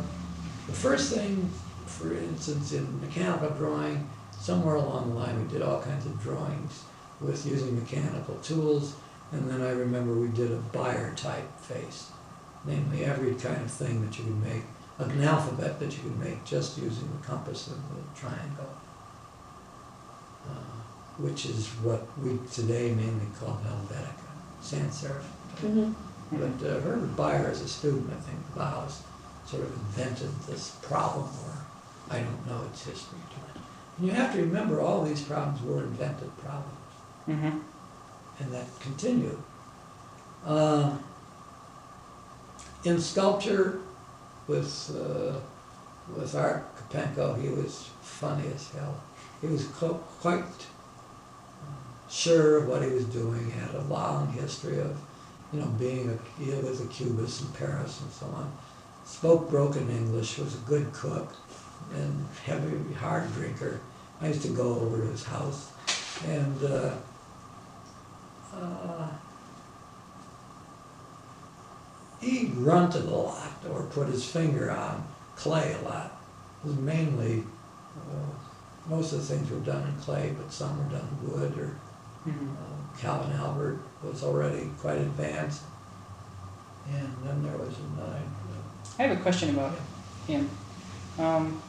the 0.67 0.73
first 0.73 1.15
thing, 1.15 1.51
for 1.87 2.13
instance, 2.13 2.73
in 2.73 3.01
mechanical 3.01 3.51
drawing, 3.51 4.09
somewhere 4.39 4.77
along 4.77 5.11
the 5.11 5.17
line, 5.17 5.43
we 5.43 5.49
did 5.53 5.63
all 5.63 5.83
kinds 5.83 6.07
of 6.07 6.21
drawings 6.23 6.85
with 7.21 7.45
using 7.47 7.79
mechanical 7.79 8.37
tools. 8.37 8.95
And 9.33 9.49
then 9.49 9.63
I 9.63 9.71
remember 9.71 10.15
we 10.15 10.29
did 10.29 10.51
a 10.51 10.57
Bayer 10.57 11.15
type 11.17 11.59
face, 11.61 12.11
namely 12.65 13.05
every 13.05 13.35
kind 13.35 13.61
of 13.61 13.71
thing 13.71 14.05
that 14.05 14.19
you 14.19 14.25
could 14.25 14.43
make, 14.43 14.63
an 14.99 15.23
alphabet 15.23 15.79
that 15.81 15.97
you 15.97 16.03
could 16.03 16.19
make 16.19 16.45
just 16.45 16.79
using 16.79 17.09
the 17.11 17.27
compass 17.27 17.69
and 17.69 17.77
the 17.77 18.21
triangle. 18.21 18.75
Uh, 20.47 20.80
which 21.21 21.47
is 21.47 21.69
what 21.83 22.07
we 22.23 22.39
today 22.53 22.95
mainly 22.95 23.27
call 23.39 23.61
Helvetica, 23.65 24.31
sans 24.61 24.93
serif. 25.05 25.25
Mhm. 25.63 25.95
But 26.33 26.67
uh, 26.67 26.81
Herbert 26.81 27.17
Bayer, 27.17 27.49
as 27.51 27.61
a 27.61 27.69
student, 27.69 28.09
I 28.11 28.21
think, 28.21 28.39
Bauhaus, 28.57 29.03
sort 29.47 29.65
of 29.65 29.73
invented 29.73 30.31
this 30.47 30.71
problem, 30.83 31.25
or 31.47 31.55
I 32.17 32.21
don't 32.21 32.47
know 32.47 32.63
its 32.73 32.85
history 32.85 33.19
to 33.35 33.37
it. 33.51 33.61
And 33.99 34.07
you 34.07 34.13
have 34.13 34.33
to 34.35 34.41
remember, 34.41 34.81
all 34.81 35.03
these 35.05 35.23
problems 35.23 35.61
were 35.63 35.83
invented 35.83 36.31
problems, 36.39 36.93
Mhm. 37.29 37.61
and 38.39 38.53
that 38.53 38.67
continue. 38.81 39.37
Uh, 40.47 40.93
in 42.85 43.01
sculpture, 43.01 43.81
with 44.47 44.91
uh, 44.97 45.39
with 46.17 46.35
Art 46.35 46.65
Kapenko, 46.77 47.41
he 47.41 47.49
was 47.51 47.89
funny 48.03 48.45
as 48.55 48.71
hell. 48.71 48.95
He 49.41 49.47
was 49.49 49.67
co- 49.79 50.01
quite 50.21 50.45
sure 52.11 52.59
of 52.59 52.69
what 52.69 52.83
he 52.83 52.91
was 52.91 53.05
doing. 53.05 53.45
He 53.45 53.53
Had 53.53 53.75
a 53.75 53.83
long 53.83 54.33
history 54.33 54.79
of, 54.81 54.99
you 55.53 55.61
know, 55.61 55.67
being 55.67 56.11
a 56.11 56.43
he 56.43 56.51
was 56.61 56.81
a 56.81 56.87
cubist 56.87 57.43
in 57.43 57.49
Paris 57.49 58.01
and 58.01 58.11
so 58.11 58.27
on. 58.27 58.53
Spoke 59.05 59.49
broken 59.49 59.89
English. 59.91 60.39
Was 60.39 60.55
a 60.55 60.59
good 60.59 60.93
cook 60.93 61.33
and 61.95 62.27
heavy 62.45 62.93
hard 62.95 63.33
drinker. 63.35 63.81
I 64.21 64.29
used 64.29 64.43
to 64.43 64.49
go 64.49 64.81
over 64.81 64.99
to 64.99 65.07
his 65.07 65.25
house, 65.25 65.73
and 66.27 66.63
uh, 66.63 66.95
uh, 68.55 69.09
he 72.21 72.49
grunted 72.49 73.07
a 73.07 73.11
lot 73.11 73.53
or 73.71 73.83
put 73.85 74.09
his 74.09 74.31
finger 74.31 74.71
on 74.71 75.07
clay 75.37 75.75
a 75.81 75.89
lot. 75.89 76.21
It 76.63 76.69
was 76.69 76.77
mainly, 76.77 77.45
uh, 77.97 78.91
most 78.91 79.13
of 79.15 79.27
the 79.27 79.35
things 79.35 79.51
were 79.51 79.61
done 79.61 79.89
in 79.89 79.97
clay, 79.97 80.35
but 80.37 80.53
some 80.53 80.77
were 80.77 80.99
done 80.99 81.09
in 81.09 81.33
wood 81.33 81.59
or 81.59 81.75
Mhm. 82.27 82.51
uh, 82.53 82.99
Calvin 82.99 83.33
Albert 83.33 83.79
was 84.03 84.23
already 84.23 84.71
quite 84.81 84.99
advanced. 84.99 85.63
And 86.91 87.09
then 87.25 87.43
there 87.43 87.57
was 87.57 87.75
another, 87.79 88.19
I 88.99 89.03
have 89.05 89.19
a 89.19 89.23
question 89.23 89.51
about 89.51 89.73
him. 90.27 90.49
Um, 91.19 91.63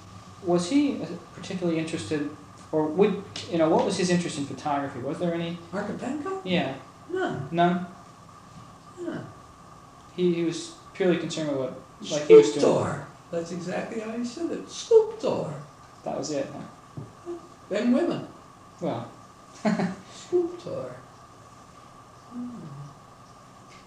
was 0.43 0.69
he 0.69 0.99
particularly 1.35 1.77
interested, 1.79 2.29
or 2.71 2.87
would 2.87 3.23
you 3.51 3.57
know 3.57 3.69
what 3.69 3.85
was 3.85 3.97
his 3.97 4.09
interest 4.09 4.37
in 4.37 4.45
photography? 4.45 4.99
Was 4.99 5.19
there 5.19 5.33
any? 5.33 5.57
Archipenko? 5.71 6.41
Yeah, 6.43 6.73
None, 7.11 7.47
none. 7.51 7.85
none. 8.99 9.25
He, 10.15 10.33
he 10.33 10.43
was 10.43 10.73
purely 10.93 11.17
concerned 11.17 11.49
with 11.49 11.59
what 11.59 11.79
like 12.11 12.27
he 12.27 12.33
was 12.35 12.53
doing. 12.53 12.95
That's 13.29 13.51
exactly 13.51 13.99
how 14.01 14.11
he 14.11 14.25
said 14.25 14.51
it. 14.51 14.69
Sculptor. 14.69 15.53
That 16.03 16.17
was 16.17 16.31
it. 16.31 16.47
Huh? 17.25 17.33
And 17.75 17.93
women. 17.93 18.27
Well, 18.81 19.09
Sculptor. 20.32 20.95
Hmm. 22.32 22.49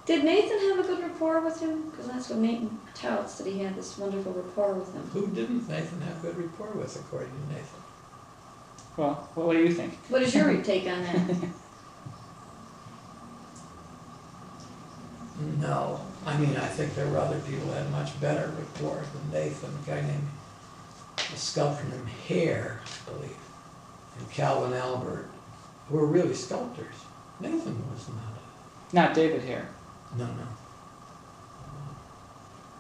Did 0.04 0.24
Nathan 0.24 0.58
have 0.58 0.78
a 0.80 0.82
good 0.82 1.00
rapport 1.02 1.40
with 1.40 1.58
him? 1.58 1.88
Because 1.88 2.08
that's 2.08 2.28
what 2.28 2.40
Nathan 2.40 2.78
touts, 2.94 3.38
that 3.38 3.46
he 3.46 3.60
had 3.60 3.74
this 3.74 3.96
wonderful 3.96 4.32
rapport 4.32 4.74
with 4.74 4.92
him. 4.92 5.02
Who 5.14 5.28
didn't 5.28 5.66
Nathan 5.66 6.02
have 6.02 6.20
good 6.20 6.36
rapport 6.36 6.72
with, 6.74 6.94
according 6.96 7.30
to 7.30 7.54
Nathan? 7.54 7.80
well, 8.98 9.28
what, 9.34 9.46
what 9.46 9.52
do 9.54 9.60
you 9.60 9.72
think? 9.72 9.94
What 10.10 10.20
is 10.20 10.34
your 10.34 10.62
take 10.62 10.86
on 10.86 11.02
that? 11.02 11.36
No, 15.58 16.00
I 16.26 16.36
mean, 16.36 16.56
I 16.56 16.66
think 16.66 16.94
there 16.94 17.08
were 17.08 17.18
other 17.18 17.40
people 17.40 17.68
that 17.68 17.84
had 17.84 17.90
much 17.90 18.20
better 18.20 18.52
rapport 18.58 19.02
than 19.14 19.32
Nathan, 19.32 19.70
a 19.82 19.86
guy 19.86 20.02
named, 20.02 20.28
a 21.16 21.36
sculptor 21.36 21.84
named 21.88 22.08
Hare, 22.28 22.80
I 22.84 23.10
believe, 23.10 23.36
and 24.18 24.30
Calvin 24.30 24.74
Albert, 24.74 25.28
who 25.32 25.33
were 25.90 26.06
really 26.06 26.34
sculptors. 26.34 26.94
Nathan 27.40 27.76
was 27.90 28.08
not 28.08 28.34
Not 28.92 29.14
David 29.14 29.42
here. 29.42 29.68
no, 30.16 30.24
no. 30.26 30.46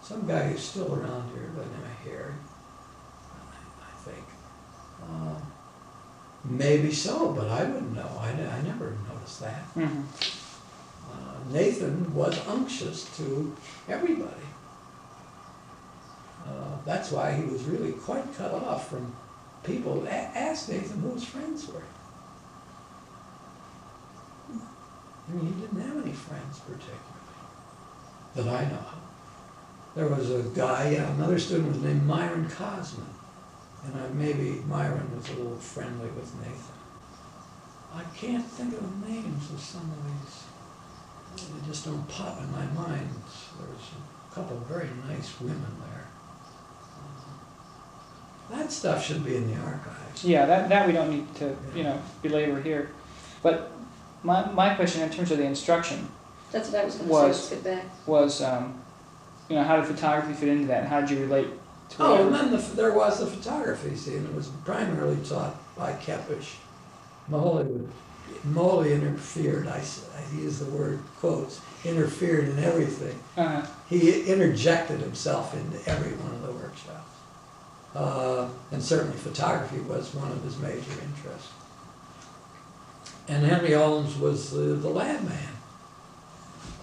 Some 0.02 0.26
guy 0.26 0.48
who's 0.50 0.62
still 0.62 0.94
around 0.94 1.30
here 1.34 1.48
by 1.56 1.62
the 1.62 1.68
name 1.70 1.80
of 1.80 2.06
Hare, 2.06 2.34
I, 3.80 3.96
think. 4.04 4.24
Uh, 5.02 5.34
Maybe 6.44 6.92
so, 6.92 7.32
but 7.32 7.48
I 7.48 7.64
wouldn't 7.64 7.94
know, 7.96 8.10
I, 8.20 8.28
I 8.32 8.60
never 8.62 8.94
noticed 9.10 9.40
that. 9.40 9.62
hmm 9.74 10.02
Uh, 11.10 11.50
Nathan 11.50 12.14
was 12.14 12.38
unctuous 12.46 13.16
to 13.16 13.56
everybody. 13.88 14.46
Uh, 16.46 16.76
that's 16.84 17.10
why 17.10 17.32
he 17.32 17.44
was 17.44 17.64
really 17.64 17.92
quite 17.92 18.24
cut 18.36 18.52
off 18.52 18.90
from 18.90 19.10
people. 19.62 20.04
A- 20.06 20.10
ask 20.10 20.68
Nathan 20.68 21.00
who 21.00 21.14
his 21.14 21.24
friends 21.24 21.66
were. 21.68 21.82
I 25.28 25.32
mean, 25.32 25.54
he 25.54 25.60
didn't 25.60 25.80
have 25.80 26.02
any 26.04 26.12
friends 26.12 26.60
particularly 26.60 27.00
that 28.34 28.46
I 28.48 28.64
know 28.70 28.78
of. 28.78 28.94
There 29.94 30.08
was 30.08 30.30
a 30.30 30.42
guy, 30.54 30.90
yeah, 30.90 31.08
another 31.12 31.38
student 31.38 31.68
was 31.68 31.78
named 31.82 32.04
Myron 32.04 32.48
Kozman, 32.48 33.06
and 33.84 33.94
I, 33.96 34.08
maybe 34.08 34.62
Myron 34.66 35.08
was 35.16 35.28
a 35.30 35.34
little 35.34 35.56
friendly 35.56 36.08
with 36.10 36.34
Nathan. 36.40 36.74
I 37.94 38.02
can't 38.16 38.44
think 38.44 38.74
of 38.74 38.80
the 38.80 39.08
names 39.08 39.50
of 39.52 39.60
some 39.60 39.82
of 39.82 40.04
these. 40.04 41.48
They 41.48 41.66
just 41.66 41.84
don't 41.84 42.06
pop 42.08 42.40
in 42.40 42.50
my 42.50 42.66
mind. 42.66 43.08
There 43.58 43.68
was 43.68 43.90
a 44.30 44.34
couple 44.34 44.56
of 44.56 44.64
very 44.64 44.88
nice 45.08 45.40
women 45.40 45.64
there. 45.80 46.06
Uh, 48.50 48.56
That 48.56 48.72
stuff 48.72 49.04
should 49.04 49.24
be 49.24 49.36
in 49.36 49.52
the 49.52 49.60
archives. 49.60 50.24
Yeah, 50.24 50.46
that, 50.46 50.68
that 50.68 50.86
we 50.88 50.92
don't 50.92 51.10
need 51.10 51.32
to 51.36 51.56
you 51.74 51.84
know 51.84 52.00
belabor 52.22 52.60
here. 52.60 52.90
But 53.42 53.70
my, 54.24 54.50
my 54.52 54.74
question 54.74 55.02
in 55.02 55.10
terms 55.10 55.30
of 55.30 55.38
the 55.38 55.44
instruction, 55.44 56.08
That's 56.50 56.70
what 56.70 56.80
I 56.80 56.84
was 56.84 56.94
gonna 56.96 57.08
say, 57.08 57.12
Was- 57.12 57.26
let's 57.36 57.48
get 57.50 57.64
back. 57.64 57.84
was, 58.06 58.42
um, 58.42 58.80
you 59.48 59.56
know, 59.56 59.62
how 59.64 59.76
did 59.76 59.86
photography 59.86 60.32
fit 60.32 60.48
into 60.48 60.66
that? 60.68 60.80
and 60.80 60.88
How 60.88 61.00
did 61.00 61.10
you 61.10 61.20
relate 61.20 61.48
to 61.90 61.96
Oh, 62.02 62.10
whatever? 62.10 62.28
and 62.28 62.34
then 62.34 62.50
the, 62.52 62.74
there 62.76 62.92
was 62.92 63.20
the 63.20 63.26
photography 63.26 63.94
scene, 63.96 64.24
it 64.24 64.34
was 64.34 64.48
primarily 64.64 65.16
taught 65.28 65.54
by 65.76 65.92
Kepes. 65.92 66.54
Moholy 67.30 67.64
would, 67.66 67.88
Moholy 68.46 68.92
interfered, 68.92 69.68
I, 69.68 69.78
s- 69.78 70.06
I 70.16 70.34
use 70.36 70.58
the 70.58 70.64
word 70.66 70.98
quotes, 71.20 71.60
interfered 71.84 72.48
in 72.48 72.58
everything. 72.58 73.18
Uh, 73.36 73.66
He 73.88 74.22
interjected 74.24 75.00
himself 75.00 75.54
into 75.54 75.76
every 75.88 76.12
one 76.16 76.34
of 76.34 76.42
the 76.42 76.52
workshops. 76.52 77.00
Uh, 77.94 78.48
and 78.72 78.82
certainly 78.82 79.16
photography 79.18 79.78
was 79.80 80.12
one 80.14 80.30
of 80.32 80.42
his 80.42 80.58
major 80.58 80.90
interests. 81.02 81.48
And 83.26 83.44
Henry 83.44 83.72
Holmes 83.72 84.16
was 84.16 84.50
the, 84.50 84.58
the 84.58 84.88
lab 84.88 85.24
man. 85.24 85.48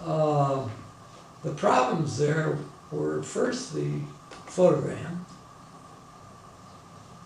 Uh, 0.03 0.67
the 1.43 1.51
problems 1.51 2.17
there 2.17 2.57
were 2.91 3.21
first 3.21 3.73
the 3.73 3.99
photogram. 4.47 5.19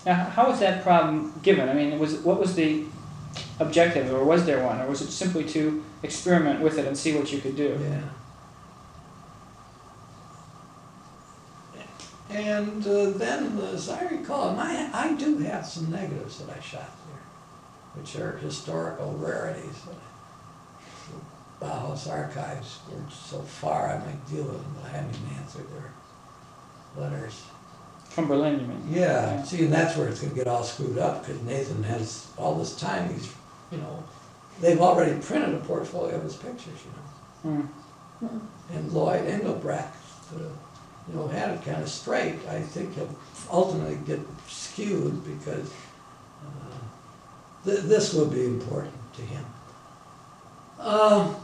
now, 0.05 0.26
how 0.26 0.49
was 0.49 0.59
that 0.59 0.84
problem 0.84 1.34
given? 1.41 1.70
I 1.70 1.74
mean, 1.74 1.97
was 1.97 2.16
what 2.18 2.39
was 2.39 2.55
the 2.55 2.84
objective, 3.59 4.13
or 4.13 4.24
was 4.24 4.45
there 4.45 4.63
one, 4.63 4.82
or 4.82 4.88
was 4.88 5.01
it 5.01 5.11
simply 5.11 5.45
to 5.45 5.84
experiment 6.03 6.61
with 6.61 6.78
it 6.78 6.86
and 6.86 6.97
see 6.97 7.18
what 7.18 7.32
you 7.32 7.39
could 7.39 7.55
do? 7.55 7.80
Yeah. 7.82 8.01
And 12.30 12.86
uh, 12.86 13.11
then, 13.11 13.57
as 13.59 13.89
I 13.89 14.03
recall, 14.07 14.59
I, 14.59 14.89
I 14.93 15.13
do 15.13 15.38
have 15.38 15.66
some 15.66 15.89
negatives 15.89 16.39
that 16.39 16.55
I 16.55 16.59
shot 16.59 16.89
which 17.98 18.16
are 18.18 18.38
historical 18.38 19.14
rarities. 19.14 19.82
The 21.60 21.66
Bauhaus 21.66 22.10
archives 22.10 22.80
were 22.91 23.02
so 23.10 23.39
far, 23.39 23.89
I 23.89 23.98
might 24.06 24.28
deal 24.30 24.43
with 24.43 24.62
them, 24.62 24.76
but 24.82 24.89
I 24.89 24.93
haven't 24.98 25.16
even 25.16 25.38
answered 25.38 25.66
their 25.72 25.93
letters. 27.04 27.43
From 28.10 28.28
Berlin, 28.28 28.60
you 28.60 28.68
mean? 28.68 28.88
Yeah, 28.89 29.43
see, 29.43 29.66
and 29.66 29.74
that's 29.74 29.98
where 29.98 30.08
it's 30.08 30.22
gonna 30.22 30.34
get 30.34 30.48
all 30.48 30.64
screwed 30.64 30.98
up, 30.98 31.26
because 31.26 31.41
Nathan 31.43 31.84
has 31.84 32.28
all 32.38 32.56
this 32.56 32.76
time, 32.80 33.14
he's, 33.14 33.34
you 33.72 33.78
know, 33.78 34.04
they've 34.62 34.80
already 34.80 35.20
printed 35.20 35.54
a 35.54 35.60
portfolio 35.60 36.16
of 36.16 36.24
his 36.24 36.36
pictures, 36.36 36.80
you 36.86 37.52
know. 37.52 37.62
Hmm. 38.22 38.38
And 38.74 38.91
Lloyd 38.91 39.26
Engelbrecht, 39.28 39.93
uh, 40.36 40.39
you 41.08 41.16
know, 41.16 41.28
had 41.28 41.52
it 41.52 41.64
kind 41.64 41.82
of 41.82 41.89
straight. 41.89 42.39
I 42.50 42.62
think 42.62 42.96
he'll 42.96 43.16
ultimately 43.52 43.98
get 44.08 44.20
skewed 44.48 45.24
because 45.26 45.70
uh, 46.43 46.78
th- 47.66 47.82
this 47.82 48.13
will 48.13 48.28
be 48.28 48.45
important 48.45 48.93
to 49.16 49.22
him. 49.22 49.45
Um, 50.80 51.36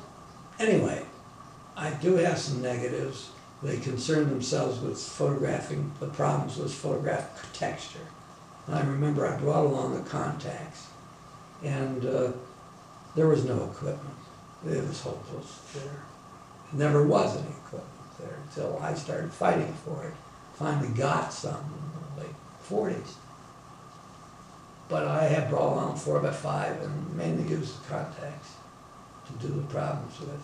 anyway, 0.59 1.03
I 1.75 1.91
do 1.91 2.15
have 2.17 2.37
some 2.37 2.61
negatives. 2.61 3.31
They 3.63 3.77
concern 3.77 4.29
themselves 4.29 4.79
with 4.79 4.99
photographing, 4.99 5.91
the 5.99 6.07
problems 6.07 6.57
with 6.57 6.73
photographic 6.73 7.51
texture. 7.53 8.07
And 8.67 8.75
I 8.75 8.81
remember 8.81 9.27
I 9.27 9.37
brought 9.37 9.65
along 9.65 9.95
the 9.95 10.09
contacts, 10.09 10.87
and 11.63 12.05
uh, 12.05 12.31
there 13.15 13.27
was 13.27 13.45
no 13.45 13.63
equipment. 13.65 14.15
It 14.65 14.87
was 14.87 15.01
hopeless 15.01 15.59
there. 15.73 16.03
Never 16.73 17.05
was 17.05 17.37
any 17.37 17.49
equipment 17.49 18.17
there 18.19 18.37
until 18.47 18.79
I 18.81 18.93
started 18.93 19.31
fighting 19.31 19.73
for 19.85 20.05
it. 20.05 20.13
Finally 20.55 20.89
got 20.89 21.33
some 21.33 21.55
in 21.55 22.15
the 22.15 22.21
late 22.23 22.35
forties. 22.61 23.15
But 24.91 25.07
I 25.07 25.23
have 25.23 25.49
brought 25.49 25.71
along 25.71 25.95
four 25.95 26.19
by 26.19 26.31
five 26.31 26.81
and 26.81 27.15
mainly 27.15 27.49
used 27.49 27.81
the 27.81 27.87
contacts 27.87 28.49
to 29.25 29.47
do 29.47 29.53
the 29.53 29.61
problems 29.67 30.19
with. 30.19 30.41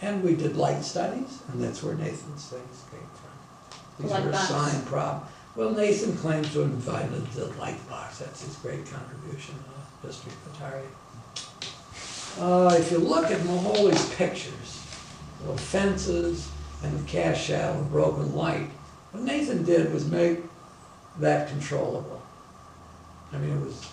And 0.00 0.24
we 0.24 0.34
did 0.34 0.56
light 0.56 0.82
studies, 0.82 1.42
and 1.48 1.62
that's 1.62 1.82
where 1.82 1.94
Nathan's 1.94 2.46
things 2.46 2.84
came 2.90 3.00
from. 3.00 4.02
These 4.02 4.10
Light 4.12 4.24
were 4.24 4.32
box. 4.32 4.44
assigned 4.44 4.86
problem. 4.86 5.28
Well, 5.56 5.70
Nathan 5.72 6.16
claims 6.16 6.52
to 6.52 6.60
have 6.60 6.70
invented 6.70 7.26
the 7.32 7.46
light 7.58 7.86
box. 7.90 8.18
That's 8.20 8.44
his 8.44 8.56
great 8.56 8.86
contribution 8.90 9.56
to 9.56 9.60
the 10.02 10.06
history 10.06 10.32
of 10.32 10.52
photography. 10.52 10.88
Uh, 12.40 12.74
if 12.80 12.90
you 12.92 12.98
look 12.98 13.30
at 13.30 13.44
Moholy's 13.44 14.08
pictures, 14.14 14.86
the 15.44 15.58
fences 15.58 16.48
and 16.82 16.98
the 16.98 17.04
cast 17.10 17.42
shadow 17.42 17.76
and 17.78 17.90
broken 17.90 18.34
light, 18.34 18.70
what 19.10 19.24
Nathan 19.24 19.64
did 19.64 19.92
was 19.92 20.08
make 20.08 20.38
that 21.18 21.48
controllable. 21.48 22.22
I 23.32 23.38
mean, 23.38 23.50
it 23.56 23.64
was 23.64 23.90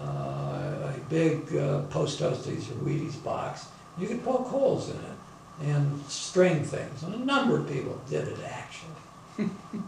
uh, 0.00 0.04
a 0.04 1.00
big 1.08 1.56
uh, 1.56 1.82
post 1.82 2.20
toasties 2.20 2.70
or 2.70 2.74
Wheaties 2.84 3.22
box. 3.22 3.66
You 3.98 4.06
could 4.08 4.24
poke 4.24 4.46
holes 4.48 4.90
in 4.90 4.96
it 4.96 5.68
and 5.70 6.04
string 6.08 6.64
things, 6.64 7.02
and 7.04 7.14
a 7.14 7.18
number 7.18 7.58
of 7.58 7.68
people 7.68 8.00
did 8.08 8.28
it 8.28 8.38
actually. 8.44 9.50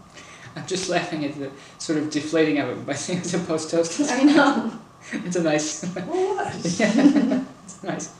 I'm 0.57 0.67
just 0.67 0.89
laughing 0.89 1.25
at 1.25 1.39
the 1.39 1.51
sort 1.79 1.99
of 1.99 2.09
deflating 2.11 2.59
of 2.61 2.69
it 2.71 2.87
by 2.87 2.93
saying 3.05 3.19
it's 3.21 3.35
a 3.35 3.39
post 3.41 3.71
toast. 3.71 4.01
I 4.11 4.23
know. 4.23 4.73
It's 5.13 5.37
a 5.37 5.43
nice, 5.45 5.85
Well, 5.95 6.49
it 6.49 6.55
was. 6.57 6.81
it's 6.81 7.83
nice. 7.85 8.13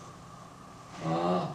Uh, 1.05 1.49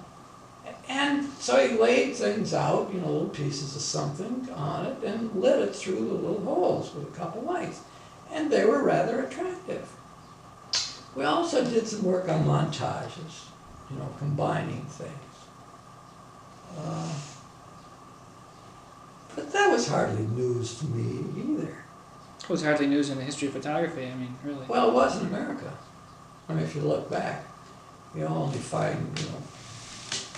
and 0.89 1.25
so 1.39 1.65
he 1.65 1.77
laid 1.77 2.15
things 2.17 2.53
out, 2.53 2.93
you 2.93 2.99
know, 2.99 3.07
little 3.07 3.29
pieces 3.29 3.73
of 3.77 3.81
something 3.81 4.49
on 4.53 4.87
it 4.87 5.03
and 5.05 5.33
lit 5.33 5.59
it 5.59 5.73
through 5.73 6.05
the 6.05 6.13
little 6.13 6.41
holes 6.41 6.93
with 6.93 7.07
a 7.07 7.17
couple 7.17 7.43
lights. 7.43 7.79
And 8.31 8.51
they 8.51 8.65
were 8.65 8.83
rather 8.83 9.21
attractive. 9.23 9.87
We 11.15 11.25
also 11.25 11.63
did 11.63 11.87
some 11.87 12.03
work 12.03 12.29
on 12.29 12.45
montages, 12.45 13.45
you 13.89 13.97
know, 13.97 14.07
combining 14.17 14.85
things. 14.85 15.11
Uh, 16.77 17.13
but 19.35 19.51
that 19.51 19.69
was 19.71 19.87
hardly 19.87 20.25
news 20.27 20.79
to 20.79 20.85
me 20.85 21.25
either. 21.37 21.83
It 22.39 22.49
was 22.49 22.63
hardly 22.63 22.87
news 22.87 23.09
in 23.09 23.17
the 23.17 23.23
history 23.23 23.49
of 23.49 23.53
photography. 23.53 24.07
I 24.07 24.15
mean, 24.15 24.35
really. 24.43 24.65
Well, 24.67 24.89
it 24.89 24.93
was 24.93 25.21
in 25.21 25.27
America. 25.27 25.71
I 26.47 26.53
mean, 26.53 26.63
if 26.63 26.75
you 26.75 26.81
look 26.81 27.09
back, 27.09 27.45
you 28.15 28.25
only 28.25 28.57
find, 28.57 28.97
you 29.19 29.25
know, 29.25 29.37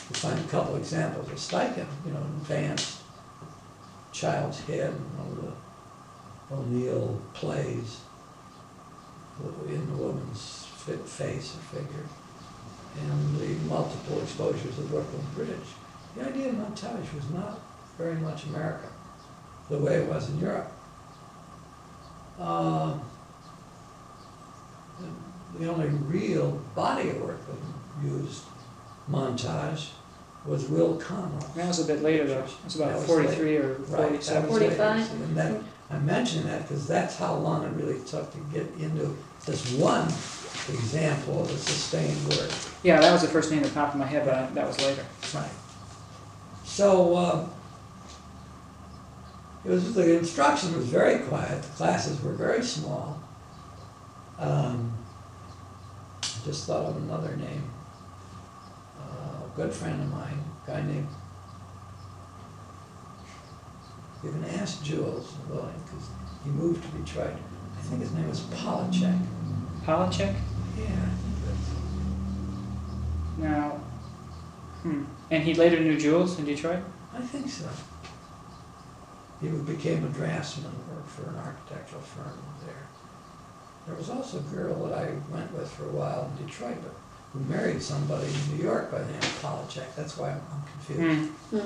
you 0.10 0.16
find 0.16 0.40
a 0.40 0.44
couple 0.44 0.76
examples 0.76 1.28
of 1.30 1.38
Steichen, 1.38 1.88
you 2.06 2.12
know, 2.12 2.20
advanced 2.42 3.02
child's 4.12 4.60
head, 4.62 4.94
the 5.42 5.43
O'Neill 6.54 7.20
plays 7.34 8.00
in 9.68 9.88
the 9.90 9.96
woman's 10.04 10.68
fi- 10.78 10.94
face 10.94 11.56
or 11.56 11.78
figure, 11.80 12.06
and 13.02 13.40
the 13.40 13.48
multiple 13.68 14.22
exposures 14.22 14.78
of 14.78 14.90
Brooklyn 14.90 15.22
Bridge. 15.36 15.50
The 16.16 16.28
idea 16.28 16.50
of 16.50 16.56
montage 16.56 17.14
was 17.16 17.30
not 17.34 17.60
very 17.98 18.16
much 18.16 18.46
America, 18.46 18.88
the 19.70 19.78
way 19.80 19.96
it 19.96 20.08
was 20.08 20.30
in 20.30 20.40
Europe. 20.40 20.72
Uh, 22.40 22.94
the- 25.00 25.60
the 25.60 25.72
only 25.72 25.88
real 25.88 26.60
body 26.76 27.10
of 27.10 27.22
work 27.22 27.40
that 27.48 28.08
used 28.08 28.44
montage 29.10 29.90
was 30.46 30.68
Will 30.70 30.96
Conwell. 30.98 31.48
That 31.56 31.68
was 31.68 31.80
a 31.80 31.86
bit 31.86 32.04
later 32.04 32.28
though. 32.28 32.40
It 32.40 32.50
was 32.66 32.74
That 32.76 32.84
about 32.84 32.96
was 33.00 33.06
43 33.08 33.58
or 33.58 33.76
47. 33.76 34.50
was 34.50 34.60
later. 34.60 34.76
45. 34.76 35.12
And 35.22 35.38
that, 35.38 35.62
I 35.94 36.00
mention 36.00 36.46
that 36.48 36.64
because 36.64 36.88
that's 36.88 37.18
how 37.18 37.36
long 37.36 37.64
it 37.66 37.72
really 37.74 38.00
took 38.06 38.32
to 38.32 38.38
get 38.52 38.66
into 38.80 39.16
this 39.46 39.72
one 39.74 40.08
example 40.70 41.42
of 41.42 41.52
a 41.52 41.58
sustained 41.58 42.28
work. 42.30 42.50
Yeah, 42.82 43.00
that 43.00 43.12
was 43.12 43.22
the 43.22 43.28
first 43.28 43.52
name 43.52 43.62
that 43.62 43.74
popped 43.76 43.94
in 43.94 44.00
my 44.00 44.08
head, 44.08 44.26
but 44.26 44.34
I- 44.34 44.46
that 44.54 44.66
was 44.68 44.80
later. 44.82 45.06
Right. 45.36 45.50
So, 46.64 47.16
uh, 47.16 47.46
it 49.66 49.70
was, 49.70 49.94
the 49.94 50.18
instruction 50.18 50.76
was 50.76 50.86
very 50.88 51.20
quiet, 51.20 51.62
the 51.62 51.70
classes 51.70 52.22
were 52.24 52.34
very 52.34 52.64
small. 52.64 53.20
Um, 54.40 54.92
I 56.24 56.46
just 56.46 56.66
thought 56.66 56.86
of 56.86 56.98
another 56.98 57.36
name. 57.36 57.70
Uh, 59.00 59.46
a 59.46 59.56
good 59.56 59.72
friend 59.72 60.02
of 60.02 60.12
mine, 60.12 60.44
a 60.68 60.72
guy 60.72 60.82
named, 60.82 61.08
you 64.24 64.32
can 64.32 64.46
ask 64.46 64.84
Jules 64.84 65.34
Willing, 65.50 65.74
because 65.86 66.08
he 66.44 66.50
moved 66.52 66.84
to 66.84 66.98
Detroit. 66.98 67.36
I 67.78 67.82
think 67.82 68.02
his 68.02 68.14
name 68.14 68.30
was 68.30 68.42
Polachek. 68.42 69.20
Polachek? 69.86 70.36
Yeah, 70.78 71.10
Now, 73.38 73.72
hmm. 74.82 75.04
And 75.30 75.44
he 75.44 75.54
later 75.54 75.80
knew 75.80 75.98
Jules 76.00 76.40
in 76.40 76.46
Detroit? 76.46 76.80
I 77.14 77.22
think 77.22 77.50
so. 77.50 77.70
He 79.42 79.50
became 79.50 80.06
a 80.06 80.08
draftsman 80.08 80.72
worked 80.90 81.10
for 81.10 81.30
an 81.30 81.36
architectural 81.36 82.02
firm 82.02 82.38
there. 82.66 82.88
There 83.86 83.96
was 83.96 84.10
also 84.10 84.40
a 84.40 84.42
girl 84.44 84.88
that 84.88 84.98
I 84.98 85.12
went 85.30 85.54
with 85.54 85.70
for 85.70 85.84
a 85.84 85.92
while 85.92 86.32
in 86.32 86.46
Detroit, 86.46 86.78
but 86.82 86.94
who 87.34 87.40
married 87.52 87.82
somebody 87.82 88.28
in 88.28 88.58
New 88.58 88.64
York 88.64 88.92
by 88.92 89.00
the 89.00 89.06
name 89.06 89.18
of 89.18 89.42
Polachek. 89.42 89.96
That's 89.96 90.18
why 90.18 90.30
I'm, 90.32 90.42
I'm 90.52 90.64
confused. 90.72 91.32
Hmm. 91.50 91.58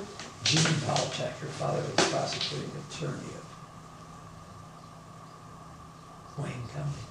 Jean 0.44 0.74
Polachek, 0.88 1.38
her 1.40 1.48
father 1.48 1.82
was 1.82 2.10
prosecuting 2.10 2.72
attorney 2.90 3.34
of 3.36 3.46
Wayne 6.38 6.68
County 6.74 7.04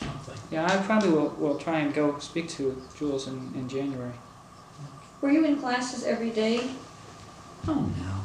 or 0.00 0.06
something. 0.06 0.38
Yeah, 0.50 0.66
I 0.66 0.76
probably 0.84 1.10
will, 1.10 1.30
will 1.38 1.58
try 1.58 1.78
and 1.80 1.94
go 1.94 2.18
speak 2.18 2.48
to 2.50 2.82
Jules 2.98 3.28
in, 3.28 3.52
in 3.54 3.66
January. 3.66 4.12
Were 5.22 5.30
you 5.30 5.44
in 5.46 5.58
classes 5.58 6.04
every 6.04 6.30
day? 6.30 6.68
Oh, 7.66 7.90
no. 7.98 8.24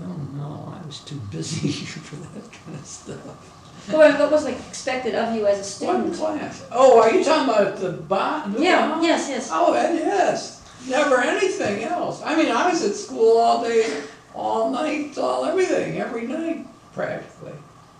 No, 0.00 0.14
no, 0.34 0.74
I 0.74 0.86
was 0.86 1.00
too 1.00 1.20
busy 1.30 1.68
for 1.84 2.16
that 2.16 2.50
kind 2.50 2.78
of 2.78 2.86
stuff. 2.86 3.57
What, 3.90 4.18
what 4.18 4.30
was 4.30 4.44
like 4.44 4.58
expected 4.68 5.14
of 5.14 5.34
you 5.34 5.46
as 5.46 5.82
a 5.82 5.86
One 5.86 6.12
student? 6.12 6.16
class. 6.40 6.66
Oh, 6.70 7.00
are 7.00 7.10
you 7.10 7.24
talking 7.24 7.48
about 7.54 7.76
the 7.78 7.92
bond? 7.92 8.56
Yeah, 8.58 9.00
yes, 9.00 9.28
yes. 9.28 9.48
Oh, 9.52 9.74
and 9.74 9.98
yes, 9.98 10.62
never 10.88 11.20
anything 11.20 11.84
else. 11.84 12.22
I 12.22 12.36
mean, 12.36 12.50
I 12.50 12.68
was 12.70 12.84
at 12.84 12.94
school 12.94 13.38
all 13.38 13.62
day, 13.62 14.02
all 14.34 14.70
night, 14.70 15.16
all 15.16 15.44
everything, 15.44 15.98
every 15.98 16.26
night 16.26 16.66
practically. 16.92 17.52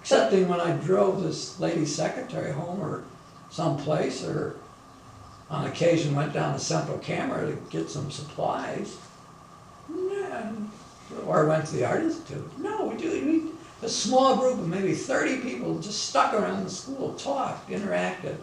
Excepting 0.02 0.46
when 0.48 0.60
I 0.60 0.72
drove 0.76 1.22
this 1.22 1.58
lady 1.58 1.84
secretary 1.86 2.52
home 2.52 2.80
or 2.80 3.04
someplace, 3.50 4.24
or 4.24 4.56
on 5.50 5.66
occasion 5.66 6.14
went 6.14 6.32
down 6.34 6.52
to 6.52 6.60
Central 6.60 6.98
Camera 6.98 7.46
to 7.46 7.56
get 7.70 7.88
some 7.90 8.10
supplies. 8.10 8.96
Yeah, 9.90 10.52
or 11.26 11.46
went 11.46 11.66
to 11.66 11.76
the 11.76 11.84
Art 11.86 12.02
Institute. 12.02 12.58
No, 12.58 12.84
we 12.86 12.96
do, 12.96 13.10
we, 13.10 13.50
a 13.82 13.88
small 13.88 14.36
group 14.36 14.58
of 14.58 14.68
maybe 14.68 14.94
thirty 14.94 15.38
people 15.38 15.78
just 15.78 16.08
stuck 16.08 16.34
around 16.34 16.64
the 16.64 16.70
school, 16.70 17.14
talked, 17.14 17.68
interacted. 17.70 18.36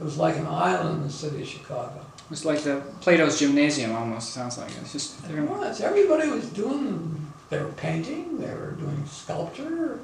It 0.00 0.02
was 0.02 0.18
like 0.18 0.36
an 0.36 0.46
island 0.46 0.96
in 0.96 1.02
the 1.04 1.12
city 1.12 1.42
of 1.42 1.48
Chicago. 1.48 2.04
It's 2.30 2.44
like 2.44 2.60
the 2.62 2.82
Plato's 3.00 3.38
Gymnasium 3.38 3.94
almost, 3.94 4.32
sounds 4.32 4.58
like. 4.58 4.70
It's 4.80 4.92
just, 4.92 5.24
It 5.30 5.40
was. 5.42 5.80
Everybody 5.80 6.28
was 6.30 6.48
doing, 6.50 7.30
they 7.50 7.58
were 7.60 7.70
painting, 7.72 8.38
they 8.40 8.52
were 8.52 8.72
doing 8.72 9.04
sculpture. 9.06 10.00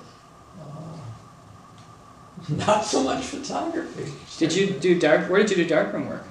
uh, 0.61 0.65
Not 2.67 2.85
so 2.85 3.03
much 3.03 3.25
photography. 3.25 4.13
did 4.39 4.55
you 4.55 4.71
do 4.79 4.99
dark, 4.99 5.29
where 5.31 5.41
did 5.43 5.51
you 5.57 5.65
do 5.65 5.69
darkroom 5.69 6.09
work? 6.09 6.25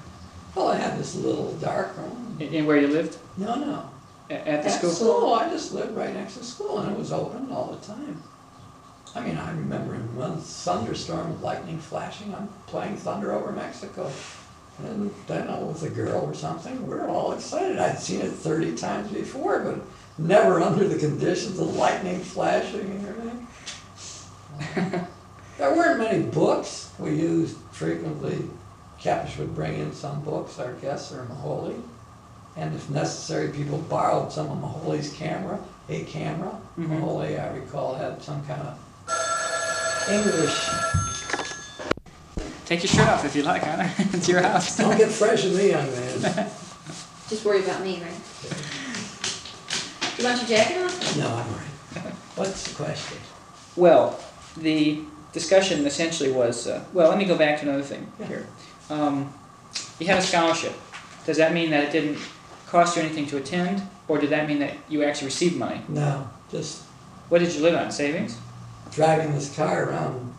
Well, 0.54 0.68
I 0.68 0.76
had 0.76 0.98
this 0.98 1.14
little 1.16 1.52
darkroom. 1.54 2.36
In, 2.40 2.54
in 2.54 2.66
where 2.66 2.76
you 2.78 2.86
lived? 2.88 3.18
No, 3.36 3.54
no. 3.56 3.90
At 4.30 4.44
the 4.62 4.70
At 4.70 4.78
school? 4.78 4.90
school, 4.90 5.34
I 5.34 5.48
just 5.50 5.74
lived 5.74 5.94
right 5.96 6.14
next 6.14 6.36
to 6.38 6.44
school 6.44 6.78
and 6.78 6.92
it 6.92 6.98
was 6.98 7.12
open 7.12 7.50
all 7.50 7.66
the 7.78 7.86
time. 7.86 8.22
I 9.14 9.20
mean, 9.20 9.36
I 9.36 9.50
remember 9.50 9.94
in 9.94 10.16
one 10.16 10.38
thunderstorm 10.38 11.32
with 11.32 11.42
lightning 11.42 11.78
flashing, 11.78 12.34
I'm 12.34 12.48
playing 12.66 12.96
Thunder 12.96 13.32
over 13.32 13.50
Mexico. 13.52 14.10
And 14.78 15.12
then 15.26 15.48
I 15.48 15.58
with 15.58 15.82
a 15.82 15.90
girl 15.90 16.20
or 16.24 16.34
something, 16.34 16.86
we 16.86 16.94
we're 16.94 17.08
all 17.08 17.32
excited. 17.32 17.78
I'd 17.78 17.98
seen 17.98 18.20
it 18.20 18.30
thirty 18.30 18.74
times 18.74 19.10
before, 19.12 19.60
but 19.60 19.80
never 20.16 20.60
under 20.68 20.86
the 20.88 20.98
conditions 20.98 21.58
of 21.58 21.74
lightning 21.76 22.20
flashing 22.20 22.80
and 22.80 23.06
everything. 23.08 23.46
There 25.60 25.76
weren't 25.76 25.98
many 25.98 26.22
books. 26.22 26.90
We 26.98 27.10
used 27.10 27.58
frequently, 27.70 28.48
Kepes 28.98 29.36
would 29.36 29.54
bring 29.54 29.78
in 29.78 29.92
some 29.92 30.22
books, 30.22 30.58
our 30.58 30.72
guests 30.72 31.12
or 31.12 31.26
Moholy. 31.26 31.78
And 32.56 32.74
if 32.74 32.88
necessary, 32.88 33.48
people 33.48 33.76
borrowed 33.76 34.32
some 34.32 34.50
of 34.50 34.56
Moholy's 34.56 35.12
camera, 35.12 35.58
a 35.90 36.04
camera. 36.04 36.58
Mhm. 36.78 36.88
Maholi, 36.88 37.38
I 37.38 37.54
recall, 37.54 37.94
had 37.94 38.22
some 38.22 38.42
kind 38.46 38.62
of 38.62 38.78
English. 40.08 40.68
Take 42.66 42.82
your 42.82 42.88
shirt 42.88 43.08
off 43.08 43.24
if 43.24 43.34
you 43.34 43.42
like, 43.42 43.62
huh? 43.64 43.88
It's 44.12 44.28
your 44.28 44.42
house. 44.42 44.76
Don't 44.76 44.96
get 44.96 45.10
fresh 45.10 45.44
in 45.44 45.56
me, 45.56 45.70
young 45.70 45.90
man. 45.90 46.20
Just 47.28 47.44
worry 47.44 47.62
about 47.64 47.82
me, 47.82 48.00
right? 48.02 48.12
You 50.18 50.24
want 50.24 50.38
your 50.38 50.48
jacket 50.48 50.76
on? 50.78 51.18
No, 51.18 51.26
I'm 51.28 51.48
all 51.48 51.54
right. 52.04 52.14
What's 52.36 52.68
the 52.68 52.74
question? 52.74 53.18
Well, 53.76 54.18
the 54.56 55.02
discussion 55.32 55.86
essentially 55.86 56.30
was, 56.32 56.66
uh, 56.66 56.84
well, 56.92 57.08
let 57.08 57.18
me 57.18 57.24
go 57.24 57.36
back 57.36 57.60
to 57.60 57.68
another 57.68 57.82
thing 57.82 58.10
here. 58.26 58.46
Um, 58.88 59.32
you 59.98 60.06
had 60.06 60.18
a 60.18 60.22
scholarship. 60.22 60.72
Does 61.26 61.36
that 61.36 61.52
mean 61.52 61.70
that 61.70 61.84
it 61.84 61.92
didn't 61.92 62.18
cost 62.66 62.96
you 62.96 63.02
anything 63.02 63.26
to 63.26 63.36
attend, 63.36 63.82
or 64.08 64.18
did 64.18 64.30
that 64.30 64.48
mean 64.48 64.58
that 64.60 64.74
you 64.88 65.02
actually 65.04 65.26
received 65.26 65.56
money? 65.56 65.80
No, 65.88 66.28
just 66.50 66.82
What 67.28 67.40
did 67.40 67.54
you 67.54 67.62
live 67.62 67.74
on? 67.74 67.90
Savings? 67.90 68.38
Driving 68.90 69.32
this 69.32 69.54
car 69.54 69.90
around, 69.90 70.34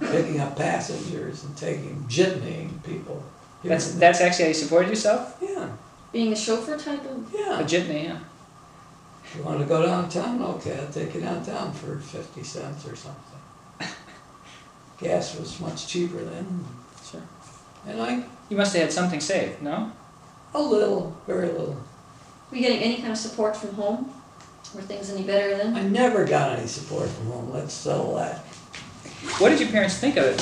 picking 0.00 0.40
up 0.40 0.56
passengers 0.56 1.44
and 1.44 1.56
taking, 1.56 2.04
jitneying 2.08 2.82
people. 2.84 3.22
here 3.62 3.70
That's 3.70 3.92
and 3.92 4.02
that's 4.02 4.20
actually 4.20 4.44
how 4.44 4.48
you 4.48 4.54
supported 4.54 4.88
yourself? 4.90 5.36
Yeah, 5.40 5.68
Being 6.12 6.32
a 6.32 6.36
chauffeur 6.36 6.76
type 6.78 7.04
of, 7.10 7.32
Yeah. 7.32 7.58
A 7.58 7.60
yeah. 7.60 7.66
jitney, 7.66 8.04
yeah. 8.04 8.18
If 9.24 9.36
You 9.36 9.42
wanna 9.44 9.64
go 9.64 9.86
downtown? 9.86 10.42
Okay, 10.42 10.78
I'll 10.78 10.92
take 10.92 11.14
you 11.14 11.20
downtown 11.20 11.72
for 11.72 11.96
fifty 11.98 12.42
cents 12.42 12.86
or 12.86 12.96
something. 12.96 13.40
Gas 15.00 15.38
was 15.38 15.58
much 15.60 15.86
cheaper 15.86 16.22
then, 16.24 16.64
Sure. 17.10 17.22
and 17.86 18.00
I, 18.02 18.24
You 18.48 18.56
must 18.56 18.72
have 18.74 18.82
had 18.82 18.92
something 18.92 19.20
saved, 19.20 19.62
no? 19.62 19.92
a 20.54 20.60
little, 20.60 21.16
very 21.26 21.48
little. 21.48 21.76
were 22.50 22.56
you 22.58 22.62
getting 22.62 22.80
any 22.80 22.96
kind 22.98 23.12
of 23.12 23.16
support 23.16 23.56
from 23.56 23.74
home? 23.74 24.12
Were 24.74 24.82
things 24.82 25.10
any 25.10 25.22
better 25.22 25.56
then? 25.56 25.76
I 25.76 25.82
never 25.82 26.24
got 26.24 26.58
any 26.58 26.66
support 26.66 27.08
from 27.10 27.26
home, 27.26 27.50
let's 27.52 27.74
settle 27.74 28.16
that. 28.16 28.38
What 29.38 29.50
did 29.50 29.60
your 29.60 29.68
parents 29.68 29.98
think 29.98 30.16
of 30.16 30.24
it? 30.24 30.40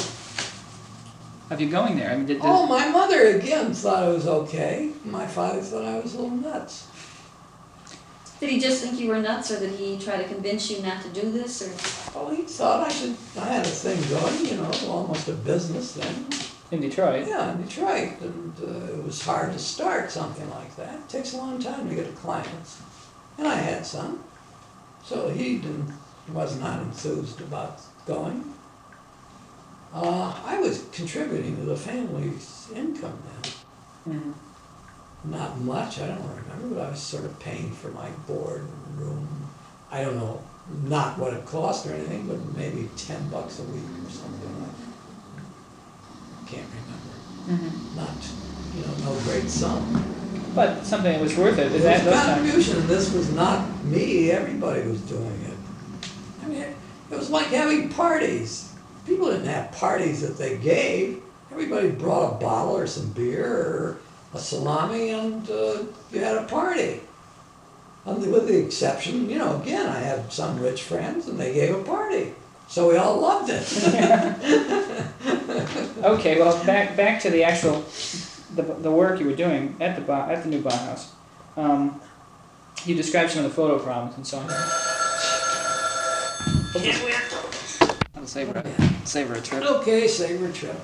Of 1.52 1.60
you 1.60 1.68
going 1.68 1.96
there? 1.96 2.12
I 2.12 2.16
mean, 2.16 2.26
did, 2.26 2.34
did 2.34 2.42
Oh, 2.44 2.64
my 2.66 2.88
mother 2.90 3.36
again 3.36 3.74
thought 3.74 4.08
it 4.08 4.12
was 4.14 4.28
okay. 4.28 4.92
My 5.04 5.26
father 5.26 5.60
thought 5.60 5.84
I 5.84 5.98
was 5.98 6.14
a 6.14 6.22
little 6.22 6.36
nuts. 6.36 6.86
Did 8.38 8.50
he 8.50 8.60
just 8.60 8.82
think 8.82 8.98
you 9.00 9.08
were 9.08 9.18
nuts, 9.18 9.50
or 9.50 9.58
did 9.58 9.72
he 9.72 9.98
try 9.98 10.16
to 10.16 10.24
convince 10.28 10.70
you 10.70 10.80
not 10.80 11.02
to 11.02 11.08
do 11.08 11.30
this, 11.30 11.60
or? 11.60 12.18
Oh, 12.18 12.34
he 12.34 12.42
thought 12.42 12.86
I 12.86 12.90
should, 12.90 13.16
I 13.38 13.44
had 13.44 13.66
a 13.66 13.68
thing 13.68 14.00
going, 14.08 14.46
you 14.46 14.56
know, 14.56 14.70
almost 14.90 15.28
a 15.28 15.32
business 15.32 15.92
then. 15.92 16.26
in 16.70 16.80
Detroit? 16.80 17.26
Yeah, 17.28 17.52
in 17.52 17.62
Detroit, 17.62 18.12
and 18.20 18.54
uh, 18.62 18.94
it 18.94 19.04
was 19.04 19.22
hard 19.22 19.52
to 19.52 19.58
start 19.58 20.10
something 20.10 20.48
like 20.50 20.74
that. 20.76 20.94
It 20.94 21.08
takes 21.08 21.34
a 21.34 21.36
long 21.36 21.58
time 21.58 21.88
to 21.88 21.94
get 21.94 22.14
clients. 22.16 22.80
And 23.40 23.48
I 23.48 23.54
had 23.54 23.86
some. 23.86 24.22
So 25.02 25.30
he 25.30 25.56
didn't, 25.56 25.90
was 26.30 26.60
not 26.60 26.78
enthused 26.82 27.40
about 27.40 27.80
going. 28.06 28.44
Uh, 29.94 30.38
I 30.44 30.58
was 30.60 30.84
contributing 30.92 31.56
to 31.56 31.62
the 31.62 31.74
family's 31.74 32.68
income 32.74 33.18
then. 34.04 34.14
Mhm. 34.14 34.34
Not 35.24 35.58
much, 35.62 36.00
I 36.00 36.08
don't 36.08 36.28
remember, 36.28 36.74
but 36.74 36.86
I 36.86 36.90
was 36.90 37.00
sort 37.00 37.24
of 37.24 37.38
paying 37.40 37.70
for 37.72 37.88
my 37.88 38.10
board 38.28 38.60
and 38.60 39.00
room. 39.00 39.26
I 39.90 40.04
don't 40.04 40.16
know, 40.18 40.42
not 40.84 41.18
what 41.18 41.32
it 41.32 41.46
cost 41.46 41.86
or 41.86 41.94
anything, 41.94 42.26
but 42.28 42.38
maybe 42.54 42.90
ten 42.96 43.26
bucks 43.30 43.58
a 43.58 43.62
week 43.62 43.82
or 44.06 44.10
something 44.10 44.60
like 44.60 44.76
that. 44.76 46.52
Can't 46.52 46.68
remember. 46.76 47.64
Mhm. 47.64 47.96
Not, 47.96 48.16
you 48.76 48.82
know, 48.84 49.12
no 49.14 49.20
great 49.24 49.48
sum. 49.48 50.19
But 50.54 50.84
something 50.84 51.12
that 51.12 51.20
was 51.20 51.36
worth 51.36 51.58
it. 51.58 51.66
It 51.66 51.72
Is 51.76 51.82
that 51.84 52.04
was 52.04 52.04
those 52.04 52.14
times? 52.14 52.34
contribution, 52.40 52.76
and 52.78 52.88
this 52.88 53.12
was 53.12 53.32
not 53.32 53.84
me, 53.84 54.30
everybody 54.30 54.82
was 54.82 55.00
doing 55.02 55.40
it. 55.44 56.08
I 56.42 56.46
mean, 56.48 56.62
it 56.62 57.16
was 57.16 57.30
like 57.30 57.46
having 57.46 57.88
parties. 57.88 58.72
People 59.06 59.30
didn't 59.30 59.46
have 59.46 59.70
parties 59.72 60.20
that 60.22 60.36
they 60.38 60.58
gave. 60.58 61.22
Everybody 61.52 61.90
brought 61.90 62.32
a 62.32 62.34
bottle 62.36 62.76
or 62.76 62.86
some 62.86 63.10
beer 63.10 63.46
or 63.46 63.98
a 64.34 64.38
salami 64.38 65.10
and 65.10 65.48
uh, 65.50 65.82
you 66.12 66.20
had 66.20 66.36
a 66.36 66.44
party. 66.44 67.00
And 68.06 68.32
with 68.32 68.46
the 68.48 68.58
exception, 68.64 69.28
you 69.28 69.38
know, 69.38 69.60
again, 69.60 69.86
I 69.86 69.98
had 69.98 70.32
some 70.32 70.58
rich 70.60 70.82
friends 70.82 71.26
and 71.28 71.38
they 71.38 71.52
gave 71.52 71.74
a 71.74 71.82
party. 71.82 72.32
So 72.68 72.88
we 72.88 72.96
all 72.96 73.20
loved 73.20 73.50
it. 73.52 73.66
Okay, 76.02 76.38
well, 76.40 76.64
back 76.64 76.96
back 76.96 77.20
to 77.22 77.30
the 77.30 77.44
actual 77.44 77.82
the, 78.54 78.62
the 78.62 78.90
work 78.90 79.20
you 79.20 79.26
were 79.26 79.36
doing 79.36 79.76
at 79.80 79.94
the 79.96 80.12
at 80.12 80.42
the 80.42 80.48
new 80.48 80.62
Bauhaus. 80.62 81.08
Um, 81.56 82.00
you 82.84 82.94
described 82.94 83.30
some 83.30 83.44
of 83.44 83.50
the 83.50 83.54
photo 83.54 83.78
problems 83.78 84.16
and 84.16 84.26
so 84.26 84.38
on. 84.38 84.50
I'll 88.14 88.26
savor 88.26 88.58
a, 88.58 89.06
savor 89.06 89.34
a 89.34 89.40
trip. 89.40 89.64
okay, 89.64 90.06
savor 90.06 90.52
trip. 90.52 90.76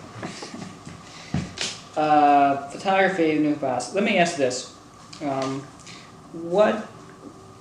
Uh, 1.97 2.69
photography, 2.69 3.37
the 3.37 3.43
new 3.43 3.55
Bauhaus. 3.55 3.95
Let 3.95 4.05
me 4.05 4.19
ask 4.19 4.37
this: 4.37 4.75
um, 5.23 5.61
What 6.33 6.89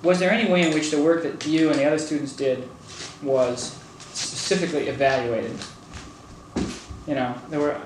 was 0.03 0.19
there 0.19 0.31
any 0.31 0.51
way 0.51 0.67
in 0.67 0.73
which 0.73 0.91
the 0.91 1.01
work 1.01 1.23
that 1.23 1.45
you 1.45 1.69
and 1.69 1.79
the 1.79 1.85
other 1.85 1.97
students 1.97 2.35
did 2.35 2.67
was 3.23 3.79
specifically 4.13 4.87
evaluated? 4.87 5.57
You 7.07 7.15
know, 7.15 7.35
there 7.49 7.59
were. 7.59 7.79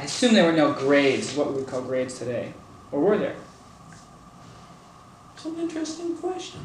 I 0.00 0.04
assume 0.04 0.32
there 0.32 0.46
were 0.46 0.52
no 0.52 0.72
grades, 0.72 1.34
what 1.34 1.48
we 1.48 1.56
would 1.56 1.66
call 1.66 1.82
grades 1.82 2.18
today, 2.18 2.54
or 2.90 3.02
were 3.02 3.18
there? 3.18 3.36
It's 5.34 5.44
an 5.44 5.58
interesting 5.58 6.16
question. 6.16 6.60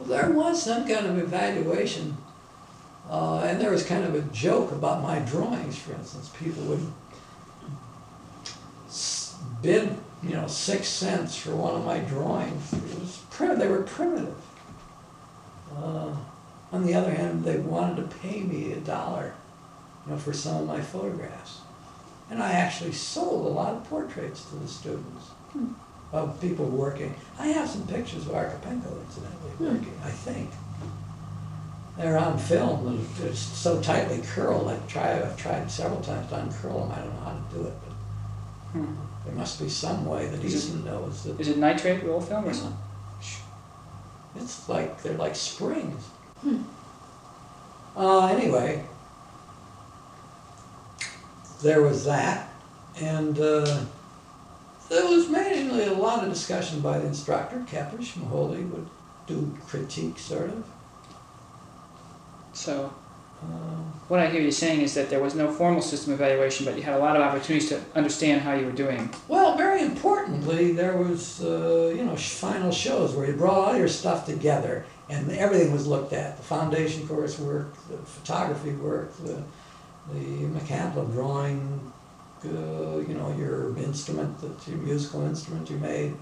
Well, 0.00 0.08
there 0.08 0.32
was 0.32 0.60
some 0.60 0.88
kind 0.88 1.06
of 1.06 1.16
evaluation, 1.16 2.16
uh, 3.08 3.42
and 3.42 3.60
there 3.60 3.70
was 3.70 3.84
kind 3.84 4.04
of 4.04 4.16
a 4.16 4.22
joke 4.32 4.72
about 4.72 5.00
my 5.00 5.20
drawings, 5.20 5.78
for 5.78 5.92
instance. 5.92 6.28
People 6.40 6.64
would 6.64 6.84
bid, 9.62 9.96
you 10.24 10.30
know, 10.30 10.48
six 10.48 10.88
cents 10.88 11.36
for 11.36 11.54
one 11.54 11.76
of 11.76 11.84
my 11.84 12.00
drawings. 12.00 12.72
It 12.72 12.98
was 12.98 13.22
they 13.60 13.68
were 13.68 13.82
primitive. 13.82 14.34
Uh, 15.76 16.16
on 16.72 16.84
the 16.86 16.94
other 16.94 17.10
hand, 17.12 17.44
they 17.44 17.56
wanted 17.58 17.96
to 17.96 18.16
pay 18.18 18.40
me 18.40 18.72
a 18.72 18.76
dollar 18.80 19.34
you 20.06 20.12
know, 20.12 20.18
for 20.18 20.32
some 20.32 20.56
of 20.62 20.66
my 20.66 20.80
photographs. 20.80 21.60
And 22.30 22.42
I 22.42 22.52
actually 22.52 22.92
sold 22.92 23.46
a 23.46 23.48
lot 23.50 23.72
of 23.74 23.84
portraits 23.84 24.44
to 24.50 24.56
the 24.56 24.68
students 24.68 25.26
Hmm. 25.52 25.72
of 26.12 26.38
people 26.40 26.66
working. 26.66 27.14
I 27.38 27.46
have 27.48 27.68
some 27.68 27.86
pictures 27.86 28.26
of 28.26 28.32
Archipenko 28.34 29.00
incidentally 29.06 29.50
Hmm. 29.58 29.64
working, 29.64 29.98
I 30.04 30.10
think. 30.10 30.50
They're 31.96 32.18
on 32.18 32.38
film, 32.38 33.04
they're 33.18 33.34
so 33.34 33.80
tightly 33.80 34.20
curled, 34.22 34.68
I've 34.68 34.86
tried, 34.86 35.22
I've 35.22 35.36
tried 35.36 35.68
several 35.70 36.00
times 36.00 36.28
to 36.28 36.36
uncurl 36.36 36.80
them, 36.80 36.92
I 36.92 36.98
don't 37.00 37.14
know 37.14 37.20
how 37.24 37.32
to 37.32 37.54
do 37.56 37.66
it, 37.66 37.74
but 37.84 38.78
Hmm. 38.80 38.94
there 39.24 39.34
must 39.34 39.58
be 39.60 39.68
some 39.68 40.04
way 40.06 40.28
that 40.28 40.44
Is 40.44 40.54
it- 40.54 40.56
Easton 40.58 40.84
knows 40.84 41.24
that. 41.24 41.40
Is 41.40 41.48
it 41.48 41.58
nitrate 41.58 42.04
roll 42.04 42.20
film 42.20 42.44
or 42.44 42.52
something? 42.54 42.76
It's 44.36 44.68
like, 44.68 45.02
they're 45.02 45.16
like 45.16 45.34
springs. 45.34 46.04
Hmm. 46.42 46.62
Uh, 47.96 48.26
anyway, 48.26 48.84
there 51.62 51.82
was 51.82 52.04
that, 52.04 52.48
and, 53.00 53.38
uh, 53.38 53.80
there 54.88 55.04
was 55.06 55.28
mainly 55.28 55.84
a 55.84 55.92
lot 55.92 56.22
of 56.22 56.30
discussion 56.30 56.80
by 56.80 56.98
the 56.98 57.06
instructor, 57.06 57.58
Kepes, 57.70 58.12
Moholy 58.16 58.68
would 58.70 58.88
do 59.26 59.52
critique 59.66 60.18
sort 60.18 60.50
of. 60.50 60.64
So 62.52 62.92
Um, 63.40 63.92
what 64.08 64.18
I 64.18 64.26
hear 64.28 64.40
you 64.40 64.50
saying 64.50 64.80
is 64.80 64.94
that 64.94 65.10
there 65.10 65.20
was 65.20 65.36
no 65.36 65.48
formal 65.48 65.80
system 65.80 66.12
evaluation, 66.12 66.66
but 66.66 66.74
you 66.76 66.82
had 66.82 66.94
a 66.94 66.98
lot 66.98 67.14
of 67.14 67.22
opportunities 67.22 67.68
to 67.68 67.80
understand 67.94 68.40
how 68.40 68.54
you 68.54 68.66
were 68.66 68.72
doing. 68.72 69.08
Well, 69.28 69.56
very 69.56 69.82
importantly, 69.82 70.72
there 70.72 70.96
was, 70.96 71.40
uh, 71.44 71.92
you 71.94 72.04
know, 72.04 72.16
final 72.16 72.72
shows 72.72 73.14
where 73.14 73.28
you 73.28 73.34
brought 73.34 73.58
all 73.58 73.76
your 73.76 73.86
stuff 73.86 74.26
together 74.26 74.86
and 75.08 75.30
everything 75.32 75.72
was 75.72 75.86
looked 75.86 76.12
at. 76.12 76.36
The 76.36 76.42
foundation 76.42 77.06
course 77.08 77.38
work, 77.38 77.72
the 77.88 77.96
photography 77.98 78.72
work, 78.72 79.16
the, 79.18 79.42
the 80.12 80.46
mechanical 80.48 81.04
drawing, 81.06 81.92
uh, 82.44 82.98
you 82.98 83.14
know, 83.14 83.34
your 83.36 83.76
instrument, 83.78 84.38
that 84.40 84.68
your 84.68 84.78
musical 84.78 85.22
instrument 85.22 85.70
you 85.70 85.78
made. 85.78 86.14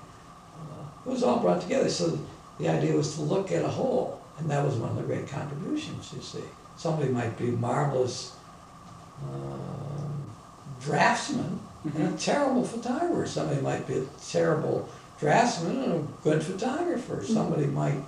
Uh, 0.57 0.85
it 1.07 1.11
was 1.11 1.23
all 1.23 1.41
brought 1.41 1.61
together. 1.61 1.89
So 1.91 2.19
the 2.59 2.69
idea 2.69 2.95
was 2.95 3.15
to 3.17 3.23
look 3.23 3.53
at 3.53 3.65
a 3.65 3.69
whole, 3.69 4.21
and 4.39 4.49
that 4.51 4.65
was 4.65 4.75
one 4.77 4.91
of 4.91 4.97
the 4.97 5.03
great 5.03 5.29
contributions, 5.29 6.13
you 6.15 6.23
see. 6.23 6.45
Somebody 6.77 7.11
might 7.11 7.37
be 7.39 7.51
marvelous 7.51 8.35
um, 9.23 10.25
draftsman 10.81 11.59
and 11.85 11.95
a 12.09 12.11
Mhm. 12.13 12.19
terrible 12.21 12.65
photographer. 12.65 13.27
Somebody 13.27 13.61
might 13.61 13.87
be 13.87 13.99
a 13.99 14.05
terrible 14.29 14.89
draftsman 15.19 15.83
and 15.83 15.93
a 15.95 16.03
good 16.23 16.43
photographer. 16.43 17.25
Somebody 17.25 17.67
might, 17.67 17.99
uh, 17.99 18.03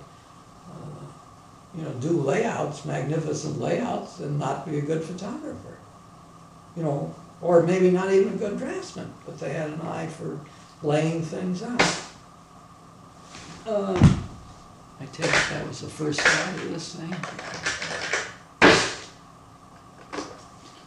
you 1.75 1.83
know, 1.83 1.91
do 1.93 2.21
layouts, 2.21 2.85
magnificent 2.85 3.59
layouts, 3.59 4.19
and 4.19 4.39
not 4.39 4.65
be 4.65 4.79
a 4.79 4.81
good 4.81 5.03
photographer. 5.03 5.77
You 6.75 6.83
know, 6.83 7.15
or 7.41 7.63
maybe 7.63 7.91
not 7.91 8.11
even 8.11 8.33
a 8.33 8.37
good 8.37 8.57
draftsman, 8.57 9.13
but 9.25 9.39
they 9.39 9.53
had 9.53 9.69
an 9.69 9.81
eye 9.81 10.07
for 10.07 10.39
laying 10.81 11.21
things 11.21 11.63
out. 11.63 11.81
Uh, 13.67 13.93
I 14.99 15.05
take 15.05 15.27
it 15.27 15.49
that 15.51 15.67
was 15.67 15.81
the 15.81 15.87
first 15.87 16.19
slide 16.19 16.55
of 16.55 16.71
this 16.71 16.95
thing. 16.95 17.15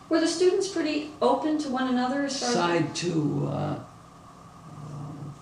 Were 0.08 0.20
the 0.20 0.28
students 0.28 0.68
pretty 0.68 1.10
open 1.22 1.58
to 1.58 1.68
one 1.70 1.88
another 1.88 2.24
as 2.24 2.38
far 2.38 2.48
as? 2.48 2.54
Side 2.54 2.94
two, 2.94 3.48
uh, 3.50 3.78
um, 4.68 5.34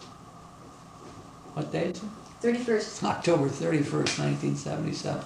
what 1.55 1.73
day 1.73 1.87
is 1.87 1.99
it? 1.99 2.20
Thirty-first. 2.41 3.03
October 3.05 3.49
thirty-first, 3.49 4.19
nineteen 4.19 4.57
seventy-seven. 4.57 5.23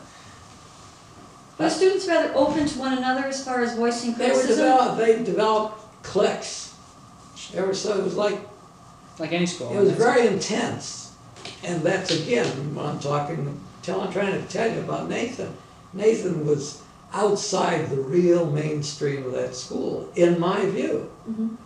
Were 1.58 1.64
the 1.66 1.70
students 1.70 2.08
rather 2.08 2.34
open 2.34 2.66
to 2.66 2.78
one 2.78 2.98
another 2.98 3.26
as 3.26 3.44
far 3.44 3.62
as 3.62 3.76
voicing 3.76 4.14
They 4.14 4.28
were 4.28 4.34
criticism? 4.34 4.64
developed, 4.66 4.98
they 4.98 5.22
developed 5.22 6.02
cliques. 6.02 6.74
They 7.52 7.60
were, 7.62 7.72
so 7.74 7.96
it 7.98 8.02
was 8.02 8.16
like, 8.16 8.40
Like 9.20 9.32
any 9.32 9.46
school. 9.46 9.72
it 9.72 9.80
was 9.80 9.92
very 9.92 10.26
intense. 10.26 11.14
And 11.62 11.82
that's 11.82 12.10
again, 12.10 12.74
when 12.74 12.84
I'm 12.84 12.98
talking, 12.98 13.60
tell, 13.82 14.00
I'm 14.00 14.12
trying 14.12 14.32
to 14.32 14.48
tell 14.48 14.68
you 14.72 14.80
about 14.80 15.08
Nathan. 15.08 15.54
Nathan 15.92 16.44
was 16.44 16.82
outside 17.12 17.88
the 17.88 18.00
real 18.00 18.50
mainstream 18.50 19.24
of 19.26 19.32
that 19.32 19.54
school, 19.54 20.10
in 20.16 20.40
my 20.40 20.66
view. 20.66 21.08
Mhm. 21.30 21.56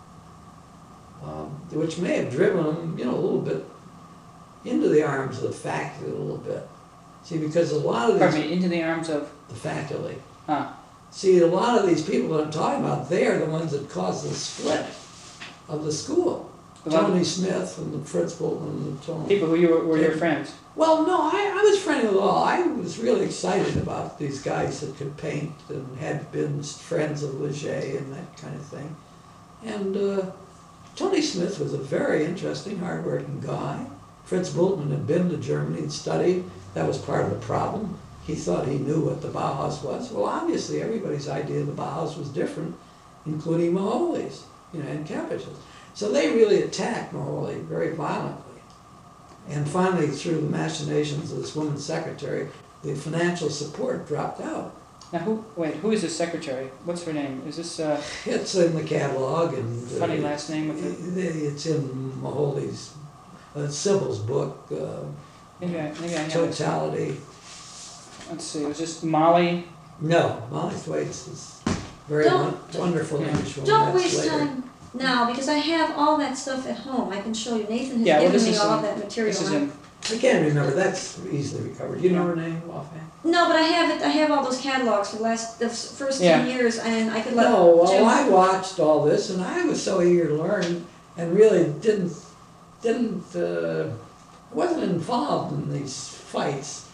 um, 1.23 1.47
which 1.71 1.97
may 1.97 2.17
have 2.17 2.31
driven 2.31 2.63
him, 2.63 2.97
you 2.99 3.03
know, 3.05 3.13
a 3.15 3.19
little 3.19 3.41
bit 3.41 3.65
into 4.65 4.89
the 4.89 5.03
arms 5.03 5.37
of 5.37 5.43
the 5.43 5.51
faculty 5.51 6.11
a 6.11 6.15
little 6.15 6.37
bit. 6.37 6.67
See, 7.23 7.37
because 7.37 7.71
a 7.71 7.79
lot 7.79 8.09
of 8.09 8.19
Pardon 8.19 8.41
these, 8.41 8.49
me, 8.49 8.55
into 8.55 8.69
the 8.69 8.83
arms 8.83 9.09
of, 9.09 9.29
the 9.49 9.55
faculty, 9.55 10.15
huh, 10.47 10.69
see, 11.11 11.39
a 11.39 11.47
lot 11.47 11.77
of 11.79 11.87
these 11.87 12.07
people 12.07 12.35
that 12.37 12.45
I'm 12.45 12.51
talking 12.51 12.83
about, 12.83 13.09
they 13.09 13.25
are 13.27 13.37
the 13.39 13.45
ones 13.45 13.71
that 13.71 13.89
caused 13.89 14.29
the 14.29 14.33
split 14.33 14.85
of 15.67 15.83
the 15.85 15.91
school. 15.91 16.49
The 16.85 16.91
one- 16.91 17.07
Tony 17.11 17.23
Smith 17.25 17.77
and 17.77 17.93
the 17.93 18.35
Bolton 18.39 18.67
and 18.69 18.99
the 18.99 19.05
Tony. 19.05 19.27
people 19.27 19.49
who 19.49 19.55
you 19.55 19.67
were, 19.69 19.83
were 19.85 19.97
your 19.97 20.13
friends. 20.13 20.53
Well, 20.75 21.05
no, 21.05 21.19
I, 21.23 21.53
I 21.59 21.61
was 21.69 21.77
friendly 21.83 22.07
with 22.07 22.17
all. 22.17 22.41
I 22.43 22.61
was 22.61 22.97
really 22.99 23.25
excited 23.25 23.75
about 23.75 24.17
these 24.17 24.41
guys 24.41 24.79
that 24.79 24.95
could 24.95 25.17
paint 25.17 25.51
and 25.67 25.97
had 25.97 26.31
been 26.31 26.63
friends 26.63 27.21
of 27.21 27.39
Leger 27.41 27.73
and 27.97 28.13
that 28.13 28.37
kind 28.37 28.55
of 28.55 28.61
thing. 28.65 28.95
And 29.65 29.97
uh, 29.97 30.31
Tony 30.95 31.21
Smith 31.21 31.59
was 31.59 31.73
a 31.73 31.77
very 31.77 32.23
interesting, 32.23 32.79
hardworking 32.79 33.41
guy. 33.45 33.85
Fritz 34.29 34.49
Bultmann 34.51 34.91
had 34.91 35.07
been 35.07 35.27
to 35.31 35.37
Germany 35.37 35.79
and 35.79 35.91
studied. 35.91 36.43
That 36.75 36.87
was 36.87 36.99
part 36.99 37.25
of 37.25 37.31
the 37.31 37.37
problem. 37.45 37.97
He 38.27 38.35
thought 38.35 38.67
he 38.67 38.77
knew 38.77 39.01
what 39.01 39.23
the 39.23 39.27
Bauhaus 39.29 39.83
was. 39.83 40.11
Well, 40.11 40.25
obviously, 40.25 40.83
everybody's 40.83 41.27
idea 41.27 41.61
of 41.61 41.65
the 41.67 41.73
Bauhaus 41.73 42.15
was 42.15 42.29
different, 42.29 42.75
including 43.25 43.73
Moholy's, 43.73 44.43
you 44.71 44.83
know, 44.83 44.87
and 44.89 45.03
Kepes's. 45.07 45.57
So 45.95 46.11
they 46.11 46.29
really 46.35 46.61
attacked 46.61 47.11
Moholy 47.11 47.63
very 47.63 47.95
violently. 47.95 48.61
And 49.49 49.67
finally, 49.67 50.09
through 50.09 50.41
the 50.41 50.49
machinations 50.49 51.31
of 51.31 51.39
this 51.39 51.55
woman's 51.55 51.83
secretary, 51.83 52.49
the 52.83 52.93
financial 52.93 53.49
support 53.49 54.07
dropped 54.07 54.41
out. 54.41 54.75
Now 55.11 55.19
who, 55.19 55.43
wait, 55.55 55.77
who 55.77 55.91
is 55.91 56.03
this 56.03 56.15
secretary? 56.15 56.67
What's 56.85 57.03
her 57.05 57.13
name? 57.13 57.41
Is 57.47 57.57
this 57.57 57.79
a 57.79 57.99
It's 58.27 58.53
in 58.53 58.75
the 58.75 58.83
catalog 58.83 59.55
and. 59.55 59.87
uh, 59.87 59.99
funny 59.99 60.19
last 60.19 60.51
name 60.51 60.67
with 60.67 60.85
it? 61.17 61.17
it- 61.17 61.35
It's 61.47 61.65
in 61.65 62.13
Moholy's, 62.21 62.93
uh, 63.59 63.69
Sibyl's 63.69 64.19
book, 64.19 64.67
uh, 64.71 65.03
Maybe 65.61 65.77
I, 65.79 65.91
maybe 65.99 66.15
I. 66.17 66.27
Totality. 66.29 67.17
Let's 68.29 68.45
see, 68.45 68.63
was 68.65 68.77
this 68.77 69.03
Molly? 69.03 69.65
No, 69.99 70.41
Molly 70.51 70.75
Thwaites 70.75 71.27
is 71.27 71.61
very 72.07 72.23
Don't- 72.23 72.53
won- 72.73 72.81
wonderful 72.91 73.19
Yeah. 73.19 73.27
English 73.29 73.57
woman. 73.57 73.69
Don't 73.69 73.93
waste 73.95 74.17
later. 74.19 74.29
time 74.29 74.63
now, 74.93 75.25
because 75.29 75.49
I 75.49 75.57
have 75.57 75.97
all 75.97 76.17
that 76.17 76.37
stuff 76.37 76.65
at 76.67 76.77
home. 76.77 77.11
I 77.11 77.19
can 77.19 77.33
show 77.33 77.55
you. 77.57 77.63
Nathan 77.65 77.99
has 77.99 78.05
well, 78.07 78.21
given 78.21 78.31
this 78.33 78.47
me 78.49 78.57
all 78.57 78.77
in- 78.77 78.83
that 78.83 78.97
material. 78.99 79.33
This 79.33 79.41
is 79.41 79.51
in, 79.51 79.71
I 80.11 80.17
can't 80.17 80.45
remember, 80.47 80.71
that's 80.71 81.19
easily 81.29 81.69
recovered. 81.71 82.01
You 82.01 82.11
know 82.11 82.23
her 82.27 82.35
name 82.37 82.61
offhand? 82.71 83.01
No, 83.25 83.47
but 83.49 83.57
I 83.57 83.63
have 83.63 83.89
it. 83.91 84.01
I 84.01 84.09
have 84.09 84.31
all 84.31 84.43
those 84.45 84.59
catalogs 84.61 85.09
for 85.09 85.17
the 85.17 85.23
last, 85.23 85.59
the 85.59 85.67
first 85.69 86.21
Yeah. 86.21 86.37
ten 86.37 86.47
years, 86.47 86.77
and 86.77 87.11
I 87.11 87.19
could 87.19 87.33
let 87.33 87.49
No, 87.51 87.75
well, 87.75 87.91
Jim. 87.91 88.05
I 88.07 88.29
watched 88.29 88.79
all 88.79 89.03
this 89.03 89.29
and 89.29 89.43
I 89.43 89.65
was 89.65 89.83
so 89.83 90.01
eager 90.01 90.27
to 90.29 90.35
learn 90.35 90.85
and 91.17 91.35
really 91.35 91.65
didn't, 91.81 92.13
didn't, 92.81 93.35
uh, 93.35 93.89
wasn't 94.51 94.83
involved 94.83 95.53
in 95.53 95.71
these 95.71 96.09
fights. 96.09 96.87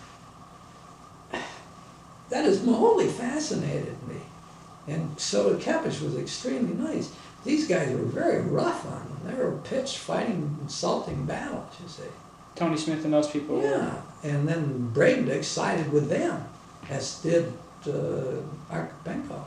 That 2.29 2.45
is, 2.45 2.63
wholly 2.65 3.07
fascinated 3.07 3.95
me. 4.07 4.17
And 4.87 5.19
so 5.19 5.55
Kepes 5.55 6.01
was 6.01 6.17
extremely 6.17 6.73
nice. 6.73 7.11
These 7.43 7.67
guys 7.67 7.91
were 7.91 8.05
very 8.05 8.41
rough 8.41 8.85
on 8.85 8.99
them. 8.99 9.19
They 9.25 9.43
were 9.43 9.51
pitched 9.63 9.99
fighting, 9.99 10.57
insulting 10.61 11.25
battles, 11.25 11.75
you 11.81 11.87
see. 11.87 12.09
Tony 12.55 12.77
Smith 12.77 13.03
and 13.03 13.13
those 13.13 13.29
people. 13.29 13.61
Yeah, 13.61 14.01
and 14.23 14.47
then 14.47 14.91
Bredendieck 14.93 15.43
sided 15.43 15.91
with 15.91 16.09
them, 16.09 16.47
as 16.89 17.19
did 17.21 17.53
uh, 17.85 18.41
Archipenko. 18.71 19.43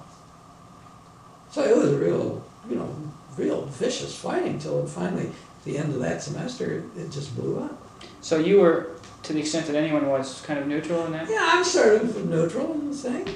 So 1.50 1.64
it 1.64 1.76
was 1.76 1.92
a 1.92 1.98
real, 1.98 2.44
you 2.68 2.76
know, 2.76 2.94
real 3.36 3.64
vicious 3.66 4.14
fighting 4.14 4.58
till 4.58 4.84
it 4.84 4.88
finally, 4.88 5.32
the 5.64 5.78
end 5.78 5.94
of 5.94 6.00
that 6.00 6.22
semester, 6.22 6.84
it 6.96 7.10
just 7.10 7.34
blew 7.36 7.58
up. 7.60 7.82
So 8.20 8.38
you 8.38 8.60
were, 8.60 8.90
to 9.24 9.32
the 9.32 9.40
extent 9.40 9.66
that 9.66 9.76
anyone 9.76 10.08
was, 10.08 10.40
kind 10.42 10.58
of 10.58 10.66
neutral 10.66 11.04
in 11.06 11.12
that? 11.12 11.28
Yeah, 11.28 11.50
I'm 11.52 11.64
sort 11.64 12.02
of 12.02 12.28
neutral 12.28 12.72
in 12.74 12.90
the 12.90 12.96
thing. 12.96 13.28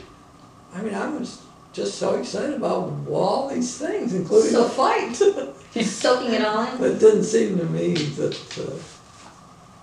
I 0.75 0.81
mean, 0.81 0.95
I 0.95 1.09
was 1.09 1.43
just 1.73 1.99
so 1.99 2.17
excited 2.17 2.55
about 2.55 2.93
all 3.11 3.49
these 3.49 3.79
things, 3.79 4.15
including 4.15 4.53
the 4.53 4.69
fight. 4.69 5.21
Just 5.73 6.01
soaking 6.01 6.35
it 6.35 6.45
all 6.45 6.67
in. 6.67 6.85
It 6.85 6.99
didn't 6.99 7.25
seem 7.25 7.59
to 7.59 7.65
me 7.65 7.95
that, 7.95 8.59
uh, 8.59 8.77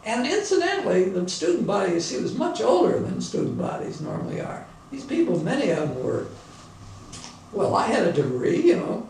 and 0.05 0.27
incidentally, 0.27 1.05
the 1.05 1.27
student 1.27 1.65
body, 1.65 1.93
you 1.93 1.99
see, 1.99 2.21
was 2.21 2.35
much 2.35 2.61
older 2.61 2.99
than 2.99 3.19
student 3.19 3.57
bodies 3.57 3.99
normally 3.99 4.39
are. 4.39 4.67
These 4.91 5.05
people, 5.05 5.43
many 5.43 5.71
of 5.71 5.89
them 5.89 6.03
were, 6.03 6.27
well, 7.51 7.75
I 7.75 7.87
had 7.87 8.07
a 8.07 8.13
degree, 8.13 8.61
you 8.61 8.75
know, 8.75 9.08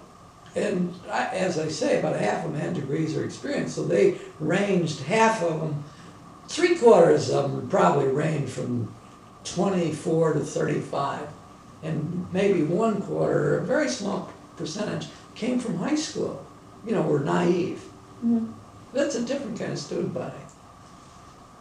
and 0.55 0.93
I, 1.11 1.25
as 1.27 1.59
I 1.59 1.67
say, 1.67 1.99
about 1.99 2.15
half 2.19 2.45
of 2.45 2.51
them 2.51 2.59
had 2.61 2.73
degrees 2.73 3.15
or 3.15 3.23
experience, 3.23 3.75
so 3.75 3.83
they 3.83 4.17
ranged, 4.39 5.01
half 5.01 5.43
of 5.43 5.59
them, 5.61 5.83
three 6.47 6.75
quarters 6.77 7.29
of 7.29 7.51
them 7.51 7.69
probably 7.69 8.07
ranged 8.07 8.51
from 8.51 8.93
24 9.43 10.33
to 10.33 10.39
35. 10.39 11.27
And 11.83 12.27
maybe 12.33 12.63
one 12.63 13.01
quarter, 13.01 13.59
a 13.59 13.63
very 13.63 13.87
small 13.89 14.29
percentage, 14.57 15.07
came 15.35 15.59
from 15.59 15.77
high 15.77 15.95
school, 15.95 16.45
you 16.85 16.93
know, 16.93 17.01
were 17.03 17.19
naive. 17.21 17.83
Mhm. 18.25 18.51
That's 18.91 19.15
a 19.15 19.21
different 19.21 19.57
kind 19.57 19.71
of 19.71 19.79
student 19.79 20.13
body. 20.13 20.33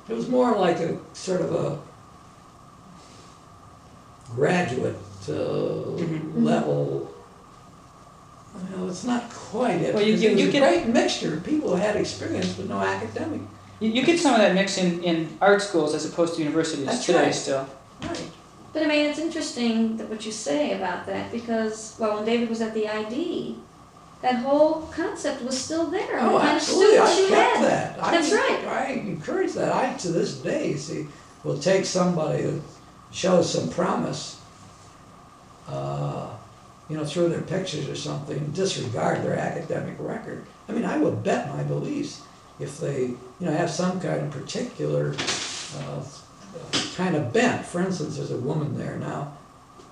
It 0.08 0.14
was 0.14 0.28
more 0.28 0.56
like 0.56 0.80
a 0.80 0.96
sort 1.12 1.42
of 1.42 1.54
a 1.54 1.78
graduate 4.34 4.96
uh, 5.28 5.32
Mhm. 5.32 6.42
level. 6.42 7.10
Well, 8.76 8.88
it's 8.88 9.04
not 9.04 9.28
quite 9.30 9.80
it. 9.82 9.94
Well, 9.94 10.02
you- 10.02 10.12
because 10.12 10.22
you- 10.22 10.30
it 10.30 10.32
was 10.34 10.42
you 10.42 10.48
a 10.48 10.52
get- 10.52 10.62
great 10.62 10.86
mixture 10.88 11.34
of 11.34 11.44
people 11.44 11.70
who 11.70 11.76
had 11.76 11.96
experience 11.96 12.52
but 12.54 12.68
no 12.68 12.78
academic. 12.80 13.40
You, 13.80 13.90
you 13.90 14.02
get 14.04 14.18
some 14.18 14.34
of 14.34 14.40
that 14.40 14.54
mix 14.54 14.76
in, 14.78 15.02
in 15.02 15.38
art 15.40 15.62
schools 15.62 15.94
as 15.94 16.04
opposed 16.04 16.34
to 16.36 16.42
universities 16.42 16.86
That's 16.86 17.06
today 17.06 17.24
right. 17.24 17.34
still. 17.34 17.66
Right. 18.02 18.28
But 18.72 18.82
I 18.82 18.86
mean, 18.86 19.06
it's 19.06 19.18
interesting 19.18 19.96
that 19.96 20.08
what 20.10 20.24
you 20.26 20.32
say 20.32 20.76
about 20.76 21.06
that 21.06 21.30
because, 21.32 21.94
well, 21.98 22.16
when 22.16 22.24
David 22.24 22.48
was 22.48 22.60
at 22.60 22.74
the 22.74 22.86
ID, 22.88 23.56
that 24.22 24.36
whole 24.36 24.82
concept 24.94 25.42
was 25.42 25.56
still 25.56 25.86
there. 25.86 26.18
Oh, 26.20 26.32
the 26.34 26.38
kind 26.38 26.50
of 26.50 26.56
absolutely, 26.56 26.98
I 26.98 27.18
you 27.20 27.28
kept 27.28 27.56
had. 27.56 27.64
that. 27.64 28.02
I- 28.04 28.10
That's 28.10 28.32
right. 28.32 28.64
I 28.66 28.84
encourage 28.94 29.52
that. 29.52 29.72
I, 29.72 29.94
to 29.94 30.08
this 30.12 30.34
day, 30.38 30.74
see, 30.74 31.06
will 31.44 31.58
take 31.58 31.84
somebody 31.84 32.42
who 32.42 32.60
shows 33.12 33.50
some 33.52 33.68
promise, 33.70 34.40
uh, 35.68 36.28
you 36.88 36.96
know, 36.96 37.04
through 37.04 37.28
their 37.28 37.42
pictures 37.42 37.88
or 37.88 37.96
something, 37.96 38.50
disregard 38.52 39.22
their 39.22 39.36
academic 39.36 39.96
record. 39.98 40.44
I 40.68 40.72
mean, 40.72 40.84
I 40.84 40.98
would 40.98 41.22
bet 41.22 41.54
my 41.54 41.62
beliefs 41.62 42.22
if 42.58 42.78
they, 42.78 43.02
you 43.02 43.18
know, 43.40 43.52
have 43.52 43.70
some 43.70 44.00
kind 44.00 44.22
of 44.22 44.30
particular, 44.30 45.14
uh, 45.78 46.02
kind 46.96 47.14
of 47.14 47.32
bent. 47.32 47.64
For 47.66 47.80
instance, 47.80 48.16
there's 48.16 48.30
a 48.30 48.38
woman 48.38 48.76
there 48.78 48.96
now 48.96 49.36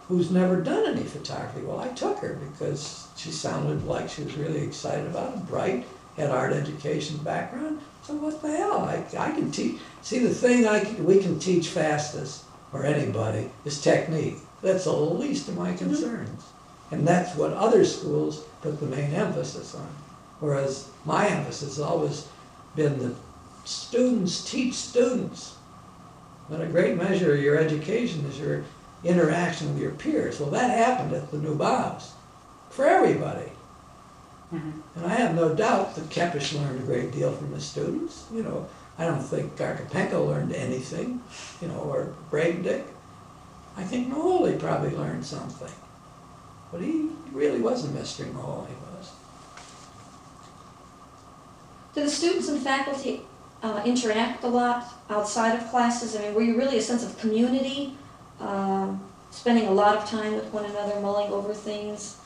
who's 0.08 0.30
never 0.30 0.60
done 0.60 0.86
any 0.86 1.04
photography. 1.04 1.62
Well, 1.62 1.80
I 1.80 1.88
took 1.88 2.18
her 2.20 2.38
because 2.50 3.08
she 3.16 3.30
sounded 3.30 3.86
like 3.86 4.08
she 4.08 4.22
was 4.22 4.36
really 4.36 4.62
excited 4.62 5.06
about 5.06 5.34
it, 5.34 5.46
bright, 5.46 5.84
had 6.16 6.30
art 6.30 6.52
education 6.52 7.18
background. 7.18 7.80
So 8.02 8.14
what 8.14 8.40
the 8.40 8.56
hell? 8.56 8.84
I, 8.84 9.04
I 9.18 9.32
can 9.32 9.50
teach. 9.50 9.80
See, 10.02 10.20
the 10.20 10.32
thing 10.32 10.66
I 10.66 10.80
can, 10.80 11.04
we 11.04 11.18
can 11.18 11.38
teach 11.38 11.68
fastest, 11.68 12.44
or 12.72 12.84
anybody, 12.84 13.50
is 13.64 13.80
technique. 13.80 14.38
That's 14.62 14.84
the 14.84 14.92
least 14.92 15.48
of 15.48 15.56
my 15.56 15.74
concerns. 15.74 16.44
And 16.90 17.06
that's 17.06 17.34
what 17.36 17.52
other 17.52 17.84
schools 17.84 18.44
put 18.62 18.78
the 18.80 18.86
main 18.86 19.12
emphasis 19.12 19.74
on. 19.74 19.88
Whereas 20.40 20.88
my 21.04 21.28
emphasis 21.28 21.76
has 21.76 21.80
always 21.80 22.28
been 22.74 22.98
that 23.00 23.16
students 23.64 24.48
teach 24.48 24.74
students. 24.74 25.56
But 26.48 26.60
a 26.60 26.66
great 26.66 26.96
measure 26.96 27.34
of 27.34 27.40
your 27.40 27.56
education 27.56 28.24
is 28.26 28.38
your 28.38 28.64
interaction 29.02 29.72
with 29.72 29.82
your 29.82 29.92
peers. 29.92 30.38
Well, 30.38 30.50
that 30.50 30.70
happened 30.70 31.12
at 31.12 31.30
the 31.30 31.38
New 31.38 31.56
Bauhaus 31.56 32.10
for 32.70 32.86
everybody. 32.86 33.50
Mhm. 34.52 34.72
And 34.94 35.06
I 35.06 35.14
have 35.14 35.34
no 35.34 35.54
doubt 35.54 35.96
that 35.96 36.08
Kepes 36.08 36.52
learned 36.52 36.80
a 36.80 36.86
great 36.86 37.10
deal 37.10 37.32
from 37.32 37.52
his 37.52 37.64
students. 37.64 38.24
You 38.32 38.44
know, 38.44 38.66
I 38.98 39.04
don't 39.04 39.22
think 39.22 39.56
Archipenko 39.56 40.26
learned 40.26 40.54
anything, 40.54 41.20
you 41.60 41.68
know, 41.68 41.80
or 41.80 42.08
Bredendieck. 42.30 42.84
I 43.76 43.82
think 43.82 44.08
Moholy 44.08 44.58
probably 44.58 44.96
learned 44.96 45.26
something. 45.26 45.72
But 46.72 46.80
he 46.80 47.10
really 47.32 47.60
was 47.60 47.84
a 47.84 47.88
mystery, 47.88 48.26
he 48.26 48.32
was. 48.32 49.12
Do 51.94 52.02
the 52.02 52.10
students 52.10 52.48
and 52.48 52.60
faculty 52.60 53.22
uh, 53.62 53.82
interact 53.84 54.44
a 54.44 54.48
lot 54.48 54.84
outside 55.08 55.58
of 55.58 55.68
classes? 55.70 56.16
I 56.16 56.22
mean, 56.22 56.34
were 56.34 56.42
you 56.42 56.56
really 56.56 56.78
a 56.78 56.82
sense 56.82 57.04
of 57.04 57.18
community, 57.18 57.96
um, 58.40 59.00
spending 59.30 59.66
a 59.66 59.70
lot 59.70 59.96
of 59.96 60.08
time 60.08 60.34
with 60.34 60.52
one 60.52 60.64
another, 60.64 61.00
mulling 61.00 61.32
over 61.32 61.54
things? 61.54 62.18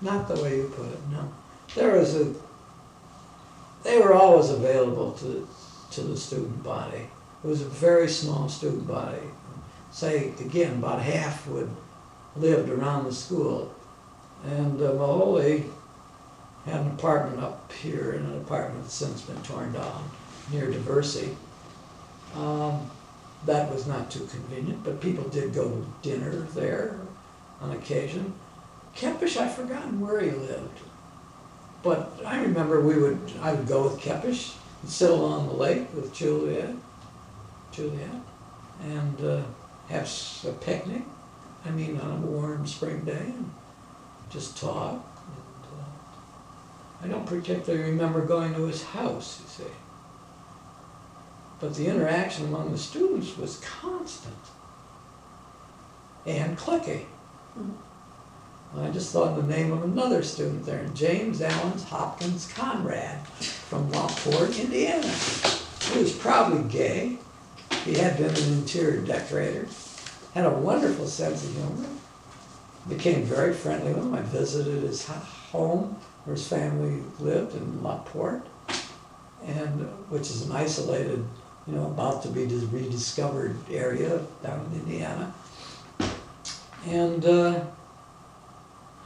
Not 0.00 0.28
the 0.28 0.42
way 0.42 0.58
you 0.58 0.72
put 0.74 0.86
it, 0.86 0.98
no. 1.10 1.32
There 1.74 1.96
was 1.96 2.16
a, 2.16 2.34
they 3.82 3.98
were 3.98 4.14
always 4.14 4.50
available 4.50 5.12
to, 5.12 5.48
to 5.92 6.00
the 6.02 6.16
student 6.16 6.62
body. 6.62 7.06
It 7.42 7.46
was 7.46 7.62
a 7.62 7.66
very 7.66 8.08
small 8.08 8.48
student 8.48 8.86
body. 8.86 9.22
Say, 9.92 10.32
again, 10.40 10.78
about 10.78 11.00
half 11.02 11.46
would, 11.46 11.70
lived 12.36 12.70
around 12.70 13.04
the 13.04 13.12
school. 13.12 13.74
And 14.44 14.80
uh, 14.80 14.92
Moholy 14.92 15.64
had 16.66 16.80
an 16.80 16.88
apartment 16.88 17.42
up 17.42 17.72
here 17.72 18.12
and 18.12 18.26
an 18.26 18.40
apartment 18.40 18.82
that's 18.82 18.94
since 18.94 19.22
been 19.22 19.40
torn 19.42 19.72
down 19.72 20.08
near 20.52 20.66
Diversey. 20.66 21.34
Um, 22.34 22.90
that 23.46 23.70
was 23.70 23.86
not 23.86 24.10
too 24.10 24.26
convenient, 24.26 24.82
but 24.82 25.00
people 25.00 25.24
did 25.28 25.54
go 25.54 25.68
to 25.68 25.86
dinner 26.02 26.46
there 26.54 26.98
on 27.60 27.72
occasion. 27.72 28.32
Kepes, 28.96 29.36
I've 29.36 29.54
forgotten 29.54 30.00
where 30.00 30.20
he 30.20 30.30
lived. 30.30 30.80
But 31.82 32.12
I 32.24 32.40
remember 32.42 32.80
we 32.80 32.96
would, 32.96 33.18
I 33.42 33.52
would 33.52 33.66
go 33.66 33.84
with 33.84 34.00
Kepes 34.00 34.56
and 34.82 34.90
sit 34.90 35.10
along 35.10 35.48
the 35.48 35.54
lake 35.54 35.92
with 35.94 36.14
Juliet, 36.14 36.74
Juliet, 37.72 38.22
and 38.82 39.24
uh, 39.24 39.42
have 39.88 40.10
a 40.46 40.52
picnic. 40.52 41.02
I 41.64 41.70
mean, 41.70 41.98
on 41.98 42.10
a 42.10 42.26
warm 42.26 42.66
spring 42.66 43.00
day, 43.00 43.12
and 43.12 43.50
just 44.30 44.58
talk. 44.58 44.92
And, 44.92 45.80
uh, 45.80 47.04
I 47.04 47.08
don't 47.08 47.26
particularly 47.26 47.90
remember 47.90 48.24
going 48.24 48.54
to 48.54 48.64
his 48.64 48.82
house, 48.82 49.40
you 49.40 49.64
see. 49.64 49.70
But 51.60 51.74
the 51.74 51.86
interaction 51.86 52.46
among 52.46 52.72
the 52.72 52.78
students 52.78 53.38
was 53.38 53.60
constant 53.60 54.34
and 56.26 56.58
clicky. 56.58 57.04
I 58.76 58.90
just 58.90 59.12
thought 59.12 59.38
of 59.38 59.46
the 59.46 59.54
name 59.54 59.72
of 59.72 59.84
another 59.84 60.22
student 60.22 60.66
there, 60.66 60.84
James 60.94 61.40
Allen's 61.40 61.84
Hopkins 61.84 62.52
Conrad 62.52 63.24
from 63.28 63.88
Lockport, 63.92 64.58
Indiana. 64.58 65.06
He 65.80 65.98
was 66.00 66.12
probably 66.12 66.68
gay. 66.68 67.18
He 67.84 67.94
had 67.94 68.16
been 68.16 68.34
an 68.34 68.52
interior 68.54 69.00
decorator, 69.00 69.66
had 70.34 70.46
a 70.46 70.50
wonderful 70.50 71.06
sense 71.06 71.44
of 71.44 71.52
humor, 71.54 71.88
became 72.88 73.22
very 73.22 73.54
friendly 73.54 73.92
with 73.94 74.02
him. 74.02 74.14
I 74.14 74.20
visited 74.22 74.82
his 74.82 75.06
home 75.06 75.96
where 76.24 76.34
his 76.34 76.46
family 76.46 77.02
lived 77.20 77.54
in 77.54 77.82
Lockport, 77.82 78.44
and 79.46 79.80
which 80.10 80.22
is 80.22 80.42
an 80.42 80.52
isolated, 80.52 81.24
you 81.66 81.74
know, 81.74 81.86
about 81.86 82.22
to 82.24 82.28
be 82.28 82.46
rediscovered 82.46 83.56
area 83.70 84.20
down 84.42 84.66
in 84.72 84.80
Indiana. 84.80 85.32
And 86.86 87.24
uh, 87.24 87.64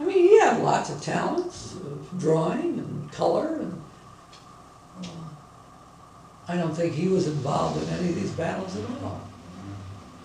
I 0.00 0.04
mean, 0.04 0.16
he 0.16 0.38
had 0.38 0.62
lots 0.62 0.90
of 0.90 1.02
talents, 1.02 1.74
of 1.74 2.18
drawing 2.18 2.78
and 2.78 3.12
color, 3.12 3.56
and 3.56 3.82
uh, 5.04 5.08
I 6.48 6.56
don't 6.56 6.74
think 6.74 6.94
he 6.94 7.08
was 7.08 7.26
involved 7.26 7.82
in 7.82 7.88
any 7.98 8.08
of 8.08 8.14
these 8.14 8.30
battles 8.30 8.76
at 8.76 8.84
all. 9.02 9.27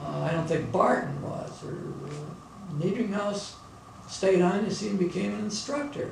Uh, 0.03 0.27
I 0.29 0.31
don't 0.31 0.47
think 0.47 0.71
Barton 0.71 1.21
was, 1.21 1.63
or 1.63 1.71
uh, 1.71 2.73
Niedringhaus 2.83 3.53
stayed 4.07 4.41
on 4.41 4.65
as 4.65 4.79
he 4.81 4.89
became 4.89 5.33
an 5.33 5.41
instructor 5.41 6.11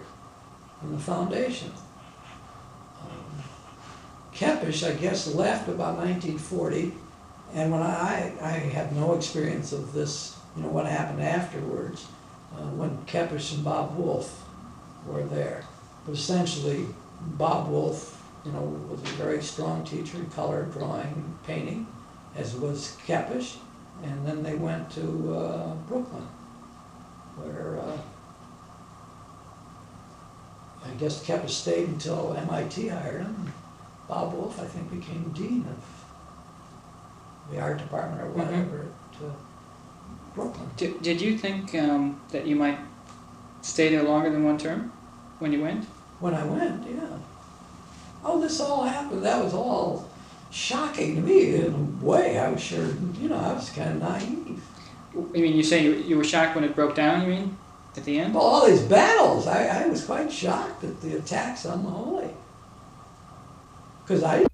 in 0.82 0.92
the 0.92 0.98
foundation. 0.98 1.72
Um, 3.02 3.44
Kepes, 4.34 4.88
I 4.88 4.94
guess, 4.94 5.34
left 5.34 5.68
about 5.68 5.98
1940, 5.98 6.94
and 7.54 7.72
when 7.72 7.82
I, 7.82 8.34
I 8.42 8.52
have 8.52 8.96
no 8.96 9.14
experience 9.14 9.74
of 9.74 9.94
this, 9.94 10.38
you 10.56 10.64
know, 10.64 10.70
what 10.70 10.86
happened 10.86 11.22
afterwards 11.22 12.08
uh, 12.56 12.62
when 12.72 12.98
Kepes 13.06 13.54
and 13.54 13.64
Bob 13.64 13.98
Wolff 13.98 14.46
were 15.06 15.24
there. 15.24 15.66
But 16.06 16.14
essentially, 16.14 16.88
Bob 17.22 17.70
Wolff, 17.70 18.22
you 18.46 18.52
know, 18.52 18.62
was 18.89 19.02
a 19.02 19.16
very 19.16 19.42
strong 19.42 19.84
teacher 19.84 20.18
in 20.18 20.30
color, 20.32 20.64
drawing, 20.66 21.38
painting, 21.46 21.88
as 22.36 22.56
was 22.56 22.98
Kepes. 23.06 23.58
And 24.04 24.26
then 24.28 24.43
they 24.43 24.56
went 24.56 24.89
to 24.91 25.36
uh, 25.36 25.74
Brooklyn, 25.88 26.28
where 27.38 27.80
uh, 27.80 27.97
I 30.86 30.89
guess 30.99 31.24
Kepes 31.26 31.49
stayed 31.52 31.88
until 31.89 32.34
MIT 32.36 32.88
hired 32.88 33.22
him. 33.22 33.54
Bob 34.08 34.34
Wolff, 34.34 34.60
I 34.60 34.66
think, 34.66 34.89
became 34.91 35.30
dean 35.36 35.66
of 35.70 37.52
the 37.54 37.60
art 37.62 37.78
department 37.78 38.22
or 38.22 38.26
Mhm. 38.26 38.34
whatever 38.36 38.80
at 38.82 39.26
uh, 39.28 39.32
Brooklyn. 40.36 40.70
Did, 40.78 41.02
did 41.02 41.22
you 41.22 41.38
think 41.38 41.76
um, 41.76 42.20
that 42.32 42.47
you 42.47 42.56
might 42.56 42.80
stay 43.62 43.89
there 43.89 44.04
longer 44.04 44.30
than 44.32 44.43
one 44.43 44.58
term 44.58 44.91
when 45.39 45.52
you 45.54 45.62
went? 45.62 45.86
When 46.20 46.34
I 46.34 46.43
went, 46.43 46.88
yeah. 46.88 47.18
Oh, 48.24 48.39
this 48.41 48.60
all 48.60 48.84
happened. 48.84 49.24
That 49.24 49.43
was 49.43 49.54
all 49.54 50.10
shocking 50.52 51.16
to 51.16 51.22
me 51.22 51.56
in 51.56 51.74
a 51.74 52.06
way. 52.06 52.38
I 52.38 52.49
was 52.49 52.62
sure, 52.62 52.86
you 53.20 53.30
know, 53.30 53.38
I 53.38 53.54
was 53.54 53.70
kind 53.70 53.91
of 53.91 53.97
naive. 54.02 54.64
I 55.16 55.38
mean, 55.39 55.56
you 55.56 55.64
say 55.64 55.84
you, 55.84 55.93
you 55.93 56.18
were 56.18 56.24
shocked 56.24 56.56
when 56.56 56.64
it 56.64 56.76
broke 56.76 56.95
down, 56.95 57.22
you 57.22 57.28
mean? 57.28 57.58
At 57.97 58.06
the 58.06 58.20
end? 58.20 58.34
Well, 58.34 58.43
all 58.43 58.68
these 58.68 58.82
battles, 58.82 59.47
I, 59.47 59.84
I 59.84 59.88
was 59.88 60.06
quite 60.06 60.32
shocked 60.32 60.84
at 60.84 61.02
the 61.02 61.18
attacks 61.18 61.66
on 61.66 61.84
the 61.84 61.89
Holy. 61.89 62.30
Because 64.04 64.24
I 64.24 64.45